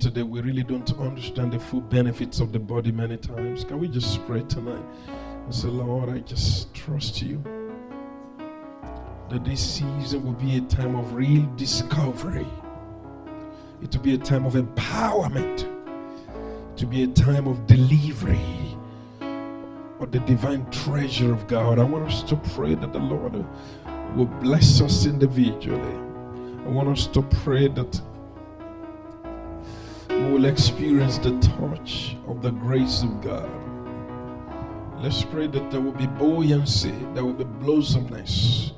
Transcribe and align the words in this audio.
Today, 0.00 0.22
we 0.22 0.40
really 0.40 0.64
don't 0.64 0.90
understand 0.98 1.52
the 1.52 1.58
full 1.58 1.80
benefits 1.80 2.40
of 2.40 2.52
the 2.52 2.58
body 2.58 2.90
many 2.90 3.16
times. 3.16 3.64
Can 3.64 3.78
we 3.78 3.88
just 3.88 4.24
pray 4.26 4.42
tonight 4.42 4.84
and 5.44 5.54
say, 5.54 5.68
Lord, 5.68 6.08
I 6.10 6.18
just 6.18 6.74
trust 6.74 7.22
you 7.22 7.42
that 9.30 9.44
this 9.44 9.60
season 9.60 10.24
will 10.24 10.32
be 10.32 10.58
a 10.58 10.60
time 10.62 10.96
of 10.96 11.14
real 11.14 11.46
discovery, 11.56 12.46
it 13.82 13.94
will 13.94 14.02
be 14.02 14.14
a 14.14 14.18
time 14.18 14.44
of 14.44 14.54
empowerment, 14.54 15.68
to 16.76 16.86
be 16.86 17.04
a 17.04 17.08
time 17.08 17.46
of 17.46 17.66
delivery 17.66 18.76
of 20.00 20.10
the 20.10 20.20
divine 20.20 20.68
treasure 20.70 21.32
of 21.32 21.46
God. 21.46 21.78
I 21.78 21.84
want 21.84 22.04
us 22.04 22.22
to 22.24 22.36
pray 22.36 22.74
that 22.74 22.92
the 22.92 22.98
Lord 22.98 23.44
will 24.16 24.26
bless 24.26 24.80
us 24.80 25.06
individually. 25.06 25.96
I 26.66 26.68
want 26.68 26.88
us 26.88 27.06
to 27.08 27.22
pray 27.22 27.68
that 27.68 28.00
will 30.32 30.44
experience 30.44 31.18
the 31.18 31.38
touch 31.40 32.16
of 32.26 32.42
the 32.42 32.50
grace 32.50 33.02
of 33.02 33.20
God. 33.20 33.50
Let's 35.02 35.24
pray 35.24 35.46
that 35.48 35.70
there 35.70 35.80
will 35.80 35.92
be 35.92 36.06
buoyancy, 36.06 36.94
there 37.14 37.24
will 37.24 37.34
be 37.34 37.44
blossomeness 37.44 38.72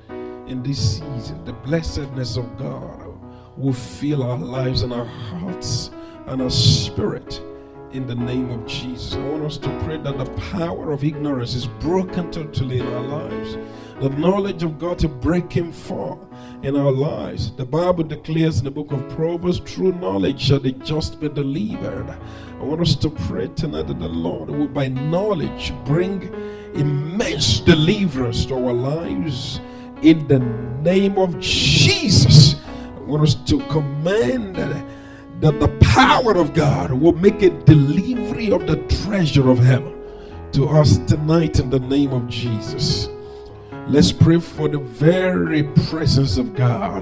in 0.49 0.63
this 0.63 0.99
season. 0.99 1.45
The 1.45 1.53
blessedness 1.53 2.37
of 2.37 2.59
God 2.59 3.19
will 3.57 3.73
fill 3.73 4.23
our 4.23 4.39
lives 4.39 4.83
and 4.83 4.93
our 4.93 5.05
hearts 5.05 5.91
and 6.27 6.43
our 6.43 6.51
spirit 6.51 7.41
in 7.93 8.07
the 8.07 8.15
name 8.15 8.51
of 8.51 8.67
Jesus. 8.67 9.15
I 9.15 9.21
want 9.29 9.45
us 9.45 9.59
to 9.59 9.81
pray 9.85 9.97
that 9.99 10.19
the 10.19 10.31
power 10.51 10.93
of 10.93 11.05
ignorance 11.05 11.55
is 11.55 11.67
broken 11.67 12.31
totally 12.31 12.81
in 12.81 12.87
our 12.87 13.03
lives. 13.03 13.57
The 13.99 14.11
knowledge 14.11 14.63
of 14.63 14.79
God 14.79 14.99
to 14.99 15.09
break 15.09 15.51
him 15.51 15.73
forth 15.73 16.19
in 16.63 16.77
our 16.77 16.93
lives. 16.93 17.51
The 17.57 17.65
Bible 17.65 18.05
declares 18.05 18.59
in 18.59 18.65
the 18.65 18.71
book 18.71 18.93
of 18.93 19.09
Proverbs, 19.09 19.61
true 19.61 19.93
knowledge 19.93 20.39
shall 20.39 20.61
the 20.61 20.73
just 20.73 21.19
be 21.19 21.31
delivered. 21.31 22.11
I 22.11 22.63
want 22.63 22.83
us 22.83 22.95
to 22.97 23.09
pray 23.09 23.49
tonight 23.49 23.87
that 23.87 23.99
the 23.99 24.09
Lord 24.09 24.51
will 24.51 24.69
by 24.69 24.89
knowledge 24.89 25.73
bring 25.87 26.23
immense 26.75 27.61
deliverance 27.61 28.45
to 28.47 28.55
our 28.55 28.75
lives 28.75 29.61
in 30.03 30.29
the 30.29 30.41
name 30.41 31.17
of 31.17 31.41
Jesus. 31.41 32.57
I 32.97 33.01
want 33.01 33.23
us 33.23 33.35
to 33.35 33.61
command 33.69 34.57
that 34.57 35.59
the 35.59 35.69
power 35.81 36.37
of 36.37 36.53
God 36.53 36.93
will 36.93 37.15
make 37.15 37.41
a 37.41 37.51
delivery 37.65 38.51
of 38.53 38.67
the 38.67 38.77
treasure 39.05 39.49
of 39.49 39.59
heaven 39.59 39.95
to 40.53 40.69
us 40.69 40.99
tonight 40.99 41.61
in 41.61 41.71
the 41.71 41.81
name 41.81 42.13
of 42.13 42.29
Jesus. 42.29 43.09
Let's 43.89 44.11
pray 44.11 44.41
for 44.41 44.69
the 44.69 44.79
very 44.79 45.63
presence 45.89 46.39
of 46.39 46.57
God 46.57 47.01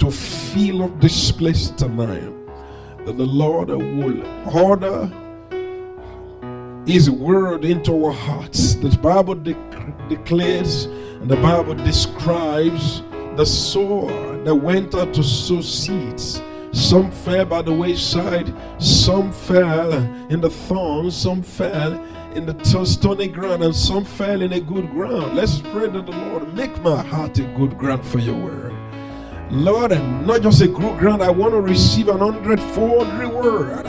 to 0.00 0.10
fill 0.10 0.84
up 0.84 0.98
this 1.00 1.30
place 1.30 1.68
tonight. 1.68 2.32
That 3.04 3.18
the 3.18 3.26
Lord 3.26 3.68
will 3.68 4.24
order 4.56 5.12
His 6.86 7.10
word 7.10 7.66
into 7.66 8.06
our 8.06 8.12
hearts. 8.12 8.74
The 8.76 8.96
Bible 8.96 9.34
de- 9.34 9.54
declares 10.08 10.86
and 11.20 11.30
the 11.30 11.36
Bible 11.36 11.74
describes 11.74 13.02
the 13.36 13.44
sower 13.44 14.42
that 14.42 14.54
went 14.54 14.94
out 14.94 15.12
to 15.12 15.22
sow 15.22 15.60
seeds 15.60 16.40
some 16.76 17.10
fell 17.10 17.46
by 17.46 17.62
the 17.62 17.72
wayside, 17.72 18.52
some 18.78 19.32
fell 19.32 19.94
in 20.30 20.42
the 20.42 20.50
thorns, 20.50 21.16
some 21.16 21.42
fell 21.42 21.94
in 22.36 22.44
the 22.44 22.84
stony 22.84 23.28
ground, 23.28 23.64
and 23.64 23.74
some 23.74 24.04
fell 24.04 24.42
in 24.42 24.52
a 24.52 24.60
good 24.60 24.90
ground. 24.90 25.34
Let's 25.34 25.58
pray 25.60 25.88
that 25.88 26.04
the 26.04 26.12
Lord 26.12 26.54
make 26.54 26.80
my 26.82 27.02
heart 27.02 27.38
a 27.38 27.44
good 27.56 27.78
ground 27.78 28.04
for 28.04 28.18
your 28.18 28.36
word. 28.36 28.74
Lord, 29.50 29.92
and 29.92 30.26
not 30.26 30.42
just 30.42 30.60
a 30.60 30.68
good 30.68 30.98
ground, 30.98 31.22
I 31.22 31.30
want 31.30 31.54
to 31.54 31.60
receive 31.60 32.08
an 32.08 32.18
hundredfold 32.18 33.08
reward 33.14 33.84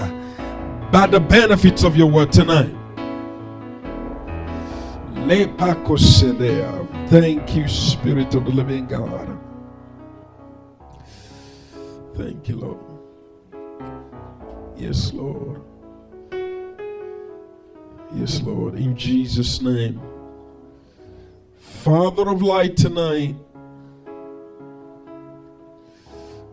by 0.91 1.07
the 1.07 1.19
benefits 1.19 1.83
of 1.83 1.97
your 1.97 2.09
word 2.09 2.31
tonight. 2.31 2.73
Thank 7.09 7.53
you, 7.53 7.67
Spirit 7.67 8.33
of 8.33 8.45
the 8.45 8.51
living 8.51 8.87
God. 8.87 9.37
Thank 12.15 12.47
you, 12.47 12.55
Lord. 12.55 12.79
Yes, 14.77 15.11
Lord. 15.11 15.61
Yes, 18.13 18.41
Lord. 18.41 18.75
In 18.75 18.95
Jesus' 18.95 19.61
name. 19.61 20.01
Father 21.57 22.29
of 22.29 22.41
light 22.41 22.77
tonight, 22.77 23.35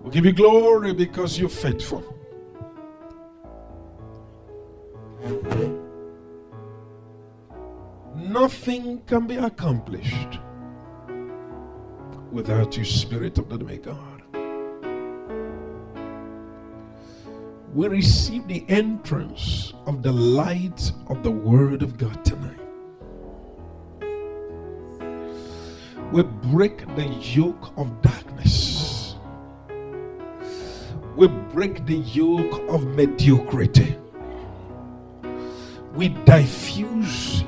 we 0.02 0.10
give 0.10 0.24
you 0.24 0.32
glory 0.32 0.92
because 0.92 1.38
you're 1.38 1.48
faithful. 1.48 2.02
Nothing 8.14 9.00
can 9.06 9.26
be 9.26 9.36
accomplished 9.36 10.38
without 12.30 12.76
you, 12.76 12.84
Spirit 12.84 13.38
of 13.38 13.48
the 13.48 13.56
living 13.56 13.86
we 17.74 17.88
receive 17.88 18.46
the 18.46 18.64
entrance 18.68 19.74
of 19.86 20.00
the 20.04 20.12
light 20.12 20.92
of 21.08 21.24
the 21.24 21.30
Word 21.30 21.82
of 21.82 21.98
God 21.98 22.24
tonight. 22.24 22.60
We 26.12 26.22
break 26.22 26.86
the 26.94 27.06
yoke 27.20 27.76
of 27.76 28.00
darkness. 28.00 29.16
We 31.16 31.26
break 31.26 31.84
the 31.84 31.96
yoke 31.96 32.62
of 32.68 32.86
mediocrity. 32.86 33.96
We 35.94 36.10
diffuse 36.10 37.42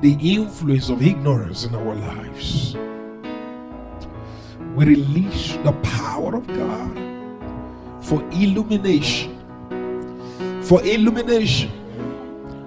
the 0.00 0.16
influence 0.20 0.90
of 0.90 1.02
ignorance 1.02 1.64
in 1.64 1.74
our 1.74 1.94
lives. 1.96 2.76
We 4.76 4.84
release 4.84 5.56
the 5.64 5.72
power 5.82 6.36
of 6.36 6.46
God 6.46 8.04
for 8.04 8.22
illumination 8.30 9.35
for 10.66 10.82
illumination. 10.84 11.70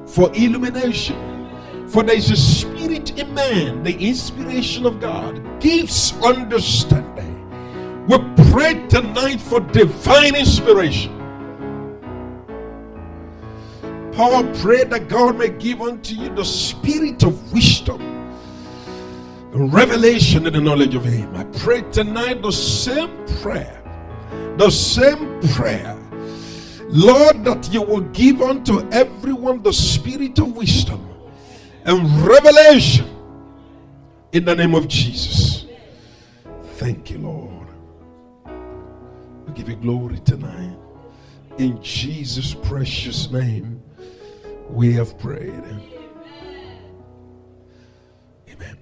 For 0.07 0.31
illumination. 0.33 1.87
For 1.89 2.03
there 2.03 2.15
is 2.15 2.31
a 2.31 2.37
spirit 2.37 3.17
in 3.19 3.33
man, 3.33 3.83
the 3.83 3.97
inspiration 3.97 4.85
of 4.85 4.99
God 4.99 5.59
gives 5.59 6.13
understanding. 6.23 7.35
We 8.07 8.17
pray 8.51 8.87
tonight 8.87 9.41
for 9.41 9.59
divine 9.59 10.35
inspiration. 10.35 11.15
Paul 14.13 14.43
prayed 14.55 14.89
that 14.91 15.07
God 15.07 15.37
may 15.37 15.49
give 15.49 15.81
unto 15.81 16.13
you 16.13 16.33
the 16.35 16.45
spirit 16.45 17.23
of 17.23 17.53
wisdom, 17.53 17.99
the 19.51 19.59
revelation 19.71 20.45
and 20.45 20.55
the 20.55 20.61
knowledge 20.61 20.95
of 20.95 21.05
Him. 21.05 21.35
I 21.35 21.43
pray 21.43 21.81
tonight 21.91 22.41
the 22.41 22.51
same 22.51 23.25
prayer, 23.41 23.81
the 24.57 24.69
same 24.69 25.39
prayer 25.41 25.98
Lord, 26.91 27.45
that 27.45 27.71
you 27.71 27.83
will 27.83 28.01
give 28.01 28.41
unto 28.41 28.87
everyone 28.89 29.61
the 29.61 29.71
spirit 29.71 30.39
of 30.39 30.55
wisdom 30.55 31.07
and 31.85 32.09
revelation 32.25 33.07
in 34.31 34.43
the 34.43 34.55
name 34.55 34.73
of 34.73 34.87
Jesus. 34.87 35.65
Thank 36.77 37.11
you, 37.11 37.19
Lord. 37.19 37.67
We 39.45 39.53
give 39.53 39.69
you 39.69 39.75
glory 39.75 40.19
tonight. 40.19 40.75
In 41.59 41.79
Jesus' 41.83 42.55
precious 42.55 43.29
name, 43.29 43.83
we 44.67 44.93
have 44.93 45.17
prayed. 45.19 45.63
Amen. 48.49 48.77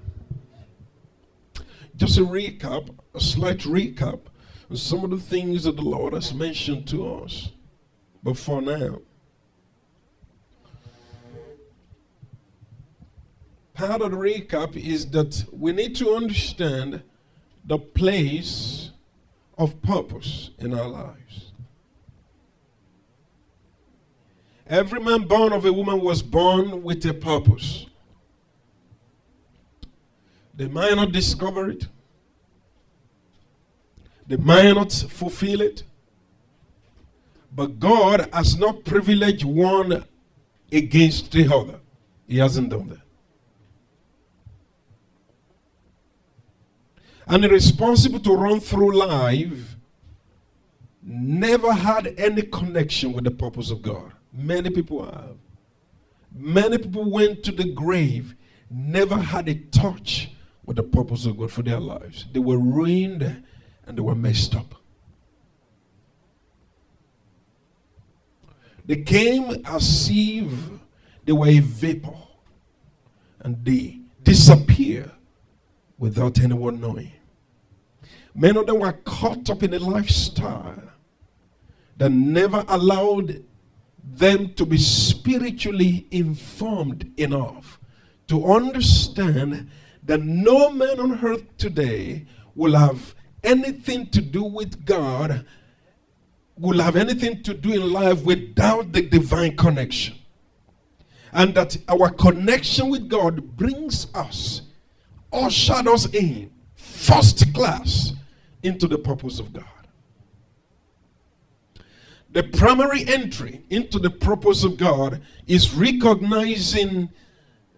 Just 1.97 2.17
a 2.19 2.21
recap, 2.21 2.95
a 3.13 3.19
slight 3.19 3.59
recap 3.59 4.21
of 4.69 4.79
some 4.79 5.03
of 5.03 5.09
the 5.09 5.17
things 5.17 5.65
that 5.65 5.75
the 5.75 5.81
Lord 5.81 6.13
has 6.13 6.33
mentioned 6.33 6.87
to 6.89 7.15
us. 7.15 7.49
But 8.27 8.37
for 8.37 8.61
now, 8.61 8.99
part 13.73 14.01
of 14.01 14.11
the 14.11 14.17
recap 14.17 14.75
is 14.75 15.09
that 15.11 15.45
we 15.49 15.71
need 15.71 15.95
to 15.95 16.13
understand 16.13 17.03
the 17.63 17.77
place 17.77 18.91
of 19.57 19.81
purpose 19.81 20.49
in 20.59 20.73
our 20.73 20.89
lives. 20.89 21.53
Every 24.67 24.99
man 24.99 25.21
born 25.21 25.53
of 25.53 25.63
a 25.63 25.71
woman 25.71 26.01
was 26.01 26.21
born 26.21 26.83
with 26.83 27.05
a 27.05 27.13
purpose. 27.13 27.85
They 30.53 30.67
might 30.67 30.97
not 30.97 31.13
discover 31.13 31.69
it, 31.69 31.87
they 34.27 34.35
might 34.35 34.73
not 34.73 34.91
fulfill 34.91 35.61
it, 35.61 35.83
but 37.57 37.79
God 37.79 38.29
has 38.31 38.55
not 38.55 38.85
privileged 38.85 39.43
one 39.43 40.05
against 40.71 41.31
the 41.31 41.51
other. 41.51 41.79
He 42.27 42.37
hasn't 42.37 42.69
done 42.69 42.89
that. 42.89 42.99
And 47.25 47.43
responsible 47.51 48.19
to 48.19 48.35
run 48.35 48.59
through 48.59 48.95
life 48.95 49.75
never 51.01 51.73
had 51.73 52.13
any 52.19 52.43
connection 52.43 53.11
with 53.11 53.23
the 53.23 53.31
purpose 53.31 53.71
of 53.71 53.81
God. 53.81 54.11
Many 54.31 54.69
people 54.69 55.03
have. 55.03 55.37
Many 56.31 56.77
people 56.77 57.09
went 57.09 57.41
to 57.45 57.51
the 57.51 57.73
grave, 57.73 58.35
never 58.69 59.17
had 59.17 59.49
a 59.49 59.55
touch 59.55 60.29
with 60.63 60.75
the 60.75 60.83
purpose 60.83 61.25
of 61.25 61.39
God 61.39 61.51
for 61.51 61.63
their 61.63 61.79
lives. 61.79 62.27
They 62.31 62.39
were 62.39 62.59
ruined 62.59 63.23
and 63.87 63.97
they 63.97 64.01
were 64.01 64.13
messed 64.13 64.53
up. 64.53 64.75
They 68.87 69.03
came 69.03 69.61
as 69.65 70.09
if 70.09 70.51
they 71.25 71.33
were 71.33 71.47
a 71.47 71.59
vapor 71.59 72.17
and 73.41 73.63
they 73.63 73.99
disappear 74.23 75.11
without 75.97 76.39
anyone 76.39 76.79
knowing. 76.79 77.11
Many 78.33 78.59
of 78.59 78.65
them 78.67 78.79
were 78.79 78.93
caught 78.93 79.49
up 79.49 79.61
in 79.63 79.73
a 79.73 79.79
lifestyle 79.79 80.81
that 81.97 82.11
never 82.11 82.63
allowed 82.67 83.43
them 84.03 84.53
to 84.53 84.65
be 84.65 84.77
spiritually 84.77 86.07
informed 86.11 87.11
enough 87.17 87.79
to 88.27 88.45
understand 88.45 89.69
that 90.03 90.21
no 90.21 90.69
man 90.69 90.99
on 90.99 91.25
earth 91.25 91.43
today 91.57 92.25
will 92.55 92.75
have 92.75 93.15
anything 93.43 94.05
to 94.07 94.21
do 94.21 94.43
with 94.43 94.85
God, 94.85 95.45
will 96.57 96.81
have 96.81 96.95
anything 96.95 97.43
to 97.43 97.53
do 97.53 97.73
in 97.73 97.91
life 97.91 98.23
without 98.23 98.91
the 98.91 99.01
divine 99.01 99.55
connection. 99.55 100.15
And 101.31 101.53
that 101.55 101.77
our 101.87 102.09
connection 102.09 102.89
with 102.89 103.09
God 103.09 103.55
brings 103.57 104.07
us, 104.13 104.61
ushered 105.31 105.87
us 105.87 106.07
in, 106.13 106.51
first 106.75 107.53
class, 107.53 108.13
into 108.63 108.87
the 108.87 108.97
purpose 108.97 109.39
of 109.39 109.53
God. 109.53 109.65
The 112.31 112.43
primary 112.43 113.07
entry 113.07 113.63
into 113.69 113.99
the 113.99 114.09
purpose 114.09 114.63
of 114.63 114.77
God 114.77 115.21
is 115.47 115.73
recognizing 115.73 117.09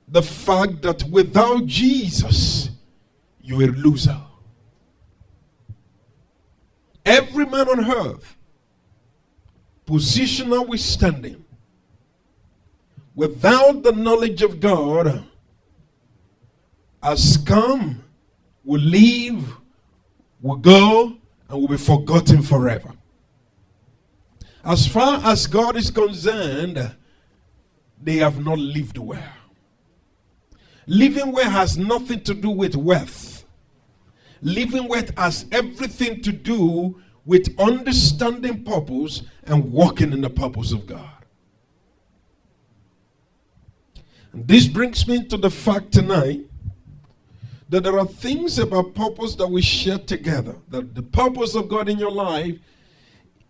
the 0.07 0.21
fact 0.21 0.81
that 0.81 1.03
without 1.03 1.65
Jesus, 1.65 2.69
you're 3.41 3.63
a 3.63 3.67
loser. 3.67 4.19
Every 7.05 7.45
man 7.45 7.69
on 7.69 7.91
earth, 7.91 8.35
position 9.89 10.51
notwithstanding, 10.51 11.43
without 13.15 13.81
the 13.81 13.91
knowledge 13.91 14.43
of 14.43 14.59
God, 14.59 15.25
has 17.01 17.37
come, 17.37 18.03
will 18.63 18.79
leave, 18.79 19.51
will 20.41 20.57
go, 20.57 21.17
and 21.49 21.59
will 21.59 21.67
be 21.67 21.75
forgotten 21.75 22.43
forever. 22.43 22.93
As 24.63 24.85
far 24.85 25.21
as 25.25 25.47
God 25.47 25.75
is 25.75 25.89
concerned, 25.89 26.95
they 27.99 28.17
have 28.17 28.45
not 28.45 28.59
lived 28.59 28.99
well. 28.99 29.33
Living 30.85 31.31
well 31.31 31.49
has 31.49 31.79
nothing 31.79 32.21
to 32.21 32.35
do 32.35 32.51
with 32.51 32.75
wealth. 32.75 33.43
Living 34.43 34.87
well 34.87 35.03
has 35.17 35.47
everything 35.51 36.21
to 36.21 36.31
do 36.31 37.01
with 37.29 37.53
understanding 37.59 38.63
purpose 38.63 39.21
and 39.43 39.71
walking 39.71 40.11
in 40.13 40.21
the 40.21 40.29
purpose 40.31 40.71
of 40.71 40.87
God. 40.87 41.23
And 44.33 44.47
this 44.47 44.65
brings 44.65 45.07
me 45.07 45.27
to 45.27 45.37
the 45.37 45.51
fact 45.51 45.91
tonight 45.91 46.41
that 47.69 47.83
there 47.83 47.99
are 47.99 48.07
things 48.07 48.57
about 48.57 48.95
purpose 48.95 49.35
that 49.35 49.45
we 49.45 49.61
share 49.61 49.99
together. 49.99 50.55
That 50.69 50.95
the 50.95 51.03
purpose 51.03 51.53
of 51.53 51.69
God 51.69 51.87
in 51.87 51.99
your 51.99 52.09
life 52.09 52.57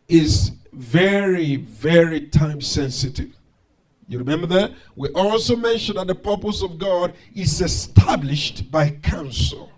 is 0.10 0.52
very, 0.74 1.56
very 1.56 2.28
time 2.28 2.60
sensitive. 2.60 3.34
You 4.10 4.20
remember 4.20 4.48
that? 4.48 4.74
We 4.98 5.08
also 5.10 5.56
mentioned 5.56 6.00
that 6.00 6.08
the 6.08 6.16
purpose 6.16 6.62
of 6.62 6.80
God 6.80 7.14
is 7.34 7.62
established 7.62 8.70
by 8.70 8.90
counsel. 8.90 9.72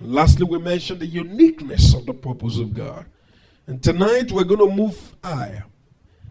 Lastly, 0.00 0.46
we 0.48 0.58
mentioned 0.60 1.00
the 1.00 1.06
uniqueness 1.06 1.92
of 1.92 2.06
the 2.06 2.14
purpose 2.14 2.58
of 2.58 2.72
God. 2.72 3.04
And 3.68 3.82
tonight 3.82 4.32
we're 4.32 4.44
going 4.44 4.66
to 4.66 4.74
move 4.74 5.14
higher. 5.22 5.66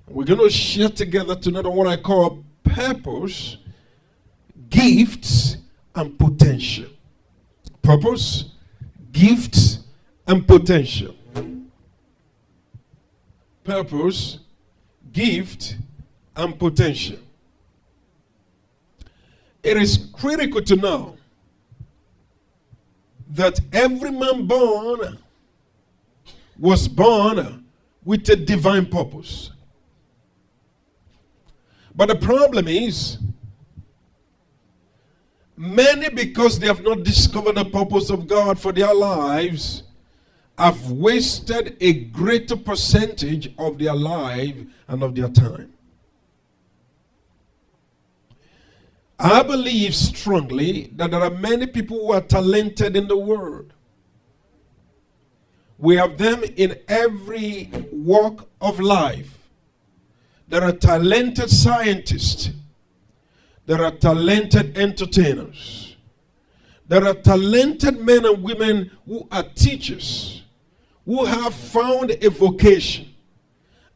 We're 0.07 0.25
going 0.25 0.39
to 0.39 0.49
share 0.49 0.89
together 0.89 1.35
tonight 1.35 1.67
on 1.67 1.75
what 1.75 1.85
I 1.85 1.95
call 1.95 2.43
purpose, 2.63 3.57
gifts, 4.71 5.57
and 5.93 6.17
potential. 6.17 6.89
Purpose, 7.83 8.45
gifts, 9.11 9.81
and 10.25 10.47
potential. 10.47 11.13
Purpose, 13.63 14.39
gift, 15.13 15.77
and 16.35 16.57
potential. 16.57 17.19
It 19.61 19.77
is 19.77 20.09
critical 20.11 20.63
to 20.63 20.75
know 20.75 21.17
that 23.29 23.59
every 23.71 24.09
man 24.09 24.47
born 24.47 25.19
was 26.59 26.87
born 26.87 27.65
with 28.03 28.27
a 28.29 28.35
divine 28.35 28.85
purpose. 28.85 29.51
But 31.95 32.09
the 32.09 32.15
problem 32.15 32.67
is, 32.67 33.17
many, 35.55 36.09
because 36.09 36.59
they 36.59 36.67
have 36.67 36.83
not 36.83 37.03
discovered 37.03 37.55
the 37.55 37.65
purpose 37.65 38.09
of 38.09 38.27
God 38.27 38.59
for 38.59 38.71
their 38.71 38.93
lives, 38.93 39.83
have 40.57 40.91
wasted 40.91 41.77
a 41.81 41.93
greater 42.05 42.55
percentage 42.55 43.53
of 43.57 43.77
their 43.77 43.95
life 43.95 44.55
and 44.87 45.03
of 45.03 45.15
their 45.15 45.29
time. 45.29 45.73
I 49.19 49.41
believe 49.41 49.95
strongly 49.95 50.91
that 50.95 51.11
there 51.11 51.21
are 51.21 51.31
many 51.31 51.65
people 51.65 51.97
who 51.97 52.11
are 52.13 52.21
talented 52.21 52.95
in 52.95 53.07
the 53.07 53.17
world. 53.17 53.73
We 55.77 55.95
have 55.97 56.17
them 56.17 56.43
in 56.43 56.79
every 56.87 57.69
walk 57.91 58.49
of 58.59 58.79
life. 58.79 59.37
There 60.47 60.63
are 60.63 60.71
talented 60.71 61.49
scientists. 61.49 62.49
There 63.65 63.83
are 63.83 63.91
talented 63.91 64.77
entertainers. 64.77 65.97
There 66.87 67.05
are 67.05 67.13
talented 67.13 67.99
men 67.99 68.25
and 68.25 68.41
women 68.41 68.91
who 69.05 69.27
are 69.29 69.43
teachers, 69.43 70.43
who 71.05 71.25
have 71.25 71.53
found 71.53 72.11
a 72.11 72.29
vocation. 72.29 73.13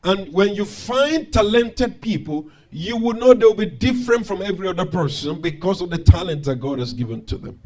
And 0.03 0.33
when 0.33 0.55
you 0.55 0.65
find 0.65 1.31
talented 1.31 2.01
people, 2.01 2.49
you 2.69 2.97
will 2.97 3.13
know 3.13 3.33
they'll 3.33 3.53
be 3.53 3.65
different 3.65 4.25
from 4.25 4.41
every 4.41 4.67
other 4.67 4.85
person 4.85 5.39
because 5.39 5.81
of 5.81 5.89
the 5.89 5.97
talent 5.97 6.43
that 6.45 6.55
God 6.57 6.79
has 6.79 6.93
given 6.93 7.25
to 7.25 7.37
them. 7.37 7.59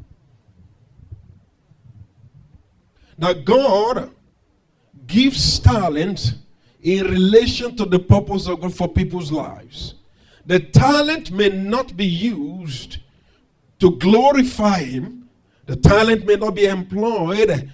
Now, 3.17 3.34
God 3.34 4.12
gives 5.07 5.60
talent 5.60 6.36
in 6.81 7.05
relation 7.05 7.75
to 7.77 7.86
the 7.86 8.00
purpose 8.00 8.48
of 8.48 8.62
God 8.62 8.75
for 8.75 8.88
people's 8.88 9.31
lives. 9.31 9.95
The 10.45 10.60
talent 10.60 11.31
may 11.31 11.50
not 11.50 11.98
be 11.98 12.05
used 12.05 13.00
to 13.79 13.98
glorify 13.98 14.84
Him, 14.84 15.29
the 15.65 15.75
talent 15.75 16.25
may 16.25 16.36
not 16.36 16.55
be 16.55 16.65
employed 16.65 17.72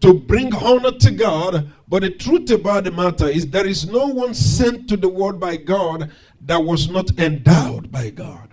to 0.00 0.14
bring 0.14 0.54
honor 0.54 0.92
to 0.92 1.10
God. 1.10 1.72
But 1.88 2.02
the 2.02 2.10
truth 2.10 2.50
about 2.50 2.84
the 2.84 2.90
matter 2.90 3.28
is, 3.28 3.48
there 3.48 3.66
is 3.66 3.86
no 3.88 4.06
one 4.06 4.34
sent 4.34 4.88
to 4.88 4.96
the 4.96 5.08
world 5.08 5.40
by 5.40 5.56
God 5.56 6.10
that 6.42 6.62
was 6.62 6.88
not 6.88 7.18
endowed 7.18 7.90
by 7.90 8.10
God. 8.10 8.51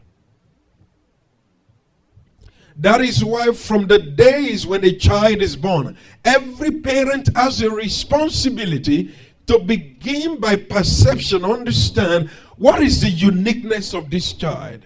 That 2.80 3.02
is 3.02 3.26
why, 3.26 3.52
from 3.52 3.88
the 3.88 4.00
days 4.00 4.66
when 4.66 4.86
a 4.86 4.96
child 4.96 5.42
is 5.42 5.58
born, 5.58 5.98
every 6.24 6.72
parent 6.72 7.28
has 7.36 7.62
a 7.62 7.70
responsibility 7.70 9.14
to 9.48 9.60
begin 9.60 10.40
by 10.40 10.56
perception, 10.56 11.44
understand 11.44 12.30
what 12.56 12.82
is 12.82 13.02
the 13.02 13.10
uniqueness 13.10 13.94
of 13.94 14.10
this 14.10 14.32
child. 14.32 14.86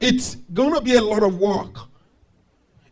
It's 0.00 0.34
going 0.52 0.74
to 0.74 0.80
be 0.80 0.94
a 0.94 1.02
lot 1.02 1.22
of 1.22 1.38
work. 1.38 1.87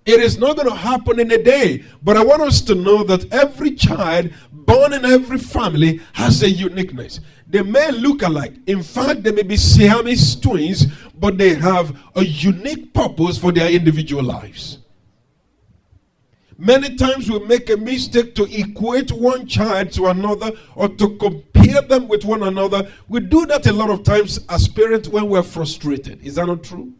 It 0.07 0.21
is 0.21 0.39
not 0.39 0.57
going 0.57 0.69
to 0.69 0.75
happen 0.75 1.19
in 1.19 1.33
a 1.33 1.43
day. 1.43 1.85
But 2.03 2.17
I 2.17 2.25
want 2.25 2.43
us 2.43 2.61
to 2.63 2.75
know 2.77 3.03
that 3.05 3.31
every 3.33 3.73
child 3.73 4.31
born 4.53 4.93
in 4.93 5.05
every 5.05 5.39
family 5.39 6.01
has 6.13 6.43
a 6.43 6.49
uniqueness. 6.49 7.21
They 7.49 7.63
may 7.63 7.91
look 7.91 8.23
alike. 8.23 8.55
In 8.67 8.83
fact, 8.83 9.25
they 9.25 9.33
may 9.33 9.43
be 9.43 9.57
Siamese 9.57 10.37
twins, 10.37 10.87
but 11.19 11.39
they 11.39 11.55
have 11.55 11.97
a 12.15 12.25
unique 12.25 12.95
purpose 12.95 13.37
for 13.37 13.53
their 13.53 13.71
individual 13.71 14.23
lives. 14.23 14.79
Many 16.59 16.97
times 16.97 17.31
we 17.31 17.39
make 17.41 17.69
a 17.69 17.77
mistake 17.77 18.35
to 18.37 18.45
equate 18.45 19.13
one 19.13 19.47
child 19.47 19.93
to 19.93 20.07
another 20.07 20.53
or 20.75 20.89
to 20.89 21.17
compare 21.17 21.83
them 21.83 22.09
with 22.09 22.25
one 22.25 22.43
another. 22.45 22.91
We 23.09 23.21
do 23.21 23.45
that 23.47 23.67
a 23.67 23.73
lot 23.73 23.91
of 23.91 24.05
times 24.05 24.41
as 24.49 24.67
parents 24.67 25.09
when 25.09 25.29
we're 25.29 25.43
frustrated. 25.43 26.23
Is 26.23 26.37
that 26.37 26.47
not 26.47 26.63
true? 26.65 26.93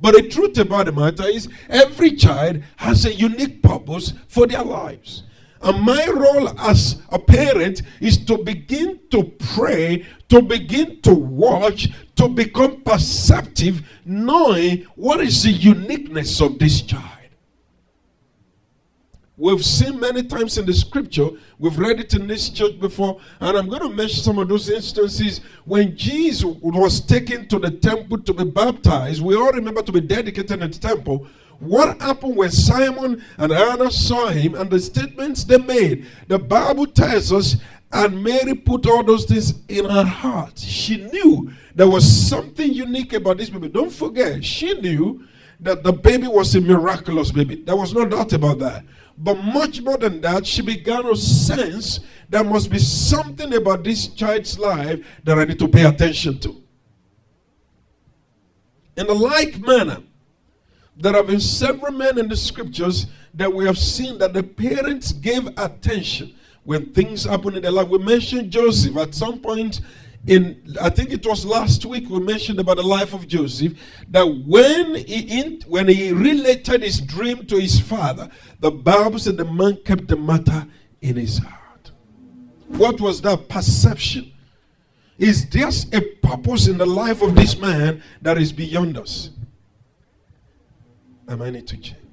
But 0.00 0.14
the 0.14 0.28
truth 0.28 0.58
about 0.58 0.86
the 0.86 0.92
matter 0.92 1.24
is, 1.24 1.48
every 1.68 2.12
child 2.12 2.62
has 2.76 3.04
a 3.04 3.14
unique 3.14 3.62
purpose 3.62 4.12
for 4.28 4.46
their 4.46 4.62
lives. 4.62 5.22
And 5.62 5.80
my 5.82 6.06
role 6.08 6.48
as 6.60 7.00
a 7.08 7.18
parent 7.18 7.80
is 7.98 8.22
to 8.26 8.36
begin 8.36 9.00
to 9.10 9.24
pray, 9.54 10.04
to 10.28 10.42
begin 10.42 11.00
to 11.02 11.14
watch, 11.14 11.88
to 12.16 12.28
become 12.28 12.82
perceptive, 12.82 13.82
knowing 14.04 14.82
what 14.94 15.20
is 15.20 15.42
the 15.42 15.50
uniqueness 15.50 16.40
of 16.42 16.58
this 16.58 16.82
child. 16.82 17.13
We've 19.36 19.64
seen 19.64 19.98
many 19.98 20.22
times 20.22 20.58
in 20.58 20.66
the 20.66 20.72
scripture, 20.72 21.28
we've 21.58 21.76
read 21.76 21.98
it 21.98 22.14
in 22.14 22.28
this 22.28 22.48
church 22.50 22.78
before, 22.78 23.20
and 23.40 23.56
I'm 23.56 23.68
going 23.68 23.82
to 23.82 23.90
mention 23.90 24.22
some 24.22 24.38
of 24.38 24.46
those 24.46 24.70
instances 24.70 25.40
when 25.64 25.96
Jesus 25.96 26.44
was 26.62 27.00
taken 27.00 27.48
to 27.48 27.58
the 27.58 27.72
temple 27.72 28.18
to 28.18 28.32
be 28.32 28.44
baptized. 28.44 29.20
We 29.20 29.34
all 29.34 29.50
remember 29.50 29.82
to 29.82 29.90
be 29.90 30.00
dedicated 30.00 30.52
in 30.62 30.70
the 30.70 30.78
temple. 30.78 31.26
What 31.58 32.00
happened 32.00 32.36
when 32.36 32.52
Simon 32.52 33.24
and 33.36 33.52
Anna 33.52 33.90
saw 33.90 34.28
him 34.28 34.54
and 34.54 34.70
the 34.70 34.78
statements 34.78 35.42
they 35.42 35.58
made? 35.58 36.06
The 36.28 36.38
Bible 36.38 36.86
tells 36.86 37.32
us, 37.32 37.56
and 37.90 38.22
Mary 38.22 38.54
put 38.54 38.86
all 38.86 39.02
those 39.02 39.24
things 39.24 39.54
in 39.68 39.84
her 39.84 40.04
heart. 40.04 40.60
She 40.60 41.08
knew 41.08 41.52
there 41.74 41.88
was 41.88 42.04
something 42.04 42.72
unique 42.72 43.12
about 43.12 43.38
this 43.38 43.50
baby. 43.50 43.68
Don't 43.68 43.92
forget, 43.92 44.44
she 44.44 44.74
knew 44.74 45.26
that 45.58 45.82
the 45.82 45.92
baby 45.92 46.28
was 46.28 46.54
a 46.54 46.60
miraculous 46.60 47.32
baby. 47.32 47.56
There 47.56 47.76
was 47.76 47.92
no 47.92 48.04
doubt 48.04 48.32
about 48.32 48.60
that. 48.60 48.84
But 49.16 49.36
much 49.36 49.80
more 49.80 49.96
than 49.96 50.20
that, 50.22 50.46
she 50.46 50.62
began 50.62 51.04
to 51.04 51.16
sense 51.16 52.00
there 52.28 52.44
must 52.44 52.70
be 52.70 52.78
something 52.78 53.54
about 53.54 53.84
this 53.84 54.08
child's 54.08 54.58
life 54.58 55.04
that 55.22 55.38
I 55.38 55.44
need 55.44 55.58
to 55.60 55.68
pay 55.68 55.84
attention 55.84 56.38
to. 56.40 56.62
In 58.96 59.06
the 59.06 59.14
like 59.14 59.58
manner, 59.60 60.02
there 60.96 61.12
have 61.12 61.26
been 61.26 61.40
several 61.40 61.92
men 61.92 62.18
in 62.18 62.28
the 62.28 62.36
scriptures 62.36 63.06
that 63.34 63.52
we 63.52 63.64
have 63.66 63.78
seen 63.78 64.18
that 64.18 64.32
the 64.32 64.42
parents 64.42 65.12
gave 65.12 65.46
attention 65.58 66.34
when 66.62 66.92
things 66.92 67.24
happen 67.24 67.56
in 67.56 67.62
their 67.62 67.72
life. 67.72 67.88
We 67.88 67.98
mentioned 67.98 68.50
Joseph 68.50 68.96
at 68.96 69.14
some 69.14 69.40
point 69.40 69.80
in 70.26 70.76
I 70.80 70.88
think 70.90 71.10
it 71.10 71.26
was 71.26 71.44
last 71.44 71.84
week 71.84 72.08
we 72.08 72.18
mentioned 72.20 72.58
about 72.58 72.76
the 72.76 72.82
life 72.82 73.12
of 73.12 73.28
Joseph 73.28 73.74
that 74.08 74.24
when 74.24 74.94
he 74.94 75.40
in, 75.40 75.60
when 75.66 75.88
he 75.88 76.12
related 76.12 76.82
his 76.82 77.00
dream 77.00 77.46
to 77.46 77.56
his 77.56 77.78
father, 77.78 78.30
the 78.60 78.70
Bible 78.70 79.18
said 79.18 79.36
the 79.36 79.44
man 79.44 79.78
kept 79.84 80.08
the 80.08 80.16
matter 80.16 80.66
in 81.02 81.16
his 81.16 81.38
heart. 81.38 81.90
What 82.68 83.00
was 83.00 83.20
that 83.22 83.48
perception? 83.48 84.32
Is 85.18 85.48
there 85.50 85.68
a 85.92 86.00
purpose 86.00 86.66
in 86.66 86.78
the 86.78 86.86
life 86.86 87.22
of 87.22 87.34
this 87.34 87.56
man 87.56 88.02
that 88.22 88.38
is 88.38 88.52
beyond 88.52 88.98
us? 88.98 89.30
Am 91.28 91.40
I 91.40 91.50
need 91.50 91.66
to 91.68 91.76
change. 91.76 92.03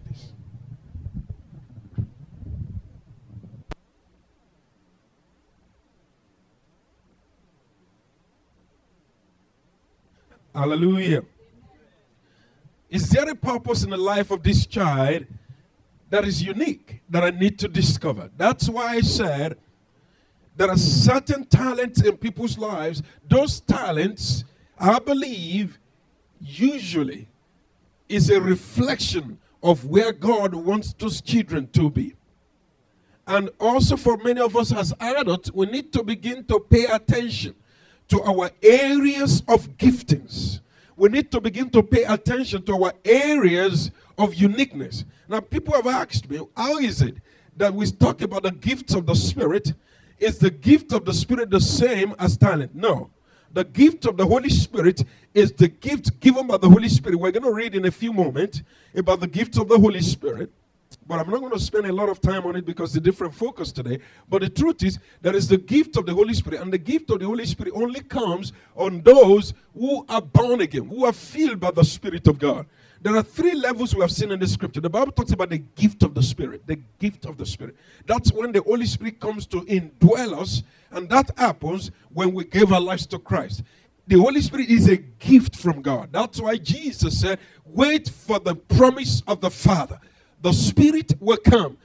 Hallelujah. 10.53 11.23
Is 12.89 13.09
there 13.09 13.29
a 13.29 13.35
purpose 13.35 13.83
in 13.83 13.89
the 13.89 13.97
life 13.97 14.31
of 14.31 14.43
this 14.43 14.65
child 14.65 15.25
that 16.09 16.25
is 16.25 16.43
unique 16.43 17.01
that 17.09 17.23
I 17.23 17.29
need 17.29 17.57
to 17.59 17.69
discover? 17.69 18.29
That's 18.35 18.67
why 18.67 18.95
I 18.95 19.01
said 19.01 19.57
there 20.57 20.69
are 20.69 20.77
certain 20.77 21.45
talents 21.45 22.01
in 22.01 22.17
people's 22.17 22.57
lives. 22.57 23.01
Those 23.29 23.61
talents, 23.61 24.43
I 24.77 24.99
believe, 24.99 25.79
usually 26.41 27.29
is 28.09 28.29
a 28.29 28.41
reflection 28.41 29.39
of 29.63 29.85
where 29.85 30.11
God 30.11 30.53
wants 30.53 30.91
those 30.91 31.21
children 31.21 31.67
to 31.69 31.89
be. 31.89 32.15
And 33.25 33.49
also, 33.57 33.95
for 33.95 34.17
many 34.17 34.41
of 34.41 34.57
us 34.57 34.73
as 34.73 34.93
adults, 34.99 35.49
we 35.53 35.67
need 35.67 35.93
to 35.93 36.03
begin 36.03 36.43
to 36.45 36.59
pay 36.59 36.85
attention 36.85 37.55
to 38.11 38.21
our 38.23 38.51
areas 38.61 39.41
of 39.47 39.77
giftings. 39.77 40.59
We 40.97 41.09
need 41.09 41.31
to 41.31 41.41
begin 41.41 41.69
to 41.71 41.81
pay 41.81 42.03
attention 42.03 42.61
to 42.63 42.83
our 42.83 42.93
areas 43.05 43.89
of 44.17 44.35
uniqueness. 44.35 45.05
Now, 45.27 45.39
people 45.39 45.73
have 45.73 45.87
asked 45.87 46.29
me, 46.29 46.39
how 46.55 46.77
is 46.77 47.01
it 47.01 47.15
that 47.55 47.73
we 47.73 47.89
talk 47.89 48.21
about 48.21 48.43
the 48.43 48.51
gifts 48.51 48.93
of 48.93 49.05
the 49.05 49.15
Spirit? 49.15 49.73
Is 50.19 50.37
the 50.37 50.51
gift 50.51 50.91
of 50.91 51.05
the 51.05 51.13
Spirit 51.13 51.49
the 51.49 51.61
same 51.61 52.13
as 52.19 52.37
talent? 52.37 52.75
No. 52.75 53.09
The 53.53 53.63
gift 53.63 54.05
of 54.05 54.17
the 54.17 54.25
Holy 54.25 54.49
Spirit 54.49 55.03
is 55.33 55.53
the 55.53 55.69
gift 55.69 56.19
given 56.19 56.47
by 56.47 56.57
the 56.57 56.69
Holy 56.69 56.89
Spirit. 56.89 57.17
We're 57.17 57.31
going 57.31 57.43
to 57.43 57.51
read 57.51 57.75
in 57.75 57.85
a 57.85 57.91
few 57.91 58.11
moments 58.11 58.61
about 58.93 59.21
the 59.21 59.27
gift 59.27 59.57
of 59.57 59.69
the 59.69 59.79
Holy 59.79 60.01
Spirit. 60.01 60.51
But 61.07 61.19
I'm 61.19 61.29
not 61.29 61.39
going 61.39 61.51
to 61.51 61.59
spend 61.59 61.85
a 61.85 61.93
lot 61.93 62.09
of 62.09 62.21
time 62.21 62.45
on 62.45 62.55
it 62.55 62.65
because 62.65 62.93
the 62.93 63.01
different 63.01 63.33
focus 63.33 63.71
today. 63.71 63.99
But 64.29 64.41
the 64.41 64.49
truth 64.49 64.83
is, 64.83 64.99
there 65.21 65.35
is 65.35 65.47
the 65.47 65.57
gift 65.57 65.97
of 65.97 66.05
the 66.05 66.13
Holy 66.13 66.33
Spirit, 66.33 66.61
and 66.61 66.71
the 66.71 66.77
gift 66.77 67.09
of 67.09 67.19
the 67.19 67.25
Holy 67.25 67.45
Spirit 67.45 67.73
only 67.75 68.01
comes 68.01 68.53
on 68.75 69.01
those 69.01 69.53
who 69.73 70.05
are 70.09 70.21
born 70.21 70.61
again, 70.61 70.87
who 70.87 71.05
are 71.05 71.13
filled 71.13 71.59
by 71.59 71.71
the 71.71 71.83
Spirit 71.83 72.27
of 72.27 72.39
God. 72.39 72.65
There 73.01 73.15
are 73.15 73.23
three 73.23 73.55
levels 73.55 73.95
we 73.95 74.01
have 74.01 74.11
seen 74.11 74.31
in 74.31 74.39
the 74.39 74.47
scripture. 74.47 74.79
The 74.79 74.89
Bible 74.89 75.11
talks 75.11 75.31
about 75.31 75.49
the 75.49 75.57
gift 75.57 76.03
of 76.03 76.13
the 76.13 76.21
Spirit. 76.21 76.67
The 76.67 76.79
gift 76.99 77.25
of 77.25 77.35
the 77.35 77.45
Spirit. 77.45 77.75
That's 78.05 78.31
when 78.31 78.51
the 78.51 78.61
Holy 78.61 78.85
Spirit 78.85 79.19
comes 79.19 79.47
to 79.47 79.61
indwell 79.61 80.39
us, 80.39 80.61
and 80.91 81.09
that 81.09 81.31
happens 81.35 81.89
when 82.13 82.31
we 82.31 82.43
give 82.43 82.71
our 82.71 82.81
lives 82.81 83.07
to 83.07 83.17
Christ. 83.17 83.63
The 84.05 84.19
Holy 84.19 84.41
Spirit 84.41 84.69
is 84.69 84.87
a 84.87 84.97
gift 84.97 85.55
from 85.55 85.81
God. 85.81 86.09
That's 86.11 86.39
why 86.39 86.57
Jesus 86.57 87.19
said, 87.19 87.39
Wait 87.65 88.09
for 88.09 88.39
the 88.39 88.55
promise 88.55 89.23
of 89.27 89.41
the 89.41 89.49
Father 89.49 89.99
the 90.41 90.51
Spirit 90.53 91.13
will 91.19 91.37
come. 91.37 91.77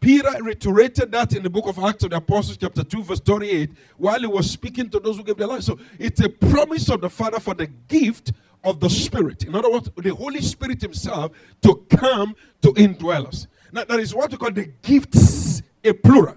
Peter 0.00 0.30
reiterated 0.42 1.10
that 1.10 1.34
in 1.34 1.42
the 1.42 1.50
book 1.50 1.66
of 1.66 1.78
Acts 1.78 2.04
of 2.04 2.10
the 2.10 2.16
Apostles, 2.16 2.56
chapter 2.56 2.84
2, 2.84 3.02
verse 3.02 3.20
38, 3.20 3.70
while 3.96 4.20
he 4.20 4.26
was 4.26 4.50
speaking 4.50 4.88
to 4.90 5.00
those 5.00 5.16
who 5.16 5.24
gave 5.24 5.36
their 5.36 5.46
lives. 5.46 5.66
So 5.66 5.78
it's 5.98 6.20
a 6.20 6.28
promise 6.28 6.88
of 6.90 7.00
the 7.00 7.10
Father 7.10 7.40
for 7.40 7.54
the 7.54 7.66
gift 7.88 8.32
of 8.62 8.80
the 8.80 8.90
Spirit. 8.90 9.44
In 9.44 9.54
other 9.54 9.70
words, 9.70 9.90
the 9.96 10.14
Holy 10.14 10.40
Spirit 10.42 10.80
Himself 10.82 11.32
to 11.62 11.84
come 11.90 12.36
to 12.62 12.68
indwell 12.74 13.26
us. 13.26 13.46
Now, 13.72 13.84
that 13.84 13.98
is 13.98 14.14
what 14.14 14.30
we 14.30 14.36
call 14.36 14.52
the 14.52 14.70
gifts, 14.82 15.62
a 15.82 15.92
plural. 15.92 16.36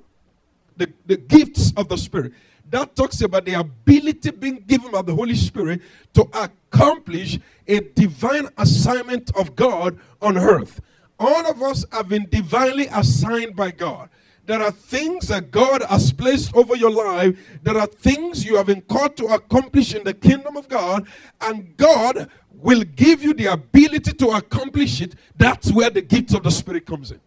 The, 0.78 0.92
the 1.06 1.18
gifts 1.18 1.74
of 1.76 1.88
the 1.90 1.98
Spirit. 1.98 2.34
That 2.70 2.96
talks 2.96 3.22
about 3.22 3.46
the 3.46 3.54
ability 3.54 4.32
being 4.32 4.64
given 4.68 4.92
by 4.92 5.02
the 5.02 5.16
Holy 5.16 5.36
Spirit 5.36 5.82
to 6.14 6.28
accomplish 6.34 7.40
a 7.68 7.80
divine 7.80 8.50
assignment 8.58 9.36
of 9.36 9.56
God 9.56 9.98
on 10.22 10.38
earth. 10.38 10.82
All 11.20 11.50
of 11.50 11.62
us 11.62 11.86
have 11.92 12.10
been 12.10 12.28
divinely 12.30 12.88
assigned 12.88 13.56
by 13.56 13.72
God. 13.72 14.10
There 14.46 14.62
are 14.62 14.72
things 14.72 15.28
that 15.28 15.52
God 15.52 15.84
has 15.84 16.14
placed 16.14 16.56
over 16.56 16.76
your 16.76 16.92
life. 16.92 17.38
There 17.64 17.78
are 17.78 17.88
things 17.88 18.46
you 18.46 18.56
have 18.56 18.68
been 18.68 18.82
called 18.82 19.18
to 19.18 19.26
accomplish 19.26 19.94
in 19.94 20.04
the 20.06 20.14
kingdom 20.14 20.56
of 20.56 20.70
God, 20.70 21.08
and 21.42 21.76
God 21.76 22.30
will 22.54 22.84
give 22.84 23.24
you 23.24 23.34
the 23.34 23.48
ability 23.48 24.14
to 24.14 24.28
accomplish 24.30 25.02
it. 25.02 25.16
That's 25.36 25.72
where 25.72 25.90
the 25.90 26.02
gifts 26.02 26.34
of 26.34 26.44
the 26.44 26.52
Spirit 26.52 26.86
comes 26.86 27.12
in. 27.12 27.20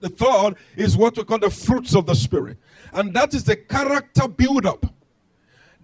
The 0.00 0.08
third 0.08 0.56
is 0.76 0.96
what 0.96 1.16
we 1.16 1.24
call 1.24 1.38
the 1.38 1.50
fruits 1.50 1.94
of 1.94 2.06
the 2.06 2.14
Spirit, 2.14 2.58
and 2.92 3.14
that 3.14 3.34
is 3.34 3.44
the 3.44 3.56
character 3.56 4.26
build 4.26 4.66
up 4.66 4.86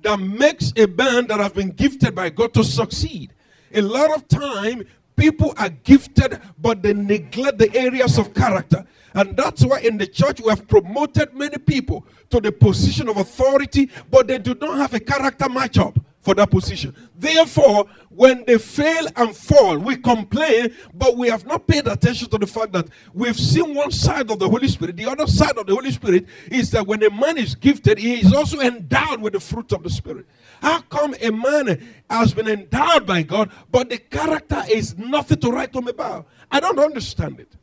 that 0.03 0.21
makes 0.21 0.73
a 0.77 0.87
man 0.87 1.27
that 1.27 1.41
has 1.41 1.53
been 1.53 1.71
gifted 1.71 2.15
by 2.15 2.31
God 2.31 2.55
to 2.55 2.63
succeed. 2.63 3.33
A 3.73 3.81
lot 3.81 4.15
of 4.15 4.29
time 4.29 4.85
People 5.17 5.55
are 5.57 5.69
gifted, 5.69 6.41
but 6.59 6.83
they 6.83 6.93
neglect 6.93 7.59
the 7.59 7.75
areas 7.75 8.19
of 8.19 8.35
character. 8.35 8.85
And 9.15 9.37
that's 9.37 9.65
why 9.65 9.79
in 9.81 9.97
the 9.97 10.07
church 10.07 10.41
we 10.41 10.49
have 10.49 10.67
promoted 10.67 11.35
many 11.35 11.57
people 11.59 12.05
to 12.31 12.41
the 12.41 12.51
position 12.51 13.09
of 13.09 13.17
authority, 13.17 13.91
but 14.11 14.27
they 14.27 14.39
do 14.39 14.55
not 14.61 14.77
have 14.79 14.95
a 14.95 15.01
character 15.01 15.47
matchup 15.47 15.97
for 16.25 16.35
that 16.35 16.51
position. 16.51 16.95
Therefore, 17.17 17.85
when 18.09 18.45
they 18.47 18.57
fail 18.57 19.07
and 19.15 19.37
fall, 19.37 19.79
we 19.79 19.97
complain, 19.97 20.75
but 20.95 21.19
we 21.19 21.29
have 21.29 21.47
not 21.47 21.67
paid 21.67 21.87
attention 21.87 22.31
to 22.31 22.39
the 22.39 22.47
fact 22.47 22.73
that 22.73 22.89
we've 23.13 23.39
seen 23.39 23.75
one 23.75 23.91
side 23.91 24.31
of 24.31 24.39
the 24.39 24.49
Holy 24.49 24.67
Spirit. 24.67 24.97
The 24.97 25.05
other 25.05 25.27
side 25.27 25.59
of 25.59 25.67
the 25.67 25.75
Holy 25.75 25.91
Spirit 25.91 26.27
is 26.51 26.71
that 26.71 26.87
when 26.87 27.03
a 27.03 27.11
man 27.11 27.37
is 27.37 27.55
gifted, 27.55 27.99
he 27.99 28.21
is 28.21 28.33
also 28.33 28.59
endowed 28.61 29.21
with 29.21 29.35
the 29.35 29.41
fruit 29.41 29.71
of 29.73 29.83
the 29.83 29.91
Spirit. 29.91 30.25
How 30.65 30.81
come 30.81 31.15
a 31.21 31.31
man 31.31 31.95
has 32.09 32.33
been 32.33 32.49
endowed 32.49 33.07
by 33.07 33.23
God, 33.23 33.51
but 33.71 33.91
the 33.91 33.99
character 33.99 34.63
is 34.67 34.97
nothing 34.97 35.39
to 35.41 35.51
write 35.51 35.75
home 35.75 35.89
about? 35.89 36.27
I 36.51 36.59
don't 36.59 36.79
understand 36.79 37.39
it. 37.39 37.55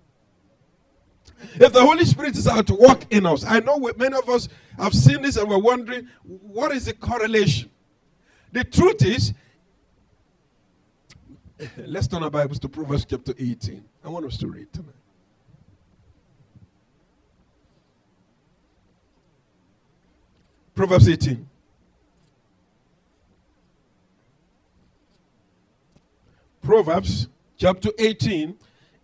If 1.55 1.73
the 1.73 1.81
Holy 1.81 2.05
Spirit 2.05 2.37
is 2.37 2.47
out 2.47 2.67
to 2.67 2.75
work 2.75 3.11
in 3.11 3.25
us, 3.25 3.43
I 3.43 3.59
know 3.59 3.79
many 3.97 4.15
of 4.15 4.29
us 4.29 4.47
have 4.77 4.93
seen 4.93 5.23
this 5.23 5.35
and 5.35 5.49
we're 5.49 5.57
wondering 5.57 6.09
what 6.23 6.71
is 6.73 6.85
the 6.85 6.93
correlation? 6.93 7.71
The 8.51 8.65
truth 8.65 9.03
is, 9.03 9.33
let's 11.77 12.05
turn 12.05 12.21
our 12.21 12.29
Bibles 12.29 12.59
to 12.59 12.69
Proverbs 12.69 13.05
chapter 13.05 13.33
18. 13.35 13.83
I 14.05 14.09
want 14.09 14.27
us 14.27 14.37
to 14.37 14.47
read 14.47 14.71
tonight. 14.71 14.93
Proverbs 20.75 21.09
18. 21.09 21.47
Proverbs 26.61 27.27
chapter 27.57 27.89
18 27.97 28.55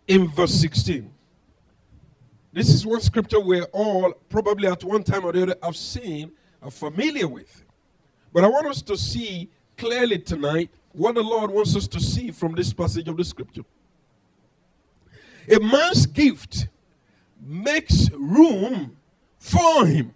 in 0.08 0.28
verse 0.30 0.54
16. 0.54 1.12
This 2.54 2.70
is 2.70 2.86
one 2.86 3.02
scripture 3.02 3.40
we're 3.40 3.64
all 3.66 4.14
probably 4.30 4.68
at 4.68 4.84
one 4.84 5.04
time 5.04 5.26
or 5.26 5.32
the 5.32 5.44
other 5.44 5.56
have 5.62 5.76
seen, 5.76 6.32
are 6.62 6.72
familiar 6.72 7.28
with. 7.28 7.64
But 8.34 8.44
I 8.44 8.48
want 8.48 8.68
us 8.68 8.82
to 8.84 8.98
see 8.98 9.50
clearly 9.76 10.20
tonight 10.20 10.70
what 10.92 11.16
the 11.16 11.24
Lord 11.24 11.52
wants 11.52 11.76
us 11.76 11.88
to 11.88 12.00
see 12.00 12.32
from 12.32 12.54
this 12.56 12.74
passage 12.74 13.08
of 13.08 13.18
the 13.18 13.24
scripture. 13.24 13.64
A 15.50 15.60
man's 15.60 16.06
gift 16.06 16.68
makes 17.42 18.10
room 18.12 18.98
for 19.40 19.86
him 19.86 20.14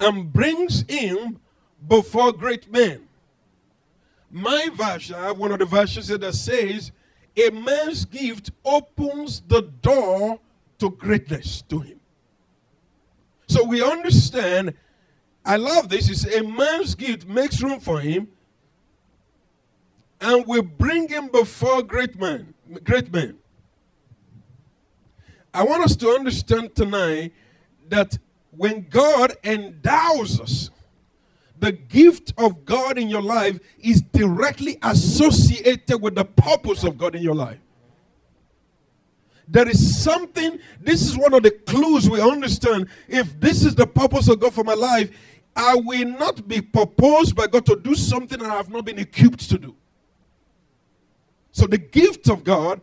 and 0.00 0.32
brings 0.32 0.82
him 0.88 1.40
before 1.86 2.32
great 2.32 2.70
men. 2.70 3.07
My 4.30 4.68
version, 4.74 5.16
I 5.16 5.26
have 5.28 5.38
one 5.38 5.52
of 5.52 5.58
the 5.58 5.64
versions 5.64 6.08
that 6.08 6.34
says, 6.34 6.92
A 7.36 7.50
man's 7.50 8.04
gift 8.04 8.50
opens 8.64 9.40
the 9.40 9.62
door 9.62 10.40
to 10.78 10.90
greatness 10.90 11.62
to 11.62 11.80
him. 11.80 12.00
So 13.46 13.64
we 13.64 13.82
understand, 13.82 14.74
I 15.44 15.56
love 15.56 15.88
this, 15.88 16.10
is 16.10 16.26
a 16.26 16.42
man's 16.42 16.94
gift 16.94 17.26
makes 17.26 17.62
room 17.62 17.80
for 17.80 18.00
him 18.00 18.28
and 20.20 20.46
will 20.46 20.62
bring 20.62 21.08
him 21.08 21.28
before 21.28 21.82
great 21.82 22.18
men. 22.20 22.52
Great 22.84 23.10
men. 23.12 23.38
I 25.54 25.64
want 25.64 25.82
us 25.82 25.96
to 25.96 26.10
understand 26.10 26.74
tonight 26.74 27.32
that 27.88 28.18
when 28.50 28.86
God 28.90 29.34
endows 29.42 30.40
us, 30.40 30.70
the 31.60 31.72
gift 31.72 32.32
of 32.38 32.64
God 32.64 32.98
in 32.98 33.08
your 33.08 33.22
life 33.22 33.58
is 33.78 34.00
directly 34.00 34.78
associated 34.82 36.00
with 36.00 36.14
the 36.14 36.24
purpose 36.24 36.84
of 36.84 36.98
God 36.98 37.14
in 37.14 37.22
your 37.22 37.34
life. 37.34 37.58
There 39.48 39.68
is 39.68 40.02
something, 40.02 40.58
this 40.80 41.02
is 41.02 41.16
one 41.16 41.32
of 41.32 41.42
the 41.42 41.50
clues 41.50 42.08
we 42.08 42.20
understand. 42.20 42.88
If 43.08 43.40
this 43.40 43.64
is 43.64 43.74
the 43.74 43.86
purpose 43.86 44.28
of 44.28 44.40
God 44.40 44.52
for 44.52 44.62
my 44.62 44.74
life, 44.74 45.10
I 45.56 45.74
will 45.74 46.06
not 46.06 46.46
be 46.46 46.60
proposed 46.60 47.34
by 47.34 47.46
God 47.46 47.64
to 47.66 47.76
do 47.76 47.94
something 47.94 48.38
that 48.38 48.50
I 48.50 48.56
have 48.56 48.70
not 48.70 48.84
been 48.84 48.98
equipped 48.98 49.48
to 49.50 49.58
do. 49.58 49.74
So 51.50 51.66
the 51.66 51.78
gift 51.78 52.28
of 52.28 52.44
God, 52.44 52.80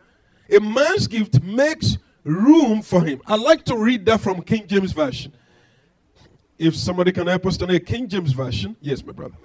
a 0.53 0.59
man's 0.59 1.07
gift, 1.07 1.41
makes 1.41 1.97
room 2.23 2.81
for 2.81 3.03
him. 3.03 3.21
I 3.27 3.35
like 3.35 3.63
to 3.65 3.77
read 3.77 4.05
that 4.07 4.19
from 4.19 4.41
King 4.41 4.67
James 4.67 4.91
Version. 4.91 5.31
If 6.57 6.75
somebody 6.75 7.11
can 7.11 7.27
help 7.27 7.45
us 7.45 7.57
tonight, 7.57 7.85
King 7.85 8.07
James 8.07 8.31
Version. 8.31 8.75
Yes, 8.81 9.03
my 9.05 9.11
brother. 9.11 9.35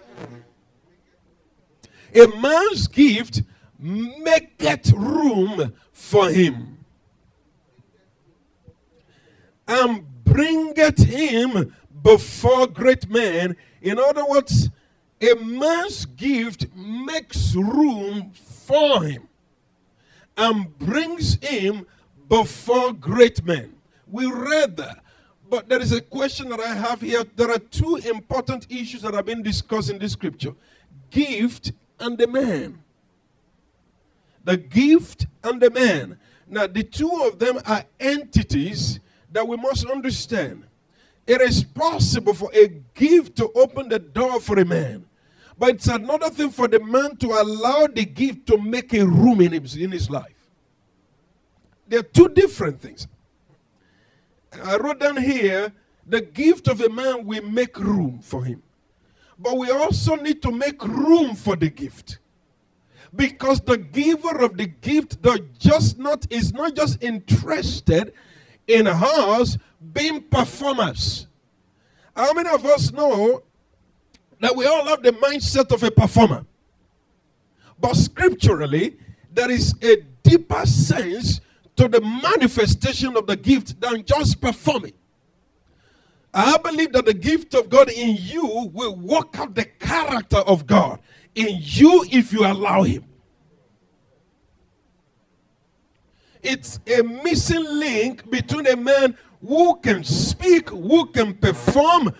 A 2.14 2.26
man's 2.40 2.86
gift 2.86 3.42
maketh 3.78 4.92
room 4.92 5.72
for 5.92 6.30
him 6.30 6.78
and 9.66 10.24
bringeth 10.24 10.98
him 10.98 11.74
before 12.02 12.66
great 12.66 13.08
men. 13.08 13.56
In 13.80 13.98
other 13.98 14.24
words, 14.26 14.70
a 15.20 15.34
man's 15.34 16.06
gift 16.06 16.66
makes 16.74 17.54
room 17.54 18.32
for 18.32 19.04
him 19.04 19.28
and 20.36 20.76
brings 20.78 21.34
him 21.42 21.86
before 22.28 22.92
great 22.92 23.44
men. 23.44 23.74
We 24.06 24.26
read 24.26 24.76
that. 24.78 25.02
But 25.50 25.68
there 25.68 25.82
is 25.82 25.90
a 25.90 26.00
question 26.00 26.48
that 26.50 26.60
I 26.60 26.74
have 26.74 27.00
here. 27.00 27.24
There 27.34 27.50
are 27.50 27.58
two 27.58 27.96
important 27.96 28.68
issues 28.70 29.02
that 29.02 29.14
have 29.14 29.26
been 29.26 29.42
discussed 29.42 29.90
in 29.90 29.98
this 29.98 30.12
scripture 30.12 30.54
gift 31.10 31.72
and 31.98 32.16
the 32.16 32.28
man. 32.28 32.78
The 34.44 34.56
gift 34.56 35.26
and 35.42 35.60
the 35.60 35.70
man. 35.70 36.18
Now, 36.46 36.68
the 36.68 36.84
two 36.84 37.10
of 37.24 37.40
them 37.40 37.58
are 37.66 37.84
entities 37.98 39.00
that 39.32 39.46
we 39.46 39.56
must 39.56 39.86
understand. 39.86 40.64
It 41.26 41.40
is 41.40 41.64
possible 41.64 42.32
for 42.32 42.50
a 42.54 42.68
gift 42.94 43.36
to 43.36 43.50
open 43.54 43.88
the 43.88 43.98
door 43.98 44.40
for 44.40 44.58
a 44.58 44.64
man, 44.64 45.04
but 45.58 45.70
it's 45.70 45.88
another 45.88 46.30
thing 46.30 46.50
for 46.50 46.66
the 46.66 46.80
man 46.80 47.16
to 47.16 47.26
allow 47.28 47.86
the 47.86 48.04
gift 48.04 48.46
to 48.46 48.58
make 48.58 48.94
a 48.94 49.04
room 49.04 49.40
in 49.40 49.52
his, 49.52 49.76
in 49.76 49.90
his 49.90 50.08
life. 50.10 50.48
They're 51.86 52.02
two 52.02 52.28
different 52.28 52.80
things. 52.80 53.06
I 54.64 54.76
wrote 54.76 55.00
down 55.00 55.16
here 55.16 55.72
the 56.06 56.20
gift 56.20 56.68
of 56.68 56.80
a 56.80 56.88
man 56.88 57.24
will 57.24 57.42
make 57.42 57.78
room 57.78 58.20
for 58.20 58.44
him. 58.44 58.62
But 59.38 59.56
we 59.56 59.70
also 59.70 60.16
need 60.16 60.42
to 60.42 60.50
make 60.50 60.82
room 60.84 61.34
for 61.34 61.56
the 61.56 61.70
gift. 61.70 62.18
Because 63.14 63.60
the 63.60 63.78
giver 63.78 64.44
of 64.44 64.56
the 64.56 64.66
gift 64.66 65.22
does 65.22 65.40
just 65.58 65.98
not 65.98 66.26
is 66.30 66.52
not 66.52 66.76
just 66.76 67.02
interested 67.02 68.12
in 68.66 68.86
us 68.86 69.56
being 69.92 70.22
performers. 70.22 71.26
How 72.14 72.32
many 72.32 72.50
of 72.50 72.64
us 72.66 72.92
know 72.92 73.42
that 74.40 74.54
we 74.54 74.66
all 74.66 74.84
have 74.86 75.02
the 75.02 75.12
mindset 75.12 75.72
of 75.72 75.82
a 75.82 75.90
performer? 75.90 76.44
But 77.80 77.96
scripturally, 77.96 78.96
there 79.32 79.50
is 79.50 79.74
a 79.82 79.96
deeper 80.22 80.66
sense 80.66 81.40
to 81.80 81.88
the 81.88 82.00
manifestation 82.02 83.16
of 83.16 83.26
the 83.26 83.36
gift 83.36 83.80
than 83.80 84.04
just 84.04 84.38
performing. 84.38 84.92
I 86.32 86.58
believe 86.58 86.92
that 86.92 87.06
the 87.06 87.14
gift 87.14 87.54
of 87.54 87.70
God 87.70 87.90
in 87.90 88.18
you 88.20 88.70
will 88.74 88.96
work 88.96 89.38
out 89.38 89.54
the 89.54 89.64
character 89.64 90.36
of 90.38 90.66
God 90.66 91.00
in 91.34 91.58
you 91.58 92.04
if 92.12 92.34
you 92.34 92.44
allow 92.44 92.82
Him. 92.82 93.06
It's 96.42 96.80
a 96.86 97.02
missing 97.02 97.64
link 97.64 98.30
between 98.30 98.66
a 98.66 98.76
man 98.76 99.16
who 99.46 99.76
can 99.76 100.04
speak, 100.04 100.68
who 100.68 101.06
can 101.06 101.32
perform, 101.32 102.14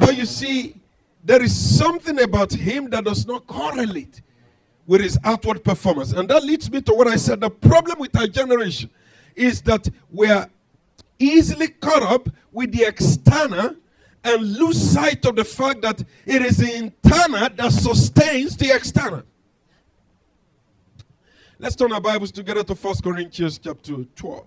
but 0.00 0.16
you 0.16 0.26
see, 0.26 0.74
there 1.22 1.40
is 1.40 1.56
something 1.56 2.20
about 2.20 2.52
him 2.52 2.90
that 2.90 3.04
does 3.04 3.26
not 3.26 3.46
correlate 3.46 4.22
with 4.86 5.00
his 5.00 5.18
outward 5.24 5.64
performance. 5.64 6.12
And 6.12 6.28
that 6.28 6.44
leads 6.44 6.70
me 6.70 6.82
to 6.82 6.92
what 6.92 7.06
I 7.06 7.16
said 7.16 7.40
the 7.40 7.48
problem 7.50 7.98
with 7.98 8.16
our 8.18 8.26
generation 8.26 8.90
is 9.34 9.62
that 9.62 9.88
we 10.10 10.28
are 10.30 10.48
easily 11.18 11.68
caught 11.68 12.02
up 12.02 12.28
with 12.52 12.72
the 12.72 12.84
external 12.84 13.76
and 14.22 14.42
lose 14.58 14.80
sight 14.80 15.24
of 15.26 15.36
the 15.36 15.44
fact 15.44 15.82
that 15.82 16.02
it 16.24 16.42
is 16.42 16.56
the 16.56 16.74
internal 16.74 17.48
that 17.56 17.72
sustains 17.72 18.56
the 18.56 18.74
external. 18.74 19.22
Let's 21.58 21.76
turn 21.76 21.92
our 21.92 22.00
Bibles 22.00 22.32
together 22.32 22.64
to 22.64 22.74
1 22.74 22.94
Corinthians 23.02 23.58
chapter 23.58 24.04
12. 24.16 24.46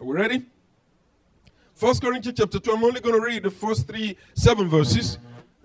Are 0.00 0.04
we 0.04 0.14
ready? 0.14 0.46
1 1.78 1.98
Corinthians 1.98 2.38
chapter 2.38 2.58
12. 2.58 2.78
I'm 2.78 2.84
only 2.84 3.00
going 3.00 3.14
to 3.14 3.20
read 3.20 3.42
the 3.42 3.50
first 3.50 3.86
three, 3.86 4.16
seven 4.34 4.68
verses 4.68 5.18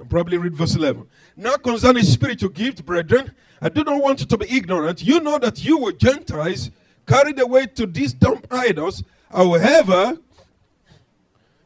probably 0.10 0.38
read 0.38 0.56
verse 0.56 0.76
11. 0.76 1.08
Now, 1.36 1.56
concerning 1.56 2.04
spiritual 2.04 2.50
gift, 2.50 2.86
brethren, 2.86 3.32
I 3.62 3.70
do 3.70 3.84
not 3.84 4.02
want 4.02 4.20
you 4.22 4.26
to 4.26 4.38
be 4.38 4.50
ignorant. 4.50 5.04
You 5.04 5.20
know 5.20 5.38
that 5.38 5.64
you 5.64 5.78
were 5.78 5.92
Gentiles 5.92 6.72
carried 7.08 7.40
away 7.40 7.68
to 7.68 7.86
these 7.86 8.14
dumb 8.14 8.42
idols. 8.50 9.04
However, 9.32 10.18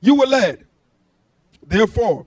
you 0.02 0.16
were 0.16 0.26
led. 0.26 0.66
Therefore, 1.66 2.26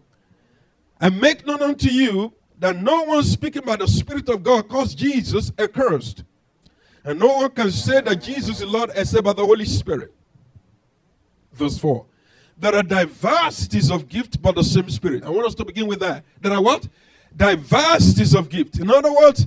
I 1.01 1.11
make 1.11 1.47
known 1.47 1.63
unto 1.63 1.89
you 1.89 2.33
that 2.59 2.77
no 2.77 3.05
one 3.05 3.23
speaking 3.23 3.63
by 3.65 3.77
the 3.77 3.87
Spirit 3.87 4.29
of 4.29 4.43
God 4.43 4.69
calls 4.69 4.95
Jesus 4.95 5.53
accursed. 5.59 6.25
And 7.05 7.21
no 7.21 7.29
one 7.39 7.51
can 7.51 7.71
say 7.71 8.01
that 8.01 8.17
Jesus 8.17 8.61
is 8.61 8.67
Lord 8.67 8.91
except 8.95 9.25
by 9.25 9.33
the 9.33 9.47
Holy 9.47 9.65
Spirit. 9.65 10.13
Verse 11.53 11.79
4. 11.79 12.05
There 12.61 12.75
are 12.75 12.83
diversities 12.83 13.91
of 13.91 14.09
gift, 14.09 14.43
but 14.43 14.55
the 14.55 14.65
same 14.65 14.91
Spirit. 14.91 15.23
I 15.25 15.31
want 15.31 15.47
us 15.47 15.55
to 15.57 15.65
begin 15.65 15.87
with 15.87 16.01
that. 16.01 16.25
There 16.41 16.53
are 16.53 16.63
what? 16.63 16.89
Diversities 17.37 18.35
of 18.35 18.49
gift. 18.49 18.81
In 18.81 18.91
other 18.91 19.13
words, 19.13 19.47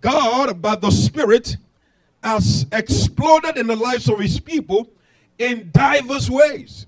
God, 0.00 0.60
by 0.60 0.76
the 0.76 0.90
Spirit, 0.90 1.56
has 2.22 2.66
exploded 2.72 3.56
in 3.56 3.66
the 3.66 3.76
lives 3.76 4.08
of 4.08 4.18
His 4.18 4.38
people 4.38 4.90
in 5.38 5.70
diverse 5.72 6.28
ways. 6.28 6.86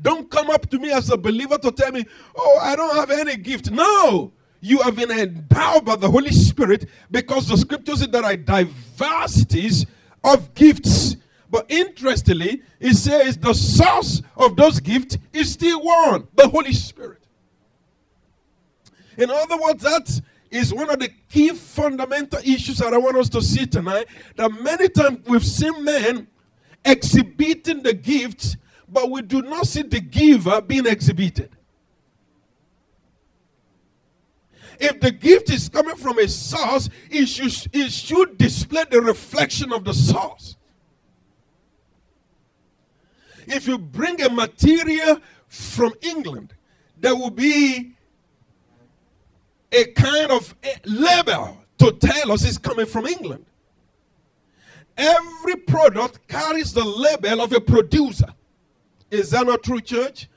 Don't 0.00 0.30
come 0.30 0.50
up 0.50 0.68
to 0.70 0.78
me 0.78 0.90
as 0.90 1.10
a 1.10 1.16
believer 1.16 1.56
to 1.58 1.70
tell 1.70 1.92
me, 1.92 2.04
oh, 2.36 2.58
I 2.60 2.76
don't 2.76 2.94
have 2.96 3.10
any 3.10 3.36
gift. 3.36 3.70
No, 3.70 4.32
you 4.60 4.82
have 4.82 4.96
been 4.96 5.10
endowed 5.10 5.84
by 5.84 5.96
the 5.96 6.10
Holy 6.10 6.32
Spirit 6.32 6.88
because 7.10 7.48
the 7.48 7.56
scriptures 7.56 8.00
say 8.00 8.06
there 8.06 8.24
are 8.24 8.36
diversities 8.36 9.86
of 10.22 10.52
gifts. 10.54 11.16
But 11.50 11.70
interestingly, 11.70 12.62
it 12.80 12.94
says 12.94 13.36
the 13.36 13.54
source 13.54 14.22
of 14.36 14.56
those 14.56 14.80
gifts 14.80 15.16
is 15.32 15.52
still 15.52 15.82
one 15.82 16.26
the 16.34 16.48
Holy 16.48 16.72
Spirit. 16.72 17.22
In 19.16 19.30
other 19.30 19.56
words, 19.56 19.82
that 19.82 20.20
is 20.50 20.74
one 20.74 20.90
of 20.90 20.98
the 20.98 21.10
key 21.30 21.50
fundamental 21.50 22.40
issues 22.40 22.78
that 22.78 22.92
I 22.92 22.98
want 22.98 23.16
us 23.16 23.28
to 23.30 23.42
see 23.42 23.66
tonight. 23.66 24.06
That 24.36 24.50
many 24.60 24.88
times 24.88 25.20
we've 25.26 25.44
seen 25.44 25.84
men 25.84 26.26
exhibiting 26.84 27.82
the 27.82 27.94
gifts, 27.94 28.56
but 28.88 29.10
we 29.10 29.22
do 29.22 29.42
not 29.42 29.66
see 29.66 29.82
the 29.82 30.00
giver 30.00 30.60
being 30.60 30.86
exhibited. 30.86 31.56
if 34.78 35.00
the 35.00 35.10
gift 35.10 35.50
is 35.50 35.68
coming 35.68 35.96
from 35.96 36.18
a 36.18 36.28
source, 36.28 36.88
it 37.10 37.26
should, 37.26 37.52
it 37.72 37.90
should 37.90 38.38
display 38.38 38.84
the 38.90 39.00
reflection 39.00 39.72
of 39.72 39.84
the 39.84 39.94
source. 39.94 40.55
If 43.46 43.66
you 43.66 43.78
bring 43.78 44.20
a 44.22 44.28
material 44.28 45.20
from 45.48 45.92
England, 46.02 46.54
there 46.98 47.14
will 47.14 47.30
be 47.30 47.94
a 49.72 49.84
kind 49.92 50.30
of 50.30 50.54
eh, 50.62 50.74
label 50.84 51.58
to 51.78 51.92
tell 51.92 52.32
us 52.32 52.44
it's 52.44 52.58
coming 52.58 52.86
from 52.86 53.06
England. 53.06 53.44
Every 54.96 55.56
product 55.56 56.26
carries 56.26 56.72
the 56.72 56.84
label 56.84 57.42
of 57.42 57.52
a 57.52 57.60
producer. 57.60 58.32
Is 59.10 59.30
that 59.30 59.46
not 59.46 59.62
true, 59.62 59.80
church? 59.80 60.28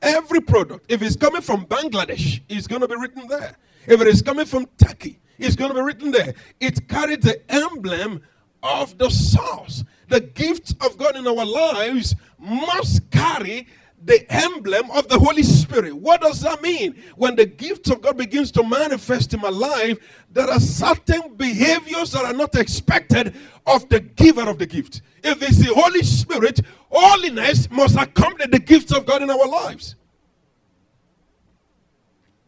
Every 0.00 0.40
product, 0.40 0.86
if 0.88 1.02
it's 1.02 1.16
coming 1.16 1.42
from 1.42 1.66
Bangladesh, 1.66 2.40
it's 2.48 2.66
going 2.66 2.82
to 2.82 2.88
be 2.88 2.94
written 2.96 3.26
there. 3.26 3.56
If 3.86 4.00
it 4.00 4.06
is 4.06 4.22
coming 4.22 4.46
from 4.46 4.66
Turkey, 4.78 5.18
it's 5.38 5.56
going 5.56 5.70
to 5.70 5.74
be 5.74 5.80
written 5.80 6.10
there. 6.10 6.34
It 6.60 6.88
carries 6.88 7.20
the 7.20 7.40
emblem 7.52 8.22
of 8.62 8.96
the 8.98 9.10
source. 9.10 9.84
The 10.08 10.20
gift 10.20 10.74
of 10.84 10.96
God 10.98 11.16
in 11.16 11.26
our 11.26 11.44
lives 11.44 12.14
must 12.38 13.10
carry 13.10 13.66
the 14.04 14.30
emblem 14.30 14.90
of 14.90 15.08
the 15.08 15.18
Holy 15.18 15.42
Spirit. 15.42 15.94
What 15.94 16.20
does 16.20 16.42
that 16.42 16.60
mean? 16.62 17.02
When 17.16 17.36
the 17.36 17.46
gift 17.46 17.88
of 17.90 18.02
God 18.02 18.18
begins 18.18 18.50
to 18.52 18.62
manifest 18.62 19.32
in 19.32 19.40
my 19.40 19.48
life, 19.48 19.98
there 20.30 20.48
are 20.48 20.60
certain 20.60 21.34
behaviors 21.36 22.12
that 22.12 22.24
are 22.24 22.34
not 22.34 22.54
expected 22.54 23.34
of 23.66 23.88
the 23.88 24.00
giver 24.00 24.48
of 24.48 24.58
the 24.58 24.66
gift. 24.66 25.00
If 25.22 25.42
it's 25.42 25.56
the 25.56 25.72
Holy 25.74 26.02
Spirit, 26.02 26.60
holiness 26.90 27.70
must 27.70 27.96
accompany 27.96 28.50
the 28.50 28.58
gifts 28.58 28.92
of 28.92 29.06
God 29.06 29.22
in 29.22 29.30
our 29.30 29.48
lives. 29.48 29.96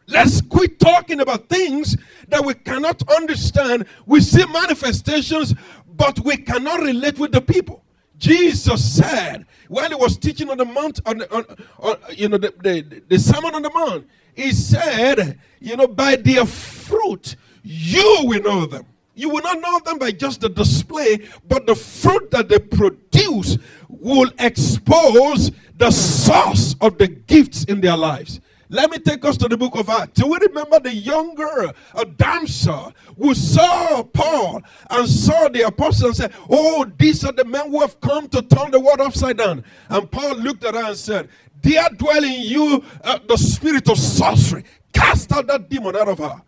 Let's 0.09 0.41
quit 0.41 0.79
talking 0.79 1.21
about 1.21 1.49
things 1.49 1.97
that 2.29 2.45
we 2.45 2.55
cannot 2.55 3.03
understand. 3.11 3.87
We 4.05 4.21
see 4.21 4.45
manifestations, 4.47 5.55
but 5.97 6.21
we 6.21 6.37
cannot 6.37 6.81
relate 6.81 7.19
with 7.19 7.33
the 7.33 7.41
people. 7.41 7.83
Jesus 8.19 8.97
said 8.97 9.47
while 9.69 9.89
he 9.89 9.95
was 9.95 10.17
teaching 10.17 10.49
on 10.51 10.59
the 10.59 10.65
mount, 10.65 11.01
on, 11.07 11.23
on, 11.23 11.45
on 11.81 11.97
you 12.11 12.29
know, 12.29 12.39
the, 12.39 12.53
the, 12.63 13.03
the 13.09 13.19
Sermon 13.19 13.55
on 13.55 13.63
the 13.63 13.71
Mount, 13.71 14.07
he 14.35 14.53
said, 14.53 15.39
you 15.61 15.77
know, 15.77 15.87
by 15.87 16.17
their 16.17 16.45
fruit, 16.47 17.37
you 17.63 18.23
will 18.25 18.43
know 18.43 18.67
them. 18.67 18.87
You 19.15 19.31
will 19.31 19.43
not 19.43 19.61
know 19.61 19.81
them 19.81 19.99
by 19.99 20.13
just 20.13 20.43
the 20.43 20.49
display, 20.49 21.27
but 21.49 21.67
the 21.67 21.75
fruit 21.75 22.31
that 22.33 22.49
they 22.49 22.59
produce 22.59 23.57
will 23.89 24.31
expose 24.39 25.51
the 25.79 25.91
source 25.91 26.77
of 26.81 26.99
the 26.99 27.09
gifts 27.09 27.65
in 27.65 27.81
their 27.81 27.97
lives. 27.97 28.41
Let 28.69 28.91
me 28.91 28.99
take 28.99 29.25
us 29.25 29.37
to 29.39 29.49
the 29.49 29.57
book 29.57 29.77
of 29.77 29.89
Acts. 29.89 30.21
Do 30.21 30.27
we 30.27 30.39
remember 30.39 30.81
the 30.81 30.93
young 30.93 31.35
girl, 31.35 31.73
a 31.95 32.05
damsel 32.05 32.93
who 33.17 33.35
saw 33.35 34.03
Paul 34.03 34.63
and 34.91 35.09
saw 35.09 35.49
the 35.49 35.63
apostles 35.63 36.19
and 36.21 36.33
said, 36.33 36.33
Oh, 36.51 36.91
these 36.99 37.25
are 37.25 37.33
the 37.33 37.45
men 37.45 37.71
who 37.71 37.81
have 37.81 38.01
come 38.01 38.29
to 38.29 38.43
turn 38.43 38.73
the 38.73 38.81
world 38.81 39.01
upside 39.01 39.37
down. 39.39 39.65
And 39.89 40.11
Paul 40.11 40.37
looked 40.37 40.65
at 40.65 40.75
her 40.75 40.85
and 40.85 40.97
said, 40.97 41.29
There 41.63 41.89
dwell 41.91 42.25
in 42.25 42.43
you 42.43 42.83
uh, 43.05 43.21
the 43.27 43.37
spirit 43.37 43.89
of 43.89 43.99
sorcery. 43.99 44.65
Cast 44.93 45.31
out 45.33 45.47
that 45.47 45.69
demon 45.69 45.95
out 45.95 46.09
of 46.09 46.19
her. 46.19 46.43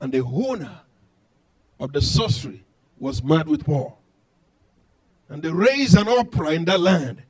And 0.00 0.12
the 0.12 0.24
owner 0.24 0.80
of 1.78 1.92
the 1.92 2.00
sorcery 2.00 2.64
was 2.98 3.22
mad 3.22 3.48
with 3.48 3.64
Paul. 3.64 3.98
And 5.28 5.42
they 5.42 5.50
raised 5.50 5.96
an 5.96 6.08
uproar 6.08 6.52
in 6.52 6.64
that 6.66 6.80
land. 6.80 7.22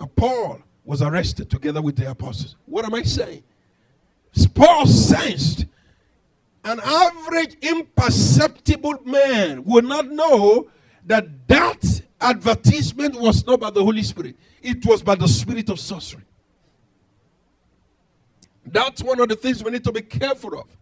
And 0.00 0.14
Paul 0.16 0.60
was 0.84 1.02
arrested 1.02 1.50
together 1.50 1.80
with 1.80 1.96
the 1.96 2.10
apostles. 2.10 2.56
What 2.66 2.84
am 2.84 2.94
I 2.94 3.02
saying? 3.02 3.42
Paul 4.54 4.86
sensed 4.86 5.66
an 6.64 6.80
average 6.80 7.56
imperceptible 7.60 9.00
man 9.04 9.64
would 9.64 9.84
not 9.84 10.08
know 10.08 10.68
that 11.06 11.48
that 11.48 12.02
advertisement 12.20 13.18
was 13.20 13.44
not 13.46 13.60
by 13.60 13.70
the 13.70 13.82
Holy 13.82 14.02
Spirit, 14.02 14.36
it 14.62 14.84
was 14.86 15.02
by 15.02 15.14
the 15.14 15.26
spirit 15.26 15.68
of 15.68 15.80
sorcery. 15.80 16.22
That's 18.64 19.02
one 19.02 19.20
of 19.20 19.28
the 19.28 19.36
things 19.36 19.62
we 19.62 19.72
need 19.72 19.84
to 19.84 19.92
be 19.92 20.02
careful 20.02 20.58
of. 20.58 20.76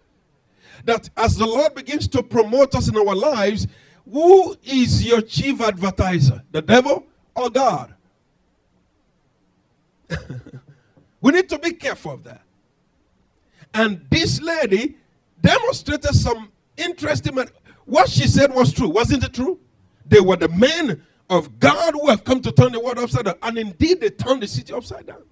That 0.84 1.08
as 1.16 1.36
the 1.36 1.46
Lord 1.46 1.74
begins 1.74 2.06
to 2.08 2.22
promote 2.22 2.74
us 2.74 2.88
in 2.88 2.96
our 2.96 3.14
lives, 3.14 3.66
who 4.10 4.56
is 4.62 5.04
your 5.04 5.22
chief 5.22 5.60
advertiser? 5.60 6.42
The 6.52 6.62
devil 6.62 7.06
or 7.34 7.50
God? 7.50 7.94
we 11.20 11.32
need 11.32 11.48
to 11.48 11.58
be 11.58 11.72
careful 11.72 12.12
of 12.12 12.24
that. 12.24 12.42
And 13.74 14.04
this 14.10 14.40
lady 14.40 14.96
demonstrated 15.40 16.14
some 16.14 16.50
interesting. 16.76 17.38
What 17.84 18.08
she 18.08 18.26
said 18.26 18.52
was 18.54 18.72
true, 18.72 18.88
wasn't 18.88 19.24
it 19.24 19.34
true? 19.34 19.58
They 20.06 20.20
were 20.20 20.36
the 20.36 20.48
men 20.48 21.02
of 21.28 21.60
God 21.60 21.94
who 21.94 22.08
have 22.08 22.24
come 22.24 22.40
to 22.42 22.52
turn 22.52 22.72
the 22.72 22.80
world 22.80 22.98
upside 22.98 23.26
down, 23.26 23.36
and 23.42 23.56
indeed 23.56 24.00
they 24.00 24.10
turned 24.10 24.42
the 24.42 24.48
city 24.48 24.72
upside 24.72 25.06
down. 25.06 25.22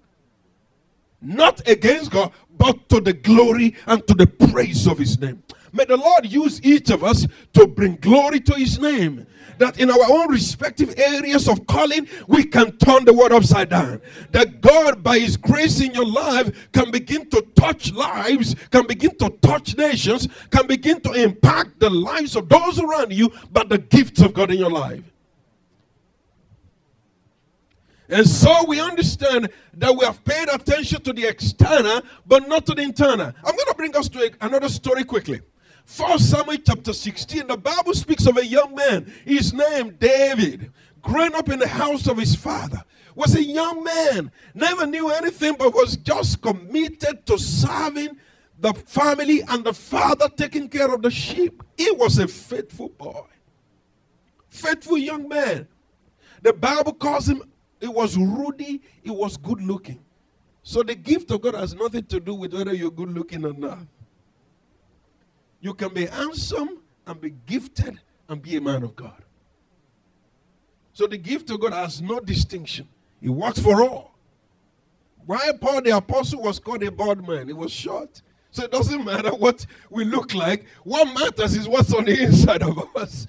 Not 1.21 1.67
against 1.67 2.11
God, 2.11 2.31
but 2.57 2.87
to 2.89 3.01
the 3.01 3.11
glory 3.11 3.75
and 3.85 4.05
to 4.07 4.13
the 4.13 4.25
praise 4.25 4.87
of 4.87 4.97
His 4.97 5.19
name. 5.19 5.43
May 5.71 5.85
the 5.85 5.97
Lord 5.97 6.31
use 6.31 6.61
each 6.63 6.89
of 6.89 7.03
us 7.03 7.27
to 7.53 7.67
bring 7.67 7.95
glory 7.95 8.39
to 8.41 8.55
His 8.55 8.79
name 8.79 9.27
that 9.59 9.79
in 9.79 9.91
our 9.91 10.03
own 10.09 10.31
respective 10.31 10.97
areas 10.97 11.47
of 11.47 11.67
calling, 11.67 12.07
we 12.27 12.43
can 12.43 12.75
turn 12.77 13.05
the 13.05 13.13
world 13.13 13.31
upside 13.31 13.69
down. 13.69 14.01
That 14.31 14.61
God, 14.61 15.03
by 15.03 15.19
His 15.19 15.37
grace 15.37 15.81
in 15.81 15.93
your 15.93 16.05
life, 16.05 16.69
can 16.71 16.89
begin 16.91 17.29
to 17.29 17.45
touch 17.55 17.93
lives, 17.93 18.55
can 18.71 18.87
begin 18.87 19.15
to 19.17 19.29
touch 19.41 19.77
nations, 19.77 20.27
can 20.49 20.65
begin 20.65 21.01
to 21.01 21.11
impact 21.11 21.79
the 21.79 21.89
lives 21.89 22.35
of 22.35 22.49
those 22.49 22.79
around 22.79 23.13
you 23.13 23.31
by 23.51 23.63
the 23.63 23.77
gifts 23.77 24.21
of 24.21 24.33
God 24.33 24.49
in 24.51 24.57
your 24.57 24.71
life. 24.71 25.03
And 28.11 28.27
so 28.27 28.65
we 28.65 28.81
understand 28.81 29.49
that 29.75 29.95
we 29.95 30.03
have 30.03 30.23
paid 30.25 30.49
attention 30.49 31.01
to 31.03 31.13
the 31.13 31.25
external, 31.27 32.01
but 32.25 32.47
not 32.47 32.65
to 32.65 32.73
the 32.73 32.81
internal. 32.81 33.27
I'm 33.27 33.55
going 33.55 33.67
to 33.67 33.75
bring 33.77 33.95
us 33.95 34.09
to 34.09 34.23
a, 34.23 34.45
another 34.45 34.67
story 34.67 35.03
quickly. 35.03 35.41
First 35.89 36.29
Samuel 36.29 36.59
chapter 36.63 36.93
16, 36.93 37.47
the 37.47 37.57
Bible 37.57 37.95
speaks 37.95 38.27
of 38.27 38.37
a 38.37 38.45
young 38.45 38.75
man. 38.75 39.11
His 39.25 39.53
name 39.53 39.97
David, 39.99 40.71
growing 41.01 41.33
up 41.33 41.49
in 41.49 41.57
the 41.57 41.67
house 41.67 42.07
of 42.07 42.19
his 42.19 42.35
father. 42.35 42.83
Was 43.15 43.35
a 43.35 43.43
young 43.43 43.83
man, 43.83 44.31
never 44.53 44.85
knew 44.85 45.09
anything, 45.09 45.55
but 45.57 45.73
was 45.73 45.97
just 45.97 46.43
committed 46.43 47.25
to 47.25 47.39
serving 47.39 48.17
the 48.59 48.71
family 48.85 49.41
and 49.41 49.63
the 49.63 49.73
father 49.73 50.29
taking 50.29 50.69
care 50.69 50.93
of 50.93 51.01
the 51.01 51.09
sheep. 51.09 51.63
He 51.75 51.89
was 51.89 52.19
a 52.19 52.27
faithful 52.27 52.89
boy, 52.89 53.25
faithful 54.47 54.99
young 54.99 55.27
man. 55.27 55.67
The 56.43 56.53
Bible 56.53 56.93
calls 56.93 57.27
him, 57.27 57.41
it 57.81 57.91
was 57.91 58.15
ruddy, 58.15 58.83
it 59.03 59.11
was 59.11 59.37
good 59.37 59.59
looking. 59.63 60.05
So 60.61 60.83
the 60.83 60.93
gift 60.93 61.31
of 61.31 61.41
God 61.41 61.55
has 61.55 61.73
nothing 61.73 62.05
to 62.05 62.19
do 62.19 62.35
with 62.35 62.53
whether 62.53 62.75
you're 62.75 62.91
good 62.91 63.11
looking 63.11 63.43
or 63.43 63.53
not. 63.53 63.79
You 65.61 65.73
can 65.73 65.93
be 65.93 66.05
handsome 66.05 66.81
and 67.05 67.19
be 67.19 67.31
gifted 67.45 67.99
and 68.27 68.41
be 68.41 68.55
a 68.55 68.61
man 68.61 68.83
of 68.83 68.95
God. 68.95 69.23
So 70.93 71.07
the 71.07 71.17
gift 71.17 71.49
of 71.49 71.59
God 71.59 71.73
has 71.73 72.01
no 72.01 72.19
distinction. 72.19 72.87
It 73.21 73.29
works 73.29 73.59
for 73.59 73.81
all. 73.81 74.15
Why 75.25 75.51
Paul 75.59 75.81
the 75.81 75.95
apostle 75.95 76.41
was 76.41 76.59
called 76.59 76.83
a 76.83 76.91
bald 76.91 77.27
man? 77.27 77.47
He 77.47 77.53
was 77.53 77.71
short. 77.71 78.21
So 78.51 78.63
it 78.63 78.71
doesn't 78.71 79.05
matter 79.05 79.29
what 79.29 79.65
we 79.89 80.05
look 80.05 80.33
like. 80.33 80.65
What 80.83 81.05
matters 81.13 81.55
is 81.55 81.67
what's 81.67 81.93
on 81.93 82.05
the 82.05 82.23
inside 82.23 82.63
of 82.63 82.95
us. 82.95 83.27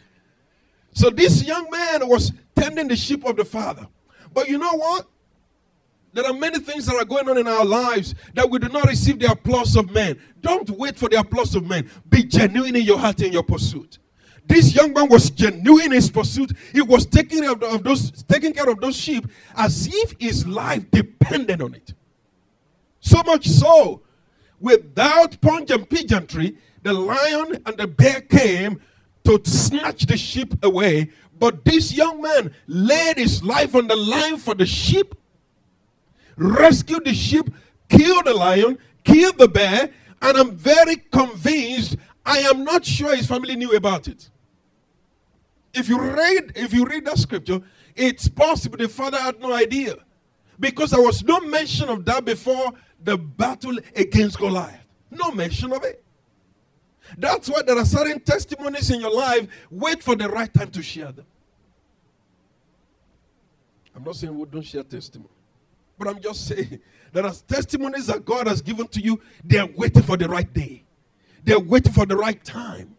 So 0.92 1.10
this 1.10 1.44
young 1.44 1.68
man 1.70 2.08
was 2.08 2.32
tending 2.56 2.88
the 2.88 2.96
sheep 2.96 3.24
of 3.24 3.36
the 3.36 3.44
Father. 3.44 3.86
But 4.32 4.48
you 4.48 4.58
know 4.58 4.72
what? 4.74 5.06
There 6.12 6.26
are 6.26 6.32
many 6.32 6.58
things 6.58 6.86
that 6.86 6.96
are 6.96 7.04
going 7.04 7.28
on 7.28 7.38
in 7.38 7.46
our 7.46 7.64
lives 7.64 8.14
that 8.34 8.50
we 8.50 8.58
do 8.58 8.68
not 8.68 8.88
receive 8.88 9.18
the 9.18 9.30
applause 9.30 9.76
of 9.76 9.90
men. 9.92 10.18
Don't 10.40 10.68
wait 10.70 10.96
for 10.96 11.08
the 11.08 11.20
applause 11.20 11.54
of 11.54 11.64
men. 11.64 11.88
Be 12.08 12.24
genuine 12.24 12.74
in 12.74 12.82
your 12.82 12.98
heart 12.98 13.20
and 13.20 13.32
your 13.32 13.44
pursuit. 13.44 13.98
This 14.46 14.74
young 14.74 14.92
man 14.92 15.08
was 15.08 15.30
genuine 15.30 15.86
in 15.86 15.92
his 15.92 16.10
pursuit. 16.10 16.52
He 16.72 16.82
was 16.82 17.06
taking 17.06 17.42
care 17.42 17.52
of 17.52 17.84
those, 17.84 18.10
taking 18.24 18.52
care 18.52 18.68
of 18.68 18.80
those 18.80 18.96
sheep 18.96 19.28
as 19.54 19.88
if 19.90 20.16
his 20.18 20.44
life 20.46 20.90
depended 20.90 21.62
on 21.62 21.74
it. 21.74 21.94
So 22.98 23.22
much 23.22 23.46
so, 23.46 24.02
without 24.58 25.40
punch 25.40 25.70
and 25.70 25.88
pigeonry, 25.88 26.56
the 26.82 26.92
lion 26.92 27.62
and 27.64 27.76
the 27.76 27.86
bear 27.86 28.22
came 28.22 28.80
to 29.24 29.40
snatch 29.44 30.06
the 30.06 30.16
sheep 30.16 30.54
away. 30.64 31.10
But 31.38 31.64
this 31.64 31.92
young 31.92 32.20
man 32.20 32.52
laid 32.66 33.18
his 33.18 33.44
life 33.44 33.76
on 33.76 33.86
the 33.86 33.96
line 33.96 34.38
for 34.38 34.54
the 34.54 34.66
sheep 34.66 35.14
rescued 36.40 37.04
the 37.04 37.14
sheep, 37.14 37.50
killed 37.88 38.24
the 38.24 38.34
lion, 38.34 38.78
killed 39.04 39.38
the 39.38 39.48
bear, 39.48 39.90
and 40.22 40.36
I'm 40.36 40.56
very 40.56 40.96
convinced 40.96 41.96
I 42.24 42.38
am 42.40 42.64
not 42.64 42.84
sure 42.84 43.14
his 43.14 43.26
family 43.26 43.56
knew 43.56 43.72
about 43.76 44.08
it. 44.08 44.30
If 45.72 45.88
you 45.88 46.00
read, 46.00 46.52
if 46.56 46.72
you 46.72 46.84
read 46.84 47.04
that 47.04 47.18
scripture, 47.18 47.60
it's 47.94 48.28
possible 48.28 48.78
the 48.78 48.88
father 48.88 49.18
had 49.18 49.40
no 49.40 49.52
idea. 49.52 49.94
Because 50.58 50.90
there 50.90 51.02
was 51.02 51.22
no 51.24 51.40
mention 51.40 51.88
of 51.88 52.04
that 52.04 52.24
before 52.24 52.72
the 53.02 53.16
battle 53.16 53.78
against 53.96 54.38
Goliath. 54.38 54.84
No 55.10 55.30
mention 55.30 55.72
of 55.72 55.84
it. 55.84 56.04
That's 57.16 57.48
why 57.48 57.62
there 57.62 57.78
are 57.78 57.84
certain 57.84 58.20
testimonies 58.20 58.90
in 58.90 59.00
your 59.00 59.12
life. 59.12 59.48
Wait 59.70 60.02
for 60.02 60.14
the 60.16 60.28
right 60.28 60.52
time 60.52 60.70
to 60.70 60.82
share 60.82 61.12
them. 61.12 61.26
I'm 63.94 64.04
not 64.04 64.16
saying 64.16 64.38
we 64.38 64.46
don't 64.46 64.62
share 64.62 64.82
testimony, 64.82 65.30
but 66.00 66.08
I'm 66.08 66.20
just 66.20 66.48
saying 66.48 66.80
there 67.12 67.26
are 67.26 67.34
testimonies 67.46 68.06
that 68.06 68.24
God 68.24 68.48
has 68.48 68.62
given 68.62 68.88
to 68.88 69.00
you. 69.00 69.20
They 69.44 69.58
are 69.58 69.68
waiting 69.76 70.02
for 70.02 70.16
the 70.16 70.26
right 70.28 70.50
day. 70.52 70.82
They 71.44 71.52
are 71.52 71.60
waiting 71.60 71.92
for 71.92 72.06
the 72.06 72.16
right 72.16 72.42
time. 72.42 72.96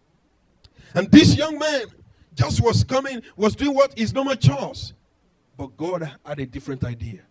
And 0.94 1.12
this 1.12 1.36
young 1.36 1.58
man 1.58 1.86
just 2.36 2.62
was 2.62 2.84
coming, 2.84 3.24
was 3.36 3.56
doing 3.56 3.74
what 3.74 3.98
is 3.98 4.14
normal 4.14 4.36
chores. 4.36 4.94
But 5.58 5.76
God 5.78 6.12
had 6.24 6.40
a 6.40 6.46
different 6.46 6.84
idea. 6.84 7.22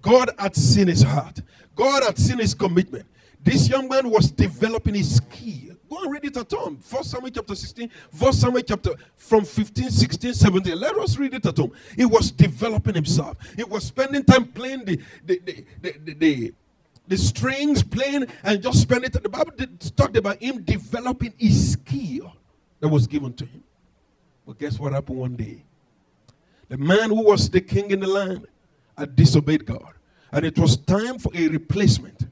God 0.00 0.30
had 0.38 0.54
seen 0.54 0.86
his 0.86 1.02
heart. 1.02 1.42
God 1.74 2.04
had 2.04 2.16
seen 2.18 2.38
his 2.38 2.54
commitment. 2.54 3.06
This 3.42 3.68
young 3.68 3.88
man 3.88 4.08
was 4.08 4.30
developing 4.30 4.94
his 4.94 5.16
skill. 5.16 5.75
Go 5.88 6.02
and 6.02 6.12
read 6.12 6.24
it 6.24 6.36
at 6.36 6.50
home. 6.50 6.78
First 6.78 7.10
Samuel 7.10 7.30
chapter 7.30 7.54
16, 7.54 7.90
First 8.12 8.40
Samuel 8.40 8.62
chapter 8.62 8.94
from 9.16 9.44
15, 9.44 9.90
16, 9.90 10.34
17. 10.34 10.78
Let 10.78 10.96
us 10.98 11.16
read 11.16 11.34
it 11.34 11.46
at 11.46 11.56
home. 11.56 11.72
He 11.94 12.04
was 12.04 12.30
developing 12.30 12.94
himself. 12.94 13.36
He 13.56 13.64
was 13.64 13.84
spending 13.84 14.24
time 14.24 14.46
playing 14.46 14.84
the 14.84 15.00
the 15.24 15.40
the, 15.44 15.64
the, 15.82 16.14
the, 16.14 16.54
the, 17.08 17.16
strings, 17.16 17.82
playing 17.82 18.26
and 18.42 18.62
just 18.62 18.82
spending 18.82 19.10
it. 19.14 19.22
The 19.22 19.28
Bible 19.28 19.52
talked 19.96 20.16
about 20.16 20.42
him 20.42 20.62
developing 20.62 21.32
his 21.38 21.72
skill 21.72 22.34
that 22.80 22.88
was 22.88 23.06
given 23.06 23.32
to 23.34 23.44
him. 23.44 23.62
But 24.46 24.58
guess 24.58 24.78
what 24.78 24.92
happened 24.92 25.18
one 25.18 25.36
day? 25.36 25.62
The 26.68 26.78
man 26.78 27.10
who 27.10 27.22
was 27.22 27.48
the 27.48 27.60
king 27.60 27.90
in 27.90 28.00
the 28.00 28.06
land 28.06 28.46
had 28.98 29.14
disobeyed 29.14 29.66
God. 29.66 29.92
And 30.32 30.44
it 30.44 30.58
was 30.58 30.76
time 30.76 31.18
for 31.18 31.30
a 31.34 31.48
replacement. 31.48 32.26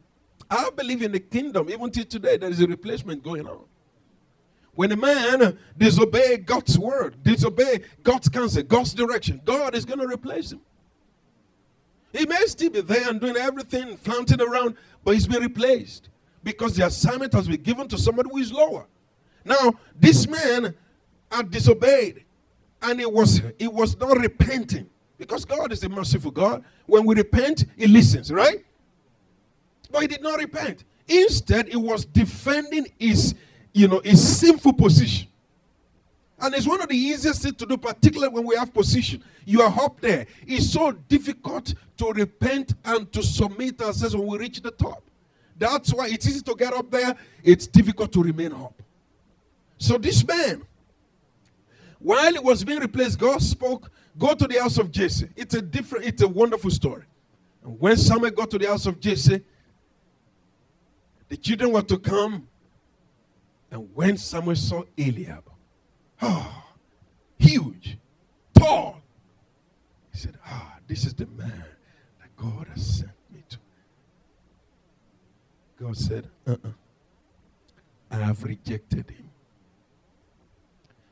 I 0.51 0.71
believe 0.71 1.03
in 1.03 1.13
the 1.13 1.21
kingdom, 1.21 1.71
even 1.71 1.91
till 1.91 2.05
today, 2.05 2.37
there 2.37 2.51
is 2.51 2.61
a 2.61 2.67
replacement 2.67 3.23
going 3.23 3.47
on. 3.47 3.65
When 4.75 4.91
a 4.93 4.97
man 4.97 5.59
disobey 5.79 6.39
God's 6.39 6.79
word, 6.79 7.23
disobey 7.23 7.83
God's 8.03 8.29
counsel, 8.29 8.63
God's 8.65 8.93
direction, 8.93 9.41
God 9.45 9.75
is 9.75 9.85
going 9.85 10.01
to 10.01 10.07
replace 10.07 10.53
him. 10.53 10.61
He 12.13 12.27
may 12.27 12.45
still 12.47 12.71
be 12.71 12.81
there 12.81 13.09
and 13.09 13.21
doing 13.21 13.37
everything, 13.37 13.97
flaunting 13.97 14.41
around, 14.41 14.77
but 15.05 15.15
he's 15.15 15.27
been 15.27 15.43
replaced 15.43 16.09
because 16.43 16.77
the 16.77 16.87
assignment 16.87 17.33
has 17.33 17.49
been 17.49 17.63
given 17.63 17.89
to 17.89 17.99
somebody 17.99 18.29
who 18.31 18.39
is 18.39 18.53
lower. 18.53 18.87
Now, 19.45 19.75
this 19.99 20.29
man 20.29 20.75
had 21.31 21.51
disobeyed 21.51 22.25
and 22.83 23.01
he 23.01 23.07
was 23.07 23.43
he 23.59 23.67
was 23.67 23.99
not 23.99 24.19
repenting 24.19 24.89
because 25.19 25.45
God 25.45 25.73
is 25.73 25.83
a 25.85 25.89
merciful 25.89 26.31
God. 26.31 26.65
When 26.87 27.05
we 27.05 27.15
repent, 27.15 27.65
He 27.77 27.87
listens, 27.87 28.31
right? 28.31 28.65
But 29.95 30.03
he 30.03 30.09
did 30.09 30.23
not 30.23 30.41
repent. 30.41 30.83
Instead, 31.07 31.69
he 31.69 31.77
was 31.77 32.05
defending 32.05 32.89
his, 32.99 33.37
you 33.73 33.87
know, 33.87 34.01
his 34.01 34.39
sinful 34.41 34.73
position. 34.73 35.29
And 36.41 36.53
it's 36.53 36.67
one 36.67 36.83
of 36.83 36.89
the 36.89 36.97
easiest 36.97 37.43
things 37.43 37.55
to 37.59 37.65
do, 37.65 37.77
particularly 37.77 38.35
when 38.35 38.45
we 38.45 38.57
have 38.57 38.75
position. 38.75 39.23
You 39.45 39.63
are 39.63 39.73
up 39.81 40.01
there. 40.01 40.27
It's 40.49 40.69
so 40.69 40.91
difficult 40.91 41.75
to 41.99 42.11
repent 42.11 42.75
and 42.85 43.11
to 43.13 43.23
submit 43.23 43.81
ourselves 43.81 44.17
when 44.17 44.27
we 44.27 44.39
reach 44.39 44.63
the 44.63 44.73
top. 44.73 45.05
That's 45.57 45.95
why 45.95 46.09
it's 46.09 46.27
easy 46.27 46.43
to 46.43 46.57
get 46.57 46.75
up 46.75 46.91
there, 46.91 47.15
it's 47.45 47.69
difficult 47.69 48.11
to 48.15 48.23
remain 48.25 48.53
up. 48.53 48.83
So 49.79 49.97
this 49.97 50.27
man, 50.27 50.67
while 52.01 52.33
he 52.33 52.41
was 52.41 52.65
being 52.65 52.81
replaced, 52.81 53.21
God 53.21 53.41
spoke, 53.41 53.93
go 54.19 54.35
to 54.35 54.49
the 54.49 54.61
house 54.61 54.77
of 54.77 54.91
Jesse. 54.91 55.29
It's 55.37 55.55
a 55.55 55.63
different, 55.63 56.05
it's 56.05 56.23
a 56.23 56.29
wonderful 56.29 56.73
story. 56.73 57.05
And 57.63 57.79
when 57.79 57.97
Samuel 57.97 58.33
got 58.33 58.51
to 58.51 58.59
the 58.59 58.67
house 58.67 58.87
of 58.87 58.99
Jesse, 58.99 59.41
the 61.29 61.37
children 61.37 61.73
were 61.73 61.83
to 61.83 61.99
come. 61.99 62.49
And 63.71 63.95
when 63.95 64.17
Samuel 64.17 64.57
saw 64.57 64.83
Eliab, 64.97 65.45
ah, 66.23 66.67
huge, 67.39 67.99
tall, 68.55 69.01
he 70.13 70.19
said, 70.19 70.39
Ah, 70.47 70.77
this 70.87 71.05
is 71.05 71.15
the 71.15 71.27
man 71.27 71.65
that 72.21 72.37
God 72.37 72.69
has 72.73 72.99
sent 72.99 73.11
me 73.33 73.43
to. 73.49 73.59
God 75.81 75.97
said, 75.97 76.29
Uh 76.47 76.53
uh-uh. 76.53 76.69
uh 76.69 76.73
I 78.11 78.17
have 78.19 78.45
rejected 78.45 79.11
him. 79.11 79.29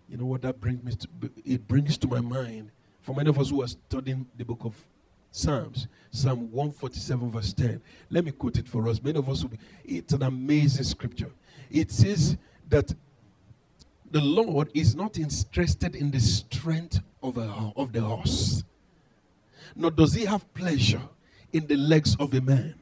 You 0.08 0.18
know 0.18 0.26
what 0.26 0.42
that 0.42 0.60
brings 0.60 0.84
me 0.84 0.92
to? 0.92 1.08
It 1.44 1.66
brings 1.66 1.98
to 1.98 2.06
my 2.06 2.20
mind, 2.20 2.70
for 3.00 3.14
many 3.14 3.30
of 3.30 3.38
us 3.38 3.50
who 3.50 3.62
are 3.62 3.68
studying 3.68 4.26
the 4.36 4.44
book 4.44 4.60
of 4.62 4.76
Psalms, 5.32 5.88
Psalm 6.10 6.52
147, 6.52 7.30
verse 7.30 7.52
10. 7.54 7.80
Let 8.10 8.26
me 8.26 8.32
quote 8.32 8.58
it 8.58 8.68
for 8.68 8.86
us. 8.86 9.02
Many 9.02 9.18
of 9.18 9.28
us 9.30 9.42
will 9.42 9.48
be, 9.48 9.58
it's 9.84 10.12
an 10.12 10.22
amazing 10.22 10.84
scripture. 10.84 11.30
It 11.70 11.90
says 11.90 12.36
that 12.68 12.94
the 14.10 14.20
Lord 14.20 14.68
is 14.74 14.94
not 14.94 15.18
interested 15.18 15.96
in 15.96 16.10
the 16.10 16.20
strength 16.20 17.00
of, 17.22 17.38
a, 17.38 17.72
of 17.76 17.94
the 17.94 18.02
horse, 18.02 18.62
nor 19.74 19.90
does 19.90 20.12
he 20.12 20.26
have 20.26 20.52
pleasure 20.52 21.00
in 21.50 21.66
the 21.66 21.76
legs 21.76 22.14
of 22.20 22.34
a 22.34 22.40
man. 22.42 22.74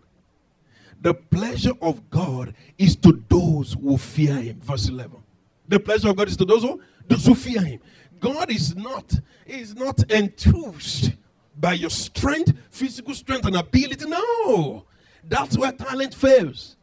The 1.01 1.15
pleasure 1.15 1.73
of 1.81 2.11
God 2.11 2.53
is 2.77 2.97
to 2.97 3.23
those 3.29 3.75
who 3.75 3.97
fear 3.97 4.35
him. 4.35 4.61
Verse 4.61 4.89
11. 4.89 5.17
The 5.69 5.79
pleasure 5.79 6.09
of 6.09 6.17
God 6.17 6.29
is 6.29 6.37
to 6.37 6.45
those 6.45 6.63
who, 6.63 6.83
those 7.07 7.25
who 7.25 7.37
fear 7.37 7.63
him. 7.63 7.81
God 8.19 8.51
is 8.51 8.75
not, 8.75 9.15
is 9.47 9.77
not 9.77 10.11
enthused 10.11 11.13
by 11.61 11.75
your 11.75 11.91
strength, 11.91 12.55
physical 12.71 13.15
strength, 13.15 13.47
and 13.47 13.57
ability. 13.57 14.07
No. 14.07 14.85
That's 15.29 15.59
where 15.59 15.73
talent 15.73 16.15
fails. 16.15 16.77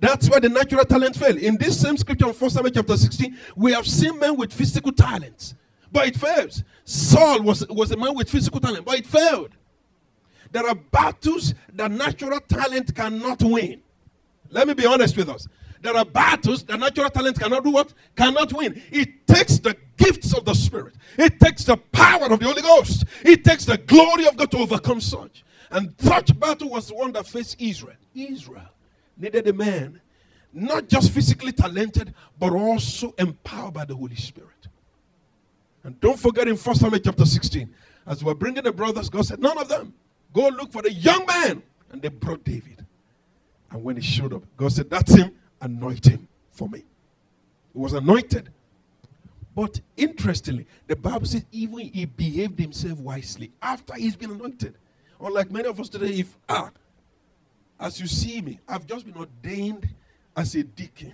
That's 0.00 0.28
where 0.28 0.40
the 0.40 0.48
natural 0.48 0.84
talent 0.84 1.16
fails. 1.16 1.36
In 1.36 1.56
this 1.56 1.80
same 1.80 1.96
scripture 1.96 2.26
in 2.26 2.34
1 2.34 2.50
Samuel 2.50 2.72
chapter 2.72 2.96
16, 2.96 3.38
we 3.56 3.72
have 3.72 3.86
seen 3.86 4.18
men 4.18 4.36
with 4.36 4.52
physical 4.52 4.92
talents, 4.92 5.54
but 5.92 6.08
it 6.08 6.16
fails. 6.16 6.64
Saul 6.84 7.42
was, 7.42 7.66
was 7.68 7.92
a 7.92 7.96
man 7.96 8.14
with 8.14 8.28
physical 8.28 8.60
talent, 8.60 8.84
but 8.84 8.98
it 8.98 9.06
failed. 9.06 9.50
There 10.50 10.66
are 10.66 10.74
battles 10.74 11.54
that 11.72 11.90
natural 11.90 12.40
talent 12.40 12.94
cannot 12.94 13.42
win. 13.42 13.80
Let 14.50 14.68
me 14.68 14.74
be 14.74 14.86
honest 14.86 15.16
with 15.16 15.28
us. 15.28 15.48
There 15.80 15.96
are 15.96 16.04
battles 16.04 16.64
that 16.64 16.78
natural 16.78 17.10
talent 17.10 17.38
cannot 17.38 17.62
do 17.62 17.70
what? 17.70 17.92
Cannot 18.16 18.52
win. 18.52 18.80
It 18.90 19.26
takes 19.26 19.58
the 19.58 19.76
gifts 19.96 20.32
of 20.34 20.44
the 20.44 20.54
Spirit, 20.54 20.94
it 21.24 21.40
takes 21.40 21.64
the 21.64 21.76
power 21.76 22.30
of 22.30 22.38
the 22.38 22.46
Holy 22.46 22.62
Ghost, 22.62 23.04
it 23.24 23.44
takes 23.44 23.64
the 23.64 23.78
glory 23.78 24.26
of 24.26 24.36
God 24.36 24.50
to 24.52 24.58
overcome 24.58 25.00
such. 25.00 25.44
And 25.70 25.94
such 25.98 26.38
battle 26.38 26.70
was 26.70 26.88
the 26.88 26.94
one 26.94 27.12
that 27.12 27.26
faced 27.26 27.56
Israel. 27.58 27.96
Israel 28.14 28.68
needed 29.16 29.48
a 29.48 29.52
man 29.52 30.00
not 30.54 30.88
just 30.88 31.10
physically 31.10 31.52
talented, 31.52 32.14
but 32.38 32.52
also 32.52 33.12
empowered 33.18 33.74
by 33.74 33.84
the 33.84 33.94
Holy 33.94 34.14
Spirit. 34.14 34.50
And 35.82 36.00
don't 36.00 36.18
forget 36.18 36.48
in 36.48 36.56
1 36.56 36.74
Samuel 36.76 37.00
chapter 37.00 37.26
16, 37.26 37.68
as 38.06 38.22
we're 38.22 38.34
bringing 38.34 38.62
the 38.62 38.72
brothers, 38.72 39.10
God 39.10 39.26
said, 39.26 39.40
None 39.40 39.58
of 39.58 39.68
them 39.68 39.92
go 40.32 40.48
look 40.48 40.72
for 40.72 40.82
the 40.82 40.92
young 40.92 41.26
man. 41.26 41.62
And 41.90 42.00
they 42.00 42.08
brought 42.08 42.44
David. 42.44 42.86
And 43.70 43.82
when 43.82 43.96
he 43.96 44.02
showed 44.02 44.32
up, 44.32 44.42
God 44.56 44.72
said, 44.72 44.88
That's 44.88 45.14
him 45.14 45.32
anoint 45.60 46.06
him 46.06 46.28
for 46.52 46.68
me. 46.68 46.84
He 47.72 47.78
was 47.78 47.92
anointed. 47.92 48.50
But 49.54 49.80
interestingly, 49.96 50.66
the 50.86 50.96
Bible 50.96 51.26
says 51.26 51.44
even 51.52 51.78
he 51.78 52.04
behaved 52.06 52.58
himself 52.58 52.98
wisely 52.98 53.52
after 53.62 53.94
he's 53.94 54.16
been 54.16 54.32
anointed. 54.32 54.76
Unlike 55.20 55.52
many 55.52 55.68
of 55.68 55.78
us 55.78 55.88
today, 55.88 56.14
if 56.14 56.36
ah, 56.48 56.70
as 57.78 58.00
you 58.00 58.06
see 58.06 58.40
me, 58.40 58.58
I've 58.68 58.86
just 58.86 59.06
been 59.06 59.16
ordained 59.16 59.88
as 60.36 60.54
a 60.54 60.64
deacon. 60.64 61.12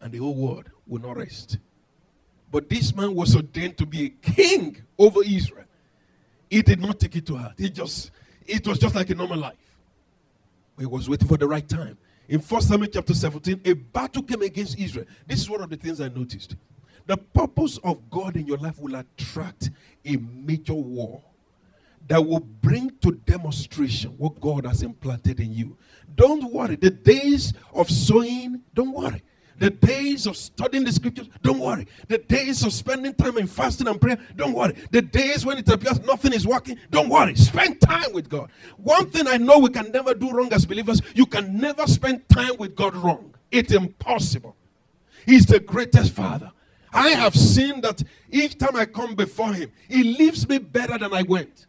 And 0.00 0.12
the 0.12 0.18
whole 0.18 0.34
world 0.34 0.70
will 0.86 1.00
not 1.00 1.16
rest. 1.16 1.58
But 2.52 2.68
this 2.68 2.94
man 2.94 3.14
was 3.14 3.34
ordained 3.34 3.76
to 3.78 3.86
be 3.86 4.06
a 4.06 4.08
king 4.08 4.76
over 4.98 5.20
Israel. 5.24 5.64
He 6.48 6.62
did 6.62 6.80
not 6.80 7.00
take 7.00 7.16
it 7.16 7.26
to 7.26 7.36
heart. 7.36 7.54
He 7.58 7.68
just, 7.68 8.12
it 8.46 8.66
was 8.66 8.78
just 8.78 8.94
like 8.94 9.10
a 9.10 9.14
normal 9.14 9.38
life. 9.38 9.56
He 10.78 10.86
was 10.86 11.08
waiting 11.08 11.26
for 11.26 11.36
the 11.36 11.48
right 11.48 11.68
time. 11.68 11.98
In 12.28 12.40
1 12.40 12.60
Samuel 12.62 12.90
chapter 12.92 13.14
17, 13.14 13.60
a 13.64 13.72
battle 13.72 14.22
came 14.22 14.42
against 14.42 14.78
Israel. 14.78 15.06
This 15.26 15.40
is 15.40 15.50
one 15.50 15.62
of 15.62 15.70
the 15.70 15.76
things 15.76 16.00
I 16.00 16.08
noticed. 16.08 16.56
The 17.06 17.16
purpose 17.16 17.78
of 17.84 18.10
God 18.10 18.36
in 18.36 18.46
your 18.46 18.58
life 18.58 18.80
will 18.80 18.96
attract 18.96 19.70
a 20.04 20.16
major 20.16 20.74
war 20.74 21.22
that 22.08 22.24
will 22.24 22.40
bring 22.40 22.90
to 23.00 23.12
demonstration 23.12 24.10
what 24.18 24.40
God 24.40 24.66
has 24.66 24.82
implanted 24.82 25.40
in 25.40 25.52
you. 25.52 25.76
Don't 26.14 26.52
worry. 26.52 26.76
The 26.76 26.90
days 26.90 27.52
of 27.72 27.90
sowing, 27.90 28.62
don't 28.74 28.92
worry. 28.92 29.22
The 29.58 29.70
days 29.70 30.26
of 30.26 30.36
studying 30.36 30.84
the 30.84 30.92
scriptures, 30.92 31.28
don't 31.42 31.58
worry. 31.58 31.86
The 32.08 32.18
days 32.18 32.64
of 32.64 32.72
spending 32.72 33.14
time 33.14 33.38
in 33.38 33.46
fasting 33.46 33.88
and 33.88 34.00
prayer, 34.00 34.18
don't 34.36 34.52
worry. 34.52 34.74
The 34.90 35.02
days 35.02 35.46
when 35.46 35.58
it 35.58 35.68
appears 35.68 36.00
nothing 36.00 36.32
is 36.32 36.46
working, 36.46 36.78
don't 36.90 37.08
worry. 37.08 37.34
Spend 37.36 37.80
time 37.80 38.12
with 38.12 38.28
God. 38.28 38.50
One 38.76 39.08
thing 39.10 39.26
I 39.26 39.38
know 39.38 39.58
we 39.58 39.70
can 39.70 39.90
never 39.92 40.14
do 40.14 40.30
wrong 40.30 40.52
as 40.52 40.66
believers, 40.66 41.00
you 41.14 41.26
can 41.26 41.58
never 41.58 41.86
spend 41.86 42.28
time 42.28 42.56
with 42.58 42.76
God 42.76 42.94
wrong. 42.96 43.34
It's 43.50 43.72
impossible. 43.72 44.56
He's 45.24 45.46
the 45.46 45.60
greatest 45.60 46.12
Father. 46.12 46.52
I 46.92 47.08
have 47.10 47.34
seen 47.34 47.80
that 47.80 48.02
each 48.30 48.58
time 48.58 48.76
I 48.76 48.86
come 48.86 49.14
before 49.14 49.52
Him, 49.52 49.72
He 49.88 50.02
leaves 50.02 50.48
me 50.48 50.58
better 50.58 50.98
than 50.98 51.12
I 51.12 51.22
went. 51.22 51.66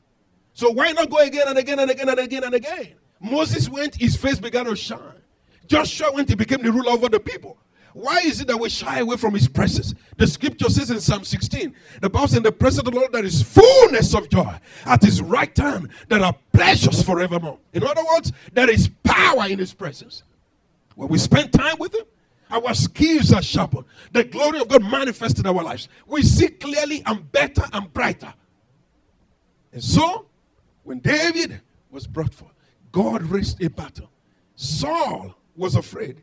So 0.54 0.71
why 0.71 0.91
not 0.91 1.10
go 1.10 1.17
again 1.19 1.47
and 1.47 1.58
again 1.58 1.78
and 1.80 1.91
again 1.91 2.10
and 2.10 2.19
again 2.19 2.43
and 2.43 2.56
again? 2.56 2.95
Moses 3.19 3.69
went, 3.69 3.95
his 3.95 4.15
face 4.15 4.39
began 4.39 4.65
to 4.65 4.76
shine. 4.76 5.21
Joshua, 5.67 6.12
went, 6.12 6.30
he 6.30 6.36
became 6.36 6.62
the 6.62 6.71
ruler 6.71 6.91
over 6.91 7.10
the 7.10 7.19
people, 7.19 7.58
why 7.97 8.19
is 8.19 8.41
it 8.41 8.47
that 8.47 8.60
we 8.60 8.69
shy 8.69 8.99
away 8.99 9.17
from 9.17 9.33
his 9.33 9.47
presence? 9.47 9.95
The 10.17 10.27
scripture 10.27 10.69
says 10.69 10.91
in 10.91 10.99
Psalm 10.99 11.23
16, 11.23 11.73
the 11.99 12.10
Bible 12.12 12.27
says, 12.27 12.38
In 12.38 12.43
the 12.43 12.51
presence 12.51 12.88
of 12.88 12.93
the 12.93 12.99
Lord 12.99 13.12
there 13.12 13.25
is 13.25 13.41
fullness 13.41 14.13
of 14.13 14.29
joy. 14.29 14.55
At 14.86 15.01
his 15.01 15.19
right 15.19 15.57
hand 15.57 15.89
there 16.07 16.23
are 16.23 16.36
pleasures 16.53 17.01
forevermore. 17.01 17.57
In 17.73 17.83
other 17.83 18.03
words, 18.13 18.31
there 18.53 18.69
is 18.69 18.91
power 19.03 19.47
in 19.47 19.57
his 19.57 19.73
presence. 19.73 20.21
When 20.93 21.10
we 21.10 21.17
spend 21.17 21.51
time 21.51 21.77
with 21.79 21.95
him, 21.95 22.05
our 22.51 22.75
skills 22.75 23.33
are 23.33 23.41
sharpened. 23.41 23.86
The 24.12 24.25
glory 24.25 24.60
of 24.60 24.67
God 24.67 24.83
manifested 24.83 25.47
in 25.47 25.57
our 25.57 25.63
lives. 25.63 25.89
We 26.05 26.21
see 26.21 26.49
clearly 26.49 27.01
and 27.03 27.31
better 27.31 27.63
and 27.73 27.91
brighter. 27.91 28.33
And 29.73 29.83
so, 29.83 30.27
when 30.83 30.99
David 30.99 31.62
was 31.89 32.05
brought 32.05 32.33
forth, 32.33 32.53
God 32.91 33.23
raised 33.23 33.62
a 33.63 33.69
battle. 33.69 34.12
Saul 34.55 35.36
was 35.55 35.75
afraid. 35.75 36.21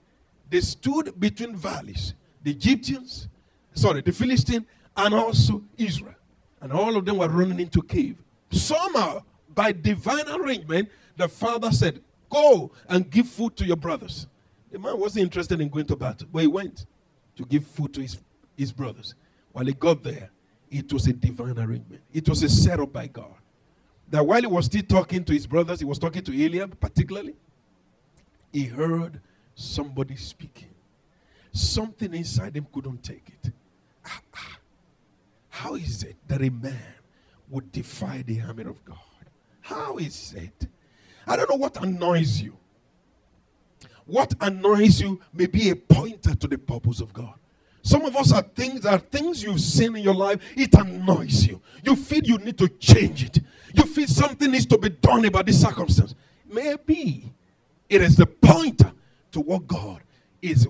They 0.51 0.61
stood 0.61 1.19
between 1.19 1.57
valleys. 1.57 2.15
The 2.43 2.51
Egyptians, 2.51 3.29
sorry, 3.75 4.03
the 4.03 4.13
Philistine, 4.13 4.67
and 4.97 5.15
also 5.15 5.63
Israel. 5.77 6.15
And 6.61 6.73
all 6.73 6.97
of 6.97 7.05
them 7.05 7.19
were 7.19 7.29
running 7.29 7.61
into 7.61 7.83
cave. 7.83 8.17
Somehow, 8.51 9.23
by 9.55 9.73
divine 9.73 10.29
arrangement, 10.29 10.89
the 11.17 11.29
father 11.29 11.71
said, 11.71 12.01
Go 12.31 12.73
and 12.89 13.09
give 13.11 13.29
food 13.29 13.57
to 13.57 13.65
your 13.65 13.77
brothers. 13.77 14.27
The 14.73 14.79
man 14.79 14.99
wasn't 14.99 15.25
interested 15.25 15.61
in 15.61 15.69
going 15.69 15.87
to 15.87 15.97
battle, 15.97 16.27
but 16.33 16.43
he 16.43 16.49
went 16.49 16.87
to 17.37 17.45
give 17.45 17.67
food 17.67 17.95
to 17.95 18.01
his, 18.01 18.19
his 18.57 18.73
brothers. 18.73 19.15
While 19.53 19.67
he 19.67 19.73
got 19.73 20.03
there, 20.03 20.31
it 20.71 20.93
was 20.93 21.07
a 21.07 21.13
divine 21.13 21.59
arrangement. 21.59 22.03
It 22.13 22.29
was 22.29 22.43
a 22.43 22.49
setup 22.49 22.93
by 22.93 23.07
God. 23.07 23.35
That 24.11 24.27
while 24.27 24.41
he 24.41 24.47
was 24.47 24.67
still 24.67 24.83
talking 24.83 25.25
to 25.25 25.33
his 25.33 25.47
brothers, 25.47 25.79
he 25.79 25.85
was 25.85 25.99
talking 25.99 26.23
to 26.23 26.33
Eliab 26.33 26.79
particularly, 26.81 27.35
he 28.53 28.65
heard 28.65 29.21
somebody 29.55 30.17
speaking. 30.17 30.69
Something 31.53 32.15
inside 32.15 32.57
him 32.57 32.67
couldn't 32.73 33.03
take 33.03 33.29
it. 33.29 33.53
Ah, 34.05 34.21
ah. 34.37 34.59
How 35.49 35.75
is 35.77 36.03
it 36.03 36.17
that 36.27 36.43
a 36.43 36.51
man 36.51 36.95
would 37.49 37.71
defy 37.71 38.23
the 38.27 38.41
army 38.41 38.65
of 38.65 38.85
God? 38.85 38.99
How 39.61 39.97
is 39.99 40.35
it? 40.37 40.69
I 41.27 41.37
don't 41.37 41.49
know 41.49 41.57
what 41.57 41.83
annoys 41.83 42.43
you. 42.43 42.57
What 44.07 44.35
annoys 44.41 45.01
you 45.01 45.21
may 45.33 45.47
be 45.47 45.71
a 45.71 45.77
pointer 45.77 46.35
to 46.35 46.47
the 46.47 46.59
purpose 46.59 47.01
of 47.01 47.13
God. 47.13 47.35
Some 47.83 48.03
of 48.03 48.17
us 48.17 48.33
are 48.33 48.43
things 48.43 48.85
are 48.87 48.99
things 48.99 49.43
you've 49.43 49.61
seen 49.61 49.95
in 49.97 50.03
your 50.03 50.15
life, 50.15 50.41
it 50.57 50.75
annoys 50.75 51.47
you. 51.47 51.61
You 51.83 51.97
feel 51.97 52.23
you 52.25 52.39
need 52.39 52.59
to 52.59 52.69
change 52.69 53.25
it. 53.25 53.41
You 53.75 53.85
feel 53.85 54.07
something 54.07 54.51
needs 54.51 54.67
to 54.67 54.79
be 54.79 54.89
done 54.89 55.25
about 55.25 55.47
this 55.47 55.61
circumstance. 55.61 56.15
Maybe 56.51 57.33
it 57.89 58.01
is 58.01 58.17
the 58.17 58.27
pointer 58.27 58.93
to 59.35 59.41
what 59.41 59.67
God 59.67 60.01
is 60.41 60.67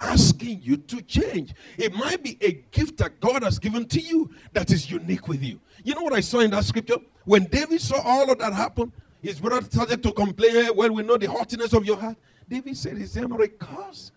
asking 0.00 0.60
you 0.62 0.76
to 0.76 1.02
change. 1.02 1.54
It 1.76 1.94
might 1.94 2.22
be 2.22 2.38
a 2.40 2.52
gift 2.70 2.96
that 2.98 3.20
God 3.20 3.42
has 3.42 3.58
given 3.58 3.86
to 3.88 4.00
you 4.00 4.30
that 4.52 4.70
is 4.70 4.90
unique 4.90 5.28
with 5.28 5.42
you. 5.42 5.60
You 5.82 5.94
know 5.94 6.02
what 6.02 6.12
I 6.12 6.20
saw 6.20 6.40
in 6.40 6.50
that 6.52 6.64
scripture? 6.64 6.96
When 7.24 7.44
David 7.44 7.80
saw 7.80 8.00
all 8.02 8.30
of 8.30 8.38
that 8.38 8.52
happen, 8.52 8.92
his 9.22 9.40
brother 9.40 9.64
started 9.64 10.02
to 10.02 10.12
complain, 10.12 10.70
Well, 10.74 10.92
we 10.92 11.02
know 11.02 11.16
the 11.16 11.26
haughtiness 11.26 11.72
of 11.72 11.84
your 11.84 11.96
heart. 11.96 12.16
David 12.48 12.76
said, 12.76 12.98
Is 12.98 13.14
there 13.14 13.26
not 13.26 13.42
a 13.42 13.48
cause? 13.48 14.12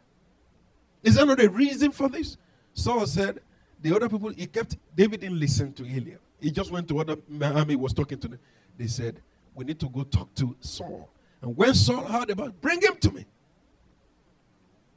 Is 1.04 1.16
there 1.16 1.26
not 1.26 1.42
a 1.42 1.50
reason 1.50 1.92
for 1.92 2.10
this? 2.10 2.38
Saul 2.74 3.06
said, 3.06 3.40
The 3.82 3.96
other 3.96 4.10
people, 4.10 4.30
he 4.30 4.46
kept, 4.46 4.78
David 4.96 5.22
didn't 5.22 5.40
listen 5.40 5.74
to 5.74 5.84
Eliab. 5.84 6.20
He 6.40 6.52
just 6.52 6.72
went 6.72 6.88
to 6.90 7.00
other 7.00 7.18
army 7.42 7.76
was 7.76 7.94
talking 7.94 8.20
to 8.20 8.28
them. 8.28 8.40
They 8.78 8.88
said, 8.88 9.22
We 9.56 9.66
need 9.66 9.80
to 9.80 9.90
go 9.90 10.04
talk 10.04 10.34
to 10.36 10.56
Saul. 10.60 11.10
And 11.42 11.56
when 11.56 11.74
Saul 11.74 12.04
heard 12.04 12.30
about 12.30 12.60
bring 12.62 12.82
him 12.82 12.98
to 12.98 13.12
me. 13.12 13.26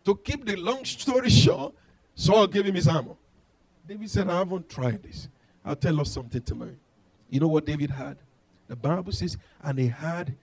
To 0.05 0.17
keep 0.17 0.45
the 0.47 0.57
long 0.57 0.85
story 0.85 1.31
short, 1.31 1.75
Saul 2.15 2.47
gave 2.47 2.67
him 2.67 2.75
his 2.75 2.89
armor. 2.89 3.17
David 3.87 4.11
said, 4.11 4.29
I 4.29 4.39
haven't 4.39 4.69
tried 4.69 5.03
this. 5.03 5.29
I'll 5.65 5.77
tell 5.77 6.01
us 6.01 6.13
something 6.13 6.43
tonight. 6.43 6.79
You 7.29 7.41
know 7.41 7.49
what 7.49 7.67
David 7.67 7.91
had? 7.91 8.17
The 8.69 8.77
Bible 8.77 9.13
says, 9.13 9.37
and 9.63 9.79
he 9.79 9.89
had 9.89 10.35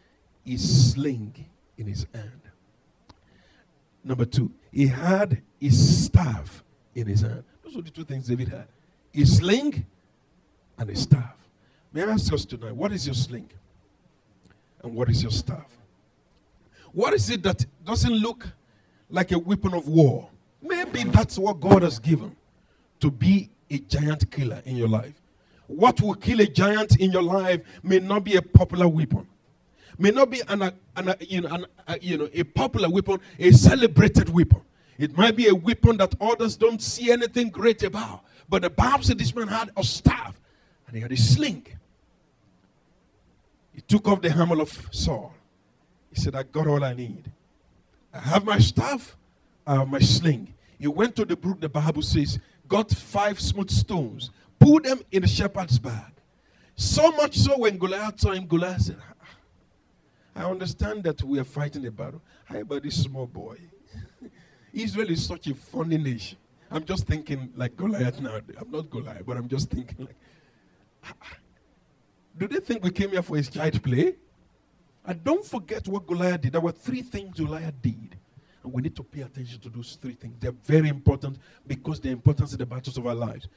his 0.43 0.93
sling 0.93 1.33
in 1.77 1.87
his 1.87 2.05
hand. 2.13 2.41
Number 4.03 4.25
two, 4.25 4.51
he 4.71 4.87
had 4.87 5.41
his 5.59 6.05
staff 6.05 6.63
in 6.93 7.07
his 7.07 7.21
hand. 7.21 7.43
Those 7.63 7.75
were 7.75 7.81
the 7.81 7.89
two 7.89 8.03
things 8.03 8.27
David 8.27 8.49
had 8.49 8.67
his 9.17 9.37
sling 9.37 9.85
and 10.77 10.89
his 10.89 11.01
staff. 11.01 11.35
May 11.91 12.03
I 12.03 12.11
ask 12.11 12.31
us 12.31 12.45
tonight, 12.45 12.75
what 12.75 12.91
is 12.91 13.07
your 13.07 13.15
sling? 13.15 13.49
And 14.83 14.93
what 14.93 15.09
is 15.09 15.23
your 15.23 15.31
staff? 15.31 15.65
What 16.91 17.13
is 17.13 17.29
it 17.29 17.41
that 17.43 17.65
doesn't 17.83 18.13
look 18.13 18.47
like 19.09 19.31
a 19.31 19.39
weapon 19.39 19.73
of 19.73 19.87
war? 19.87 20.29
Maybe 20.61 21.03
that's 21.03 21.37
what 21.37 21.59
God 21.59 21.83
has 21.83 21.99
given 21.99 22.35
to 22.99 23.11
be 23.11 23.49
a 23.69 23.79
giant 23.79 24.29
killer 24.31 24.61
in 24.65 24.75
your 24.75 24.87
life. 24.87 25.21
What 25.67 26.01
will 26.01 26.15
kill 26.15 26.39
a 26.41 26.47
giant 26.47 26.99
in 26.99 27.11
your 27.11 27.21
life 27.21 27.61
may 27.83 27.99
not 27.99 28.23
be 28.23 28.35
a 28.35 28.41
popular 28.41 28.87
weapon 28.87 29.27
may 29.97 30.11
not 30.11 30.29
be 30.29 30.41
an, 30.47 30.61
an, 30.95 31.15
you, 31.21 31.41
know, 31.41 31.49
an, 31.49 31.65
a, 31.87 31.99
you 31.99 32.17
know, 32.17 32.29
a 32.33 32.43
popular 32.43 32.89
weapon, 32.89 33.19
a 33.39 33.51
celebrated 33.51 34.29
weapon. 34.29 34.61
It 34.97 35.15
might 35.17 35.35
be 35.35 35.47
a 35.47 35.55
weapon 35.55 35.97
that 35.97 36.15
others 36.19 36.55
don't 36.55 36.81
see 36.81 37.11
anything 37.11 37.49
great 37.49 37.83
about. 37.83 38.23
But 38.49 38.63
the 38.63 38.69
Bible 38.69 39.03
said 39.03 39.17
this 39.17 39.35
man 39.35 39.47
had 39.47 39.69
a 39.75 39.83
staff 39.83 40.39
and 40.87 40.95
he 40.95 41.01
had 41.01 41.11
a 41.11 41.17
sling. 41.17 41.65
He 43.73 43.81
took 43.81 44.07
off 44.07 44.21
the 44.21 44.31
hammer 44.31 44.59
of 44.61 44.89
Saul. 44.91 45.33
He 46.09 46.19
said, 46.19 46.35
I 46.35 46.43
got 46.43 46.67
all 46.67 46.83
I 46.83 46.93
need. 46.93 47.31
I 48.17 48.29
have 48.29 48.45
my 48.45 48.57
staff, 48.57 49.15
I 49.65 49.75
have 49.75 49.87
my 49.87 49.99
sling. 49.99 50.53
He 50.79 50.87
went 50.87 51.15
to 51.17 51.25
the 51.25 51.35
brook, 51.35 51.61
the 51.61 51.69
Bible 51.69 52.01
says, 52.01 52.39
got 52.67 52.89
five 52.89 53.39
smooth 53.39 53.69
stones, 53.69 54.31
put 54.59 54.83
them 54.83 55.01
in 55.11 55.21
the 55.21 55.27
shepherd's 55.27 55.77
bag. 55.77 56.13
So 56.75 57.11
much 57.11 57.37
so 57.37 57.59
when 57.59 57.77
Goliath 57.77 58.19
saw 58.19 58.31
him, 58.31 58.47
Goliath 58.47 58.81
said, 58.81 58.97
ah, 58.99 59.13
ah. 59.21 60.43
I 60.43 60.49
understand 60.49 61.03
that 61.03 61.23
we 61.23 61.39
are 61.39 61.43
fighting 61.43 61.85
a 61.85 61.91
battle. 61.91 62.21
How 62.45 62.59
about 62.59 62.83
this 62.83 63.03
small 63.03 63.27
boy? 63.27 63.57
Israel 64.73 65.09
is 65.09 65.25
such 65.25 65.47
a 65.47 65.55
funny 65.55 65.97
nation. 65.97 66.37
I'm 66.71 66.85
just 66.85 67.07
thinking 67.07 67.51
like 67.55 67.77
Goliath 67.77 68.19
now. 68.19 68.39
I'm 68.59 68.71
not 68.71 68.89
Goliath, 68.89 69.25
but 69.25 69.37
I'm 69.37 69.47
just 69.47 69.69
thinking 69.69 70.05
like, 70.05 70.15
ah, 71.05 71.37
do 72.37 72.47
they 72.47 72.59
think 72.59 72.83
we 72.83 72.91
came 72.91 73.11
here 73.11 73.21
for 73.21 73.37
his 73.37 73.49
child 73.49 73.81
play? 73.83 74.15
And 75.07 75.23
don't 75.23 75.45
forget 75.45 75.87
what 75.87 76.05
Goliath 76.05 76.41
did. 76.41 76.51
There 76.51 76.61
were 76.61 76.73
three 76.73 77.01
things 77.01 77.37
Goliath 77.37 77.81
did. 77.81 78.17
And 78.61 78.73
we 78.73 78.81
need 78.81 78.95
to 78.97 79.03
pay 79.03 79.21
attention 79.21 79.59
to 79.61 79.69
those 79.69 79.97
three 80.01 80.15
things. 80.15 80.35
They're 80.41 80.51
very 80.51 80.89
important 80.89 81.37
because 81.65 82.01
they're 82.01 82.11
important 82.11 82.51
in 82.51 82.57
the 82.57 82.65
battles 82.65 82.97
of 82.97 83.07
our 83.07 83.15
lives. 83.15 83.47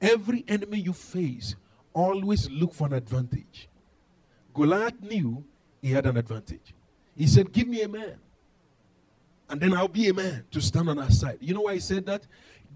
Every 0.00 0.44
enemy 0.46 0.78
you 0.78 0.92
face, 0.92 1.56
always 1.92 2.48
look 2.48 2.72
for 2.72 2.86
an 2.86 2.92
advantage. 2.92 3.68
Goliath 4.54 5.02
knew 5.02 5.44
he 5.82 5.90
had 5.90 6.06
an 6.06 6.16
advantage. 6.16 6.74
He 7.16 7.26
said, 7.26 7.52
Give 7.52 7.66
me 7.66 7.82
a 7.82 7.88
man. 7.88 8.16
And 9.48 9.60
then 9.60 9.74
I'll 9.74 9.88
be 9.88 10.08
a 10.08 10.14
man 10.14 10.44
to 10.52 10.60
stand 10.60 10.88
on 10.88 11.00
our 11.00 11.10
side. 11.10 11.38
You 11.40 11.54
know 11.54 11.62
why 11.62 11.74
he 11.74 11.80
said 11.80 12.06
that? 12.06 12.22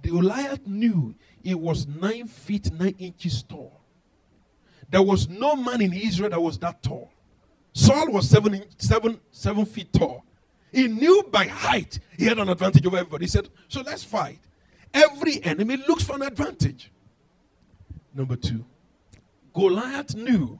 Goliath 0.02 0.66
knew 0.66 1.14
he 1.42 1.54
was 1.54 1.86
nine 1.86 2.26
feet 2.26 2.72
nine 2.72 2.96
inches 2.98 3.44
tall. 3.44 3.80
There 4.90 5.02
was 5.02 5.28
no 5.28 5.54
man 5.54 5.80
in 5.80 5.92
Israel 5.92 6.30
that 6.30 6.42
was 6.42 6.58
that 6.58 6.82
tall. 6.82 7.13
Saul 7.74 8.12
was 8.12 8.28
seven, 8.28 8.64
seven, 8.78 9.20
seven 9.30 9.66
feet 9.66 9.92
tall. 9.92 10.24
He 10.72 10.88
knew 10.88 11.24
by 11.30 11.46
height 11.46 11.98
he 12.16 12.24
had 12.24 12.38
an 12.38 12.48
advantage 12.48 12.86
over 12.86 12.96
everybody. 12.96 13.24
He 13.24 13.28
said, 13.28 13.48
So 13.68 13.82
let's 13.82 14.02
fight. 14.02 14.40
Every 14.92 15.44
enemy 15.44 15.76
looks 15.76 16.04
for 16.04 16.14
an 16.14 16.22
advantage. 16.22 16.90
Number 18.14 18.36
two, 18.36 18.64
Goliath 19.52 20.14
knew 20.14 20.58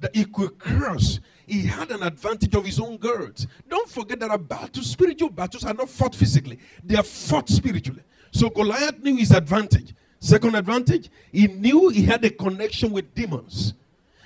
that 0.00 0.14
he 0.14 0.24
could 0.24 0.58
cross 0.58 1.20
he 1.48 1.62
had 1.62 1.90
an 1.90 2.02
advantage 2.02 2.54
of 2.54 2.66
his 2.66 2.78
own 2.78 2.98
girds. 2.98 3.46
Don't 3.68 3.88
forget 3.88 4.20
that 4.20 4.30
our 4.30 4.38
battles, 4.38 4.90
spiritual 4.90 5.30
battles, 5.30 5.64
are 5.64 5.72
not 5.72 5.88
fought 5.88 6.14
physically, 6.14 6.58
they 6.84 6.94
are 6.94 7.02
fought 7.02 7.48
spiritually. 7.48 8.02
So 8.30 8.50
Goliath 8.50 8.98
knew 9.02 9.16
his 9.16 9.30
advantage. 9.30 9.94
Second 10.20 10.56
advantage, 10.56 11.08
he 11.32 11.46
knew 11.46 11.88
he 11.88 12.02
had 12.02 12.22
a 12.24 12.30
connection 12.30 12.92
with 12.92 13.14
demons. 13.14 13.72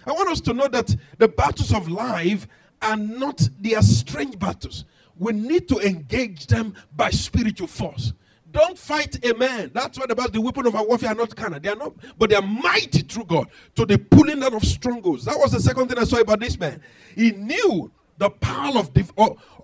I 0.07 0.12
want 0.12 0.30
us 0.30 0.40
to 0.42 0.53
know 0.53 0.68
that 0.68 0.94
the 1.18 1.28
battles 1.28 1.72
of 1.72 1.88
life 1.88 2.46
are 2.80 2.96
not, 2.96 3.48
they 3.61 3.74
are 3.74 3.82
strange 3.82 4.38
battles. 4.38 4.84
We 5.18 5.32
need 5.32 5.68
to 5.68 5.78
engage 5.78 6.46
them 6.46 6.74
by 6.96 7.11
spiritual 7.11 7.68
force. 7.68 8.12
Don't 8.50 8.76
fight 8.76 9.24
a 9.24 9.34
man. 9.34 9.70
That's 9.72 9.98
what 9.98 10.11
about 10.11 10.32
the 10.32 10.40
weapon 10.40 10.66
of 10.66 10.74
our 10.74 10.84
warfare 10.86 11.11
are 11.11 11.14
not 11.14 11.34
carnal. 11.34 11.59
They 11.61 11.70
are 11.70 11.76
not, 11.76 11.94
but 12.18 12.28
they 12.28 12.36
are 12.36 12.42
mighty 12.42 13.00
through 13.03 13.24
God 13.24 13.48
to 13.76 13.86
the 13.86 13.98
pulling 13.98 14.40
down 14.40 14.55
of 14.55 14.62
strongholds. 14.64 15.24
That 15.24 15.38
was 15.38 15.53
the 15.53 15.61
second 15.61 15.88
thing 15.88 15.98
I 15.98 16.05
saw 16.05 16.18
about 16.18 16.40
this 16.40 16.59
man. 16.59 16.82
He 17.14 17.30
knew 17.30 17.90
the 18.18 18.28
power 18.28 18.78
of 18.78 18.92
the, 18.92 19.05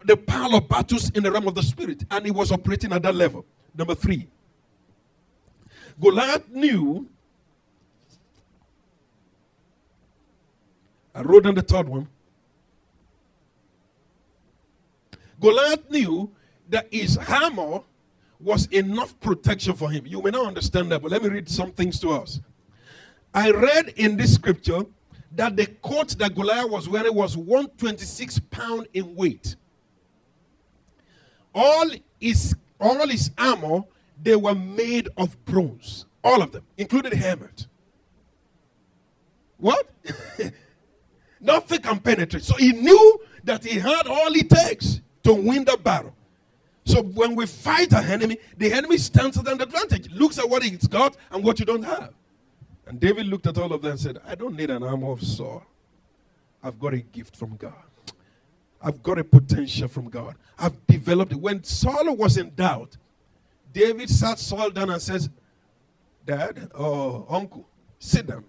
the 0.04 0.16
power 0.16 0.54
of 0.54 0.68
battles 0.68 1.10
in 1.10 1.22
the 1.22 1.30
realm 1.30 1.48
of 1.48 1.54
the 1.54 1.62
spirit, 1.62 2.04
and 2.10 2.24
he 2.24 2.30
was 2.30 2.50
operating 2.50 2.92
at 2.92 3.02
that 3.02 3.14
level. 3.14 3.44
Number 3.76 3.94
three, 3.94 4.28
Goliath 6.00 6.48
knew. 6.48 7.08
I 11.14 11.22
wrote 11.22 11.46
on 11.46 11.54
the 11.54 11.62
third 11.62 11.88
one. 11.88 12.08
Goliath 15.40 15.90
knew 15.90 16.30
that 16.68 16.88
his 16.92 17.16
hammer 17.16 17.80
was 18.40 18.66
enough 18.66 19.18
protection 19.20 19.74
for 19.74 19.90
him. 19.90 20.06
You 20.06 20.22
may 20.22 20.30
not 20.30 20.46
understand 20.46 20.90
that, 20.92 21.02
but 21.02 21.10
let 21.10 21.22
me 21.22 21.28
read 21.28 21.48
some 21.48 21.72
things 21.72 21.98
to 22.00 22.10
us. 22.10 22.40
I 23.34 23.50
read 23.50 23.88
in 23.96 24.16
this 24.16 24.34
scripture 24.34 24.82
that 25.32 25.56
the 25.56 25.66
coat 25.66 26.16
that 26.18 26.34
Goliath 26.34 26.70
was 26.70 26.88
wearing 26.88 27.14
was 27.14 27.36
126 27.36 28.40
pound 28.50 28.88
in 28.94 29.14
weight. 29.14 29.56
All 31.54 31.90
his 32.20 32.54
all 32.80 33.06
his 33.08 33.30
armor 33.36 33.82
they 34.22 34.36
were 34.36 34.54
made 34.54 35.08
of 35.16 35.42
bronze, 35.44 36.06
all 36.24 36.42
of 36.42 36.52
them, 36.52 36.64
including 36.76 37.10
the 37.10 37.16
helmet. 37.16 37.66
What? 39.58 39.88
Nothing 41.40 41.80
can 41.80 42.00
penetrate. 42.00 42.42
So 42.42 42.56
he 42.56 42.72
knew 42.72 43.20
that 43.44 43.64
he 43.64 43.78
had 43.78 44.06
all 44.06 44.32
it 44.34 44.50
takes 44.50 45.00
to 45.22 45.34
win 45.34 45.64
the 45.64 45.76
battle. 45.76 46.14
So 46.84 47.02
when 47.02 47.34
we 47.36 47.46
fight 47.46 47.92
an 47.92 48.04
enemy, 48.04 48.38
the 48.56 48.72
enemy 48.72 48.96
stands 48.96 49.36
at 49.36 49.46
an 49.46 49.60
advantage, 49.60 50.10
looks 50.10 50.38
at 50.38 50.48
what 50.48 50.62
he's 50.62 50.86
got 50.86 51.16
and 51.30 51.44
what 51.44 51.60
you 51.60 51.66
don't 51.66 51.82
have. 51.82 52.14
And 52.86 52.98
David 52.98 53.26
looked 53.26 53.46
at 53.46 53.58
all 53.58 53.72
of 53.72 53.82
them 53.82 53.92
and 53.92 54.00
said, 54.00 54.18
I 54.26 54.34
don't 54.34 54.56
need 54.56 54.70
an 54.70 54.82
armor 54.82 55.12
of 55.12 55.22
Saul. 55.22 55.62
I've 56.62 56.80
got 56.80 56.94
a 56.94 56.98
gift 57.00 57.36
from 57.36 57.56
God. 57.56 57.74
I've 58.80 59.02
got 59.02 59.18
a 59.18 59.24
potential 59.24 59.88
from 59.88 60.08
God. 60.08 60.36
I've 60.58 60.86
developed 60.86 61.32
it. 61.32 61.40
When 61.40 61.62
Saul 61.62 62.16
was 62.16 62.38
in 62.38 62.54
doubt, 62.54 62.96
David 63.72 64.08
sat 64.08 64.38
Saul 64.38 64.70
down 64.70 64.90
and 64.90 65.02
says, 65.02 65.28
Dad 66.24 66.70
or 66.74 67.26
uncle, 67.28 67.68
sit 67.98 68.26
down. 68.26 68.44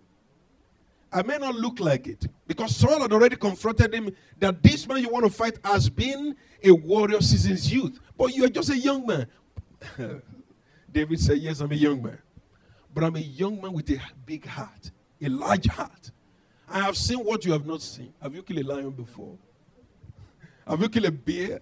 I 1.12 1.24
may 1.24 1.38
not 1.38 1.56
look 1.56 1.80
like 1.80 2.08
it 2.08 2.26
because 2.50 2.76
Saul 2.76 3.00
had 3.02 3.14
already 3.14 3.36
confronted 3.36 3.94
him 3.94 4.10
that 4.40 4.64
this 4.64 4.88
man 4.88 5.04
you 5.04 5.10
want 5.10 5.24
to 5.24 5.30
fight 5.30 5.60
has 5.64 5.88
been 5.88 6.36
a 6.64 6.72
warrior 6.72 7.22
since 7.22 7.44
his 7.44 7.72
youth, 7.72 8.00
but 8.18 8.34
you 8.34 8.44
are 8.44 8.50
just 8.50 8.72
a 8.72 8.78
young 8.78 9.06
man. 9.06 9.28
David 10.92 11.20
said, 11.20 11.38
Yes, 11.38 11.60
I'm 11.60 11.72
a 11.72 11.76
young 11.76 12.02
man, 12.02 12.18
but 12.92 13.04
I'm 13.04 13.16
a 13.16 13.20
young 13.20 13.62
man 13.62 13.72
with 13.72 13.88
a 13.92 14.02
big 14.26 14.48
heart, 14.48 14.90
a 15.22 15.30
large 15.30 15.68
heart. 15.68 16.10
I 16.68 16.80
have 16.80 16.98
seen 16.98 17.20
what 17.20 17.46
you 17.46 17.52
have 17.52 17.68
not 17.68 17.84
seen. 17.84 18.12
Have 18.20 18.34
you 18.34 18.42
killed 18.42 18.66
a 18.66 18.68
lion 18.68 18.90
before? 18.90 19.38
Have 20.66 20.82
you 20.82 20.90
killed 20.90 21.06
a 21.06 21.12
bear? 21.12 21.60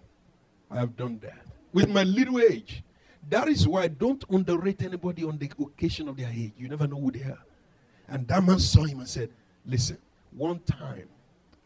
I 0.71 0.77
have 0.77 0.95
done 0.95 1.19
that 1.21 1.47
with 1.73 1.89
my 1.89 2.03
little 2.03 2.39
age. 2.39 2.81
That 3.29 3.49
is 3.49 3.67
why 3.67 3.83
I 3.83 3.87
don't 3.89 4.23
underrate 4.29 4.83
anybody 4.83 5.25
on 5.25 5.37
the 5.37 5.51
occasion 5.59 6.07
of 6.07 6.15
their 6.15 6.29
age. 6.29 6.53
You 6.57 6.69
never 6.69 6.87
know 6.87 7.01
who 7.01 7.11
they 7.11 7.23
are. 7.23 7.43
And 8.07 8.25
that 8.29 8.41
man 8.41 8.59
saw 8.59 8.85
him 8.85 8.99
and 8.99 9.09
said, 9.09 9.31
Listen, 9.65 9.97
one 10.37 10.59
time 10.59 11.07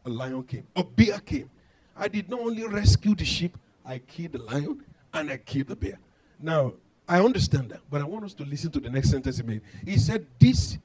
a 0.06 0.10
lion 0.10 0.44
came, 0.44 0.66
a 0.76 0.84
bear 0.84 1.20
came. 1.20 1.50
I 1.96 2.08
did 2.08 2.30
not 2.30 2.40
only 2.40 2.66
rescue 2.66 3.16
the 3.16 3.26
sheep, 3.26 3.58
I 3.86 4.00
killed 4.00 4.34
the 4.34 4.40
lion 4.40 4.84
and 5.14 5.30
I 5.30 5.38
killed 5.38 5.68
the 5.68 5.76
bear. 5.76 6.00
Now, 6.40 6.74
I 7.08 7.20
understand 7.20 7.70
that, 7.72 7.82
but 7.90 8.02
I 8.02 8.06
want 8.06 8.26
us 8.26 8.34
to 8.36 8.44
listen 8.44 8.72
to 8.72 8.80
the 8.80 8.90
next 8.90 9.12
sentence 9.12 9.38
he 9.38 9.44
made. 9.44 9.62
He 9.86 9.98
said, 9.98 10.26
This 10.40 10.78